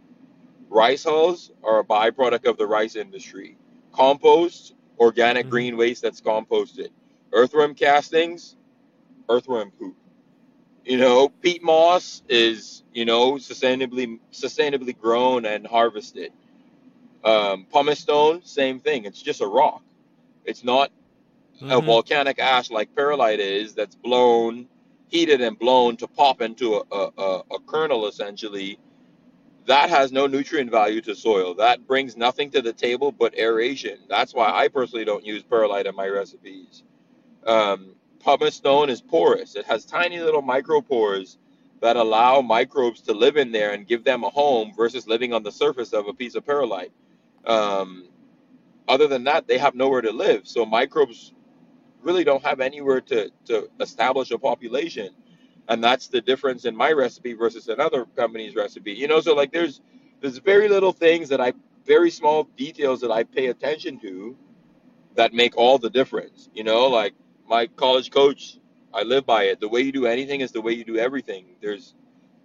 Rice 0.69 1.05
hulls 1.05 1.53
are 1.65 1.81
a 1.81 1.85
byproduct 1.85 2.47
of 2.47 2.57
the 2.59 2.67
rice 2.67 2.97
industry. 2.97 3.57
Compost, 3.93 4.75
organic 4.99 5.49
hmm 5.49 5.51
green 5.51 5.77
waste 5.77 6.03
that's 6.03 6.21
composted. 6.21 6.89
Earthworm 7.33 7.75
castings, 7.75 8.57
earthworm 9.29 9.71
poop. 9.73 9.97
You 10.85 10.99
know, 10.99 11.29
peat 11.29 11.63
moss 11.63 12.23
is, 12.29 12.83
you 12.93 13.05
know, 13.05 13.33
sustainably 13.35 14.19
sustainably 14.33 14.97
grown 14.99 15.45
and 15.47 15.67
harvested. 15.67 16.33
Um, 17.25 17.67
pumice 17.71 18.01
stone, 18.01 18.43
same 18.45 18.81
thing. 18.81 19.05
It's 19.05 19.23
just 19.23 19.41
a 19.41 19.47
rock. 19.47 19.83
It's 20.45 20.65
not 20.65 20.91
a 21.71 21.81
hmm 21.81 21.83
volcanic 21.83 22.39
ash 22.39 22.71
like 22.71 22.95
perlite 22.95 23.41
is 23.41 23.75
that's 23.75 23.97
blown, 23.97 24.69
heated 25.09 25.41
and 25.41 25.59
blown 25.59 25.97
to 25.99 26.09
pop 26.09 26.41
into 26.41 26.75
a, 26.75 27.11
a, 27.19 27.43
a, 27.51 27.61
kernel 27.67 28.07
essentially. 28.07 28.79
That 29.67 29.91
has 29.91 30.13
no 30.13 30.27
nutrient 30.27 30.71
value 30.71 31.01
to 31.03 31.15
soil. 31.15 31.55
That 31.55 31.87
brings 31.87 32.17
nothing 32.17 32.51
to 32.53 32.63
the 32.63 32.73
table 32.73 33.11
but 33.13 33.37
aeration. 33.37 33.99
That's 34.09 34.35
why 34.35 34.51
I 34.51 34.69
personally 34.69 35.05
don't 35.05 35.25
use 35.25 35.43
perlite 35.43 35.87
in 35.87 35.97
my 35.97 36.09
recipes. 36.09 36.85
Um, 37.45 37.95
pumice 38.21 38.55
stone 38.55 38.91
is 38.91 39.01
porous. 39.01 39.57
It 39.57 39.67
has 39.67 39.85
tiny 39.85 40.21
little 40.21 40.43
micropores 40.43 41.37
that 41.81 41.97
allow 41.97 42.41
microbes 42.41 43.01
to 43.03 43.13
live 43.13 43.37
in 43.37 43.53
there 43.53 43.73
and 43.73 43.87
give 43.87 44.05
them 44.05 44.25
a 44.25 44.31
home 44.31 44.73
versus 44.77 45.07
living 45.07 45.33
on 45.33 45.43
the 45.43 45.53
surface 45.53 45.93
of 45.93 46.09
a 46.09 46.15
piece 46.15 46.35
of 46.35 46.45
perlite. 46.45 46.93
Um, 47.45 48.09
other 48.89 49.09
than 49.09 49.25
that, 49.25 49.47
they 49.47 49.59
have 49.59 49.75
nowhere 49.75 50.01
to 50.01 50.13
live. 50.13 50.47
So 50.47 50.65
microbes 50.65 51.33
really 52.07 52.25
don't 52.25 52.45
have 52.45 52.61
anywhere 52.61 53.03
to, 53.03 53.31
to 53.47 53.71
establish 53.81 54.33
a 54.33 54.39
population. 54.39 55.11
And 55.69 55.85
that's 55.85 56.09
the 56.09 56.23
difference 56.23 56.67
in 56.67 56.77
my 56.77 56.93
recipe 56.93 57.35
versus 57.35 57.69
another 57.69 58.07
company's 58.17 58.57
recipe. 58.57 58.93
You 58.95 59.09
know, 59.09 59.21
so 59.21 59.35
like 59.37 59.53
there's 59.53 59.83
there's 60.23 60.39
very 60.39 60.69
little 60.69 60.93
things 60.93 61.31
that 61.31 61.41
I 61.43 61.55
very 61.87 62.11
small 62.11 62.45
details 62.57 63.03
that 63.03 63.13
I 63.13 63.25
pay 63.25 63.49
attention 63.49 64.01
to 64.01 64.37
that 65.17 65.35
make 65.35 65.57
all 65.57 65.79
the 65.79 65.91
difference. 65.91 66.51
You 66.55 66.65
know, 66.65 66.87
like 66.89 67.15
my 67.49 67.67
college 67.69 68.11
coach, 68.11 68.59
I 68.95 69.03
live 69.05 69.27
by 69.27 69.45
it. 69.45 69.61
The 69.61 69.69
way 69.69 69.83
you 69.83 69.93
do 69.93 70.07
anything 70.07 70.43
is 70.43 70.53
the 70.53 70.63
way 70.63 70.73
you 70.75 70.85
do 70.85 70.99
everything. 70.99 71.47
There's 71.63 71.95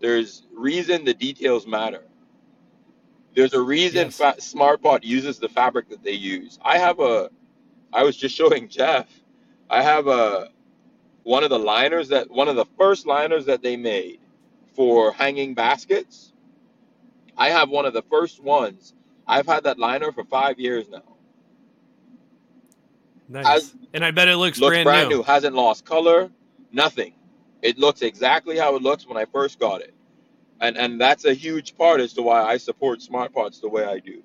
there's 0.02 0.48
reason 0.56 1.06
the 1.06 1.16
details 1.16 1.68
matter. 1.68 2.04
There's 3.36 3.54
a 3.54 3.62
reason 3.62 4.10
Yes. 4.10 4.18
fa- 4.18 4.36
SmartPot 4.40 5.04
uses 5.04 5.40
the 5.40 5.50
fabric 5.50 5.90
that 5.90 6.04
they 6.04 6.14
use. 6.14 6.60
I 6.64 6.80
have 6.80 7.00
a 7.02 7.30
I 7.94 8.04
was 8.04 8.18
just 8.18 8.36
showing 8.36 8.70
Jeff. 8.70 9.08
I 9.72 9.82
have 9.82 10.08
a 10.08 10.50
one 11.24 11.44
of 11.44 11.50
the 11.50 11.58
liners 11.58 12.10
that 12.10 12.30
one 12.30 12.50
of 12.50 12.58
the 12.58 12.66
first 12.78 13.08
liners 13.08 13.46
that 13.46 13.64
they 13.64 13.78
made 13.78 14.20
for 14.76 15.14
hanging 15.14 15.54
baskets. 15.54 16.34
I 17.38 17.50
have 17.50 17.70
one 17.70 17.86
of 17.86 17.94
the 17.94 18.02
first 18.04 18.44
ones. 18.44 18.94
I've 19.26 19.48
had 19.48 19.64
that 19.64 19.80
liner 19.80 20.12
for 20.12 20.26
five 20.26 20.60
years 20.60 20.90
now. 20.90 21.04
Nice. 23.30 23.46
As 23.48 23.76
and 23.94 24.04
I 24.04 24.12
bet 24.12 24.28
it 24.28 24.36
looks, 24.36 24.60
brand 24.60 24.62
new. 24.62 24.66
looks 24.66 24.84
brand, 24.84 24.86
brand, 24.86 25.10
new. 25.10 25.16
new. 25.18 25.24
hasn't 25.24 25.56
lost 25.56 25.86
color, 25.86 26.30
nothing. 26.74 27.14
It 27.62 27.80
looks 27.80 28.02
exactly 28.02 28.58
how 28.58 28.76
it 28.76 28.82
looks 28.82 29.08
when 29.08 29.18
I 29.18 29.24
first 29.24 29.58
got 29.58 29.80
it, 29.82 29.94
and 30.60 30.78
and 30.78 31.00
that's 31.00 31.24
a 31.24 31.34
huge 31.34 31.78
part 31.78 32.02
as 32.02 32.12
to 32.14 32.22
why 32.22 32.44
I 32.44 32.58
support 32.58 33.02
Smart 33.02 33.34
Pots 33.34 33.62
the 33.62 33.70
way 33.70 33.86
I 33.86 34.00
do. 34.00 34.22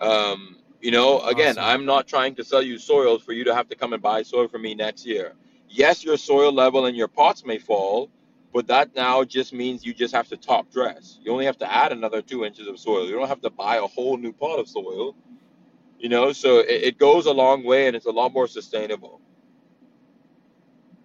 Um, 0.00 0.58
you 0.84 0.90
know, 0.90 1.20
again, 1.20 1.56
Awesome. 1.56 1.64
I'm 1.64 1.86
not 1.86 2.06
trying 2.06 2.34
to 2.34 2.44
sell 2.44 2.62
you 2.62 2.78
soils 2.78 3.22
for 3.22 3.32
you 3.32 3.42
to 3.44 3.54
have 3.54 3.70
to 3.70 3.74
come 3.74 3.94
and 3.94 4.02
buy 4.02 4.22
soil 4.22 4.48
from 4.48 4.60
me 4.60 4.74
next 4.74 5.06
year. 5.06 5.32
Yes, 5.66 6.04
your 6.04 6.18
soil 6.18 6.52
level 6.52 6.84
and 6.84 6.94
your 6.94 7.08
pots 7.08 7.42
may 7.46 7.56
fall, 7.56 8.10
but 8.52 8.66
that 8.66 8.94
now 8.94 9.24
just 9.24 9.54
means 9.54 9.86
you 9.86 9.94
just 9.94 10.14
have 10.14 10.28
to 10.28 10.36
top 10.36 10.70
dress. 10.70 11.18
You 11.22 11.32
only 11.32 11.46
have 11.46 11.56
to 11.58 11.72
add 11.72 11.92
another 11.92 12.20
two 12.20 12.44
inches 12.44 12.68
of 12.68 12.78
soil. 12.78 13.06
You 13.06 13.14
don't 13.14 13.28
have 13.28 13.40
to 13.40 13.48
buy 13.48 13.76
a 13.76 13.86
whole 13.86 14.18
new 14.18 14.34
pot 14.34 14.58
of 14.58 14.68
soil. 14.68 15.16
You 15.98 16.10
know, 16.10 16.32
so 16.32 16.58
it, 16.58 16.68
it 16.68 16.98
goes 16.98 17.24
a 17.24 17.32
long 17.32 17.64
way 17.64 17.86
and 17.86 17.96
it's 17.96 18.04
a 18.04 18.12
lot 18.12 18.34
more 18.34 18.46
sustainable. 18.46 19.22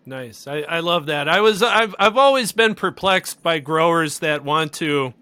Nice. 0.06 0.46
I, 0.46 0.58
I 0.64 0.82
love 0.82 1.06
that. 1.06 1.30
I 1.30 1.40
was 1.40 1.64
I've 1.64 1.96
I've 1.98 2.18
always 2.18 2.52
been 2.52 2.76
perplexed 2.76 3.42
by 3.42 3.60
growers 3.60 4.20
that 4.20 4.44
want 4.44 4.74
to 4.74 5.14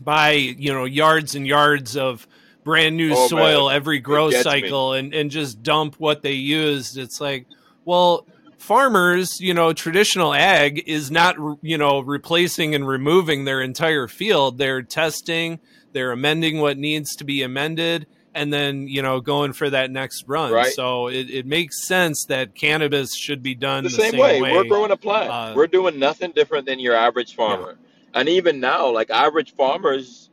buy, 0.00 0.32
you 0.32 0.72
know, 0.72 0.86
yards 0.86 1.36
and 1.36 1.46
yards 1.46 1.96
of 1.96 2.26
brand 2.66 2.96
new 2.96 3.14
Oh, 3.14 3.28
soil 3.28 3.68
man. 3.68 3.76
every 3.76 4.00
grow 4.00 4.28
me. 4.28 4.42
cycle 4.42 4.92
and, 4.92 5.14
and 5.14 5.30
just 5.30 5.62
dump 5.62 5.94
what 5.98 6.22
they 6.22 6.32
used. 6.32 6.98
It's 6.98 7.20
like, 7.20 7.46
well, 7.84 8.26
farmers, 8.58 9.40
you 9.40 9.54
know, 9.54 9.72
traditional 9.72 10.34
ag 10.34 10.82
is 10.84 11.08
not, 11.08 11.36
you 11.62 11.78
know, 11.78 12.00
replacing 12.00 12.74
and 12.74 12.86
removing 12.86 13.44
their 13.44 13.62
entire 13.62 14.08
field. 14.08 14.58
They're 14.58 14.82
testing, 14.82 15.60
they're 15.92 16.10
amending 16.10 16.58
what 16.58 16.76
needs 16.76 17.14
to 17.16 17.24
be 17.24 17.42
amended, 17.44 18.08
and 18.34 18.52
then, 18.52 18.88
you 18.88 19.00
know, 19.00 19.20
going 19.20 19.52
for 19.52 19.70
that 19.70 19.92
next 19.92 20.24
run. 20.26 20.50
Right. 20.50 20.72
So 20.72 21.06
it, 21.06 21.30
it 21.30 21.46
makes 21.46 21.86
sense 21.86 22.24
that 22.24 22.56
cannabis 22.56 23.16
should 23.16 23.44
be 23.44 23.54
done 23.54 23.84
the, 23.84 23.90
the, 23.90 23.94
same, 23.94 24.18
way. 24.18 24.42
We're 24.42 24.64
growing 24.64 24.90
a 24.90 24.96
plant. 24.96 25.30
Uh, 25.30 25.52
We're 25.54 25.68
doing 25.68 26.00
nothing 26.00 26.32
different 26.32 26.66
than 26.66 26.80
your 26.80 26.96
average 26.96 27.36
farmer. 27.36 27.78
And 28.12 28.28
even 28.28 28.58
now, 28.58 28.90
like 28.90 29.10
average 29.10 29.54
farmers, 29.54 30.30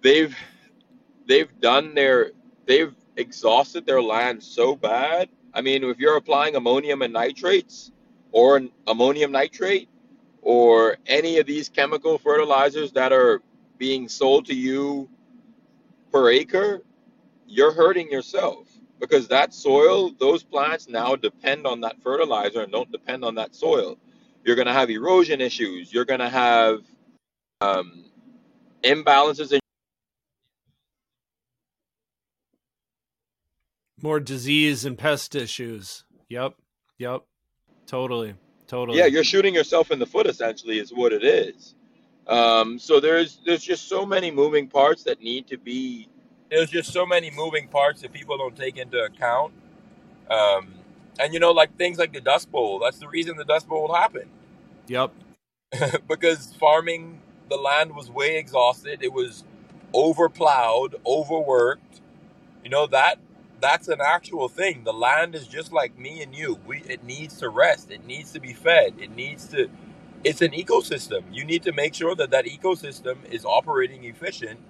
they've 0.00 0.34
they've 1.26 1.48
done 1.60 1.94
their 1.94 2.32
they've 2.66 2.94
exhausted 3.16 3.86
their 3.86 4.02
land 4.02 4.42
so 4.42 4.74
bad. 4.74 5.28
I 5.52 5.60
mean, 5.60 5.84
if 5.84 5.98
you're 5.98 6.16
applying 6.16 6.56
ammonium 6.56 7.02
and 7.02 7.12
nitrates 7.12 7.92
or 8.32 8.56
an 8.56 8.70
ammonium 8.86 9.30
nitrate 9.30 9.88
or 10.42 10.96
any 11.06 11.38
of 11.38 11.46
these 11.46 11.68
chemical 11.68 12.18
fertilizers 12.18 12.92
that 12.92 13.12
are 13.12 13.40
being 13.78 14.08
sold 14.08 14.46
to 14.46 14.54
you 14.54 15.08
per 16.10 16.30
acre, 16.30 16.82
you're 17.46 17.72
hurting 17.72 18.10
yourself 18.10 18.68
because 18.98 19.28
that 19.28 19.52
soil, 19.52 20.10
those 20.18 20.42
plants 20.42 20.88
now 20.88 21.14
depend 21.14 21.66
on 21.66 21.80
that 21.82 22.00
fertilizer 22.02 22.62
and 22.62 22.72
don't 22.72 22.90
depend 22.90 23.24
on 23.24 23.34
that 23.34 23.54
soil. 23.54 23.98
You're 24.44 24.56
going 24.56 24.66
to 24.66 24.72
have 24.72 24.90
erosion 24.90 25.40
issues. 25.40 25.92
You're 25.92 26.04
going 26.04 26.20
to 26.20 26.28
have 26.28 26.80
um, 27.60 28.04
imbalances 28.82 29.52
in 29.52 29.60
more 34.04 34.20
disease 34.20 34.84
and 34.84 34.96
pest 34.96 35.34
issues. 35.34 36.04
Yep. 36.28 36.54
Yep. 36.98 37.22
Totally. 37.86 38.34
Totally. 38.66 38.98
yeah, 38.98 39.06
you're 39.06 39.24
shooting 39.24 39.54
yourself 39.54 39.90
in 39.90 39.98
the 39.98 40.06
foot. 40.06 40.26
Essentially, 40.26 40.78
is 40.78 40.90
what 40.90 41.12
it 41.12 41.22
is. 41.24 41.74
Um, 42.26 42.78
so 42.78 43.00
there's 43.00 43.38
there's 43.44 43.62
just 43.62 43.88
so 43.88 44.06
many 44.06 44.30
moving 44.30 44.68
parts 44.68 45.02
that 45.04 45.20
need 45.20 45.46
to 45.48 45.58
be. 45.58 46.08
There's 46.50 46.70
just 46.70 46.92
so 46.92 47.04
many 47.04 47.30
moving 47.30 47.68
parts 47.68 48.02
that 48.02 48.12
people 48.12 48.38
don't 48.38 48.56
take 48.56 48.78
into 48.78 48.98
account. 48.98 49.52
Um, 50.30 50.74
and 51.18 51.34
you 51.34 51.40
know, 51.40 51.52
like 51.52 51.76
things 51.76 51.98
like 51.98 52.12
the 52.12 52.20
Dust 52.20 52.50
Bowl. 52.50 52.78
That's 52.78 52.98
the 52.98 53.08
reason 53.08 53.36
the 53.36 53.44
Dust 53.44 53.68
Bowl 53.68 53.94
happened. 53.94 54.30
Yep. 54.86 55.12
because 56.08 56.54
farming 56.54 57.20
the 57.50 57.56
land 57.56 57.94
was 57.94 58.10
way 58.10 58.38
exhausted 58.38 59.02
it 59.02 59.12
was 59.12 59.44
overplowed 59.92 60.96
overworked 61.04 62.00
you 62.62 62.70
know 62.70 62.86
that 62.86 63.18
that's 63.64 63.88
an 63.88 64.00
actual 64.02 64.48
thing. 64.48 64.84
The 64.84 64.92
land 64.92 65.34
is 65.34 65.46
just 65.46 65.72
like 65.72 65.98
me 65.98 66.22
and 66.22 66.34
you. 66.34 66.58
We 66.66 66.82
it 66.82 67.02
needs 67.02 67.38
to 67.38 67.48
rest. 67.48 67.90
It 67.90 68.06
needs 68.06 68.30
to 68.32 68.40
be 68.40 68.52
fed. 68.52 68.94
It 69.00 69.16
needs 69.16 69.48
to 69.48 69.70
it's 70.22 70.42
an 70.42 70.50
ecosystem. 70.52 71.22
You 71.32 71.44
need 71.44 71.62
to 71.62 71.72
make 71.72 71.94
sure 71.94 72.14
that 72.14 72.30
that 72.30 72.44
ecosystem 72.44 73.24
is 73.30 73.46
operating 73.46 74.04
efficient 74.04 74.60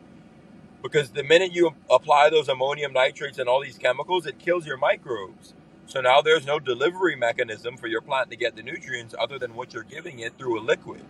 because 0.80 1.10
the 1.10 1.24
minute 1.24 1.52
you 1.52 1.74
apply 1.90 2.30
those 2.30 2.48
ammonium 2.48 2.92
nitrates 2.92 3.38
and 3.40 3.48
all 3.48 3.60
these 3.60 3.78
chemicals 3.78 4.26
it 4.26 4.38
kills 4.38 4.64
your 4.64 4.76
microbes. 4.76 5.54
So 5.86 6.00
now 6.00 6.22
there's 6.22 6.46
no 6.46 6.60
delivery 6.60 7.16
mechanism 7.16 7.76
for 7.76 7.88
your 7.88 8.00
plant 8.00 8.30
to 8.30 8.36
get 8.36 8.54
the 8.56 8.62
nutrients 8.62 9.14
other 9.18 9.38
than 9.40 9.54
what 9.54 9.74
you're 9.74 9.82
giving 9.82 10.20
it 10.20 10.38
through 10.38 10.60
a 10.60 10.62
liquid. 10.62 11.02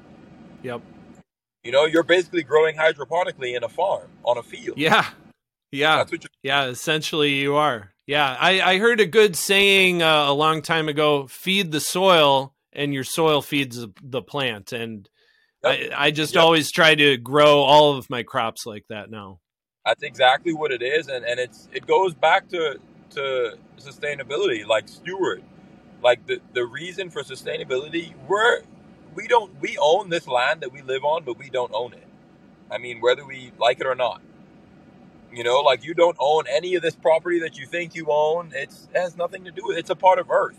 Yep. 0.62 0.80
you 1.62 1.72
know, 1.72 1.84
you're 1.84 2.02
basically 2.02 2.42
growing 2.42 2.76
hydroponically 2.76 3.56
in 3.56 3.64
a 3.64 3.68
farm 3.68 4.08
on 4.24 4.38
a 4.38 4.42
field. 4.42 4.78
Yeah. 4.78 5.06
Yeah. 5.74 6.04
Yeah. 6.42 6.64
Essentially, 6.66 7.34
you 7.34 7.56
are. 7.56 7.92
Yeah. 8.06 8.36
I, 8.38 8.60
I 8.60 8.78
heard 8.78 9.00
a 9.00 9.06
good 9.06 9.36
saying 9.36 10.02
uh, 10.02 10.24
a 10.28 10.32
long 10.32 10.62
time 10.62 10.88
ago 10.88 11.26
feed 11.26 11.72
the 11.72 11.80
soil, 11.80 12.54
and 12.72 12.92
your 12.92 13.04
soil 13.04 13.40
feeds 13.42 13.76
the- 13.76 13.92
the 14.02 14.22
plant. 14.22 14.72
And 14.72 15.08
Yep. 15.64 15.92
I, 15.92 16.06
I 16.06 16.10
just 16.10 16.34
Yep. 16.34 16.42
always 16.44 16.70
try 16.70 16.94
to 16.94 17.16
grow 17.16 17.60
all 17.60 17.96
of 17.96 18.10
my 18.10 18.22
crops 18.22 18.66
like 18.66 18.84
that 18.90 19.10
now. 19.10 19.40
That's 19.86 20.02
exactly 20.02 20.52
what 20.52 20.72
it 20.72 20.82
is, 20.82 21.08
and, 21.08 21.24
and 21.24 21.38
it's 21.40 21.68
it 21.72 21.86
goes 21.86 22.14
back 22.14 22.48
to 22.48 22.78
to 23.10 23.56
sustainability, 23.78 24.66
like 24.66 24.88
steward. 24.88 25.42
Like 26.02 26.26
the 26.26 26.40
the 26.52 26.64
reason 26.66 27.08
for 27.10 27.22
sustainability, 27.22 28.12
we're 28.28 28.60
we 29.14 29.26
don't 29.26 29.58
we 29.60 29.76
own 29.78 30.10
this 30.10 30.26
land 30.26 30.60
that 30.60 30.72
we 30.72 30.82
live 30.82 31.04
on, 31.04 31.24
but 31.24 31.38
we 31.38 31.48
don't 31.50 31.72
own 31.74 31.92
it. 31.94 32.06
I 32.70 32.78
mean, 32.78 33.00
whether 33.00 33.24
we 33.26 33.52
like 33.58 33.80
it 33.80 33.86
or 33.86 33.94
not. 33.94 34.20
You 35.34 35.44
know, 35.44 35.60
like 35.60 35.84
you 35.84 35.94
don't 35.94 36.16
own 36.20 36.44
any 36.50 36.76
of 36.76 36.82
this 36.82 36.94
property 36.96 37.40
that 37.40 37.58
you 37.58 37.66
think 37.66 37.94
you 37.94 38.06
own. 38.10 38.52
It's 38.54 38.88
it 38.94 39.00
has 39.00 39.16
nothing 39.16 39.44
to 39.44 39.50
do 39.50 39.62
with 39.66 39.76
it. 39.76 39.80
It's 39.80 39.90
a 39.90 39.96
part 39.96 40.18
of 40.20 40.30
Earth. 40.30 40.58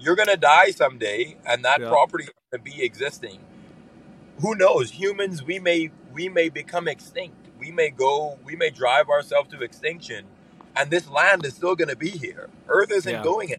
You're 0.00 0.16
gonna 0.16 0.36
die 0.36 0.72
someday, 0.72 1.36
and 1.46 1.64
that 1.64 1.80
Yeah. 1.82 1.88
property 1.88 2.24
is 2.24 2.30
gonna 2.52 2.62
be 2.64 2.82
existing. 2.82 3.40
Who 4.40 4.54
knows? 4.56 4.92
Humans, 4.92 5.44
we 5.44 5.58
may 5.60 5.90
we 6.12 6.28
may 6.28 6.48
become 6.50 6.88
extinct. 6.88 7.48
We 7.58 7.72
may 7.72 7.90
go. 7.90 8.38
We 8.44 8.56
may 8.56 8.70
drive 8.70 9.08
ourselves 9.10 9.50
to 9.50 9.62
extinction, 9.62 10.26
and 10.76 10.90
this 10.90 11.08
land 11.08 11.46
is 11.46 11.54
still 11.54 11.76
gonna 11.76 11.96
be 11.96 12.10
here. 12.10 12.50
Earth 12.68 12.92
isn't 12.92 13.12
Yeah. 13.12 13.22
going. 13.22 13.56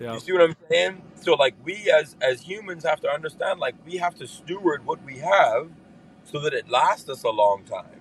Yeah. 0.00 0.14
You 0.14 0.20
see 0.20 0.32
what 0.32 0.42
I'm 0.42 0.56
saying? 0.70 1.02
So 1.16 1.34
like 1.34 1.54
we 1.64 1.90
as 1.90 2.16
as 2.22 2.42
humans 2.42 2.84
have 2.84 3.00
to 3.02 3.10
understand 3.10 3.60
like 3.60 3.76
we 3.86 3.98
have 3.98 4.14
to 4.16 4.26
steward 4.28 4.86
what 4.86 5.04
we 5.04 5.18
have 5.18 5.70
so 6.24 6.40
that 6.40 6.54
it 6.54 6.68
lasts 6.70 7.08
us 7.10 7.24
a 7.24 7.30
long 7.30 7.64
time. 7.64 7.99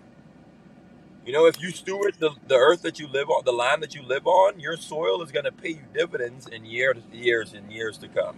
You 1.26 1.34
know, 1.34 1.46
if 1.46 1.62
you 1.62 1.72
steward 1.72 2.16
the, 2.20 2.32
the 2.48 2.56
earth 2.56 2.82
that 2.84 3.00
you 3.00 3.08
live 3.08 3.30
on, 3.30 3.44
the 3.46 3.52
land 3.52 3.84
that 3.84 3.94
you 3.94 4.02
live 4.02 4.26
on, 4.26 4.60
your 4.60 4.78
soil 4.78 5.22
is 5.22 5.32
going 5.32 5.46
to 5.46 5.52
pay 5.52 5.70
you 5.70 5.84
dividends 5.94 6.48
in 6.48 6.66
years, 6.66 6.98
years 7.12 7.54
and 7.54 7.72
years 7.72 7.98
to 8.00 8.08
come. 8.08 8.38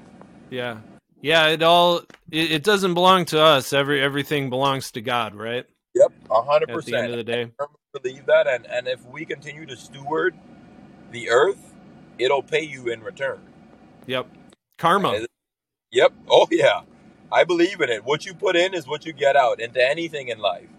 Yeah. 0.50 0.78
Yeah. 1.22 1.48
It 1.48 1.64
all, 1.64 2.00
it, 2.32 2.52
it 2.52 2.64
doesn't 2.64 2.94
belong 2.94 3.26
to 3.26 3.42
us. 3.42 3.72
Every, 3.72 4.02
everything 4.02 4.50
belongs 4.50 4.92
to 4.92 5.02
God, 5.02 5.36
right? 5.36 5.66
Yep, 5.94 6.12
a 6.30 6.42
hundred 6.42 6.70
At 6.70 6.86
the 6.86 6.96
end 6.96 7.12
of 7.12 7.18
the 7.18 7.24
day. 7.24 7.52
I 7.60 7.66
believe 8.02 8.26
that, 8.28 8.48
and 8.48 8.66
and 8.68 8.88
if 8.88 9.06
we 9.08 9.26
continue 9.26 9.66
to 9.66 9.76
steward 9.76 10.38
the 11.12 11.30
earth, 11.30 11.74
it'll 12.18 12.44
pay 12.44 12.62
you 12.62 12.88
in 12.90 13.02
return. 13.02 13.42
Yep. 14.06 14.28
Karma. 14.78 15.26
Yep. 15.92 16.14
Oh 16.30 16.48
yeah, 16.50 16.82
I 17.32 17.44
believe 17.44 17.82
in 17.82 17.90
it. 17.90 18.06
What 18.06 18.26
you 18.26 18.34
put 18.34 18.56
in 18.56 18.74
is 18.74 18.88
what 18.88 19.06
you 19.06 19.12
get 19.12 19.36
out 19.36 19.60
into 19.60 19.86
anything 19.86 20.30
in 20.30 20.40
life. 20.40 20.70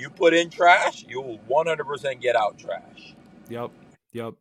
You 0.00 0.08
put 0.08 0.32
in 0.32 0.48
trash, 0.48 1.04
you'll 1.06 1.38
100% 1.46 2.22
get 2.22 2.34
out 2.34 2.58
trash. 2.58 3.14
Yep. 3.50 3.70
Yep. 4.14 4.32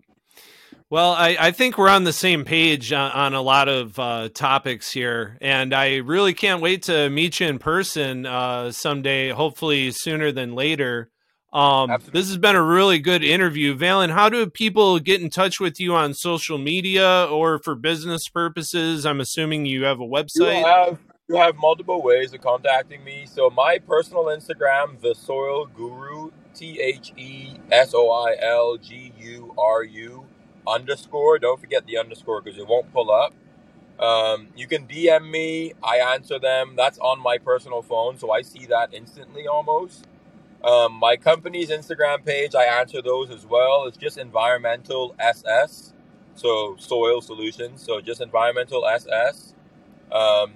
Well, 0.89 1.11
I, 1.11 1.35
I 1.37 1.51
think 1.51 1.77
we're 1.77 1.89
on 1.89 2.05
the 2.05 2.13
same 2.13 2.45
page 2.45 2.93
on, 2.93 3.11
on 3.11 3.33
a 3.33 3.41
lot 3.41 3.67
of 3.67 3.99
uh, 3.99 4.29
topics 4.33 4.89
here, 4.89 5.37
and 5.41 5.73
I 5.73 5.97
really 5.97 6.33
can't 6.33 6.61
wait 6.61 6.83
to 6.83 7.09
meet 7.09 7.41
you 7.41 7.47
in 7.47 7.59
person 7.59 8.25
uh, 8.25 8.71
someday, 8.71 9.31
hopefully 9.31 9.91
sooner 9.91 10.31
than 10.31 10.55
later. 10.55 11.11
Um, 11.51 11.97
this 12.13 12.29
has 12.29 12.37
been 12.37 12.55
a 12.55 12.63
really 12.63 12.99
good 12.99 13.21
interview. 13.21 13.75
Valin, 13.75 14.11
how 14.11 14.29
do 14.29 14.49
people 14.49 14.97
get 14.99 15.19
in 15.19 15.29
touch 15.29 15.59
with 15.59 15.77
you 15.77 15.93
on 15.93 16.13
social 16.13 16.57
media 16.57 17.27
or 17.29 17.59
for 17.59 17.75
business 17.75 18.29
purposes? 18.29 19.05
I'm 19.05 19.19
assuming 19.19 19.65
you 19.65 19.83
have 19.83 19.99
a 19.99 20.07
website. 20.07 20.59
You 20.59 20.65
have, 20.65 20.99
you 21.29 21.35
have 21.35 21.55
multiple 21.57 22.01
ways 22.01 22.33
of 22.33 22.41
contacting 22.41 23.03
me. 23.03 23.25
So 23.27 23.51
my 23.51 23.77
personal 23.77 24.25
Instagram, 24.25 24.99
the 24.99 25.13
Soil 25.13 25.67
Guru, 25.67 26.31
T 26.55 26.79
H 26.81 27.13
E 27.17 27.53
S 27.71 27.93
O 27.93 28.09
I 28.11 28.35
L 28.41 28.77
G 28.77 29.13
U 29.19 29.53
R 29.57 29.83
U 29.83 30.25
underscore. 30.67 31.37
Don't 31.37 31.59
forget 31.59 31.85
the 31.85 31.99
underscore 31.99 32.41
because 32.41 32.59
it 32.59 32.67
won't 32.67 32.91
pull 32.91 33.11
up. 33.11 33.33
Um, 33.99 34.47
you 34.55 34.67
can 34.67 34.87
DM 34.87 35.29
me. 35.29 35.73
I 35.83 35.97
answer 35.97 36.39
them. 36.39 36.73
That's 36.75 36.97
on 36.99 37.21
my 37.21 37.37
personal 37.37 37.83
phone, 37.83 38.17
so 38.17 38.31
I 38.31 38.41
see 38.41 38.65
that 38.67 38.93
instantly 38.93 39.47
almost. 39.47 40.07
Um, 40.63 40.93
my 40.93 41.15
company's 41.17 41.69
Instagram 41.69 42.25
page, 42.25 42.55
I 42.55 42.65
answer 42.65 43.01
those 43.01 43.29
as 43.31 43.45
well. 43.45 43.85
It's 43.87 43.97
just 43.97 44.17
environmental 44.17 45.15
SS, 45.19 45.93
so 46.35 46.75
soil 46.79 47.21
solutions. 47.21 47.81
So 47.83 48.01
just 48.01 48.21
environmental 48.21 48.85
SS. 48.87 49.53
Um, 50.11 50.53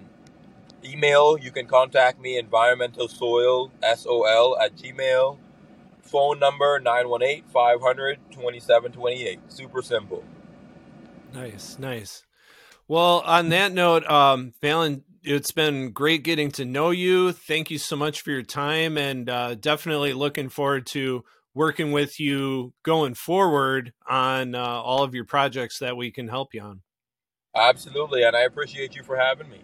email, 0.85 1.37
you 1.37 1.51
can 1.51 1.65
contact 1.65 2.19
me 2.19 2.37
environmental 2.37 3.07
soil 3.07 3.71
sol 3.95 4.57
at 4.59 4.75
gmail. 4.75 5.37
Phone 6.01 6.39
number 6.39 6.79
918 6.79 7.45
500 7.45 8.19
2728. 8.31 9.39
Super 9.47 9.81
simple. 9.81 10.23
Nice, 11.33 11.79
nice. 11.79 12.23
Well, 12.87 13.21
on 13.25 13.49
that 13.49 13.73
note, 13.73 14.05
um, 14.09 14.53
Valin, 14.61 15.03
it's 15.23 15.51
been 15.51 15.91
great 15.91 16.23
getting 16.23 16.51
to 16.51 16.65
know 16.65 16.91
you. 16.91 17.31
Thank 17.31 17.71
you 17.71 17.77
so 17.77 17.95
much 17.95 18.21
for 18.21 18.31
your 18.31 18.43
time, 18.43 18.97
and 18.97 19.29
uh, 19.29 19.55
definitely 19.55 20.13
looking 20.13 20.49
forward 20.49 20.85
to 20.87 21.23
working 21.55 21.91
with 21.91 22.19
you 22.19 22.73
going 22.83 23.13
forward 23.13 23.93
on 24.07 24.53
uh, 24.53 24.59
all 24.59 25.03
of 25.03 25.15
your 25.15 25.25
projects 25.25 25.79
that 25.79 25.95
we 25.95 26.11
can 26.11 26.27
help 26.27 26.53
you 26.53 26.61
on. 26.61 26.81
Absolutely, 27.55 28.23
and 28.23 28.35
I 28.35 28.41
appreciate 28.41 28.95
you 28.95 29.03
for 29.03 29.15
having 29.15 29.49
me. 29.49 29.61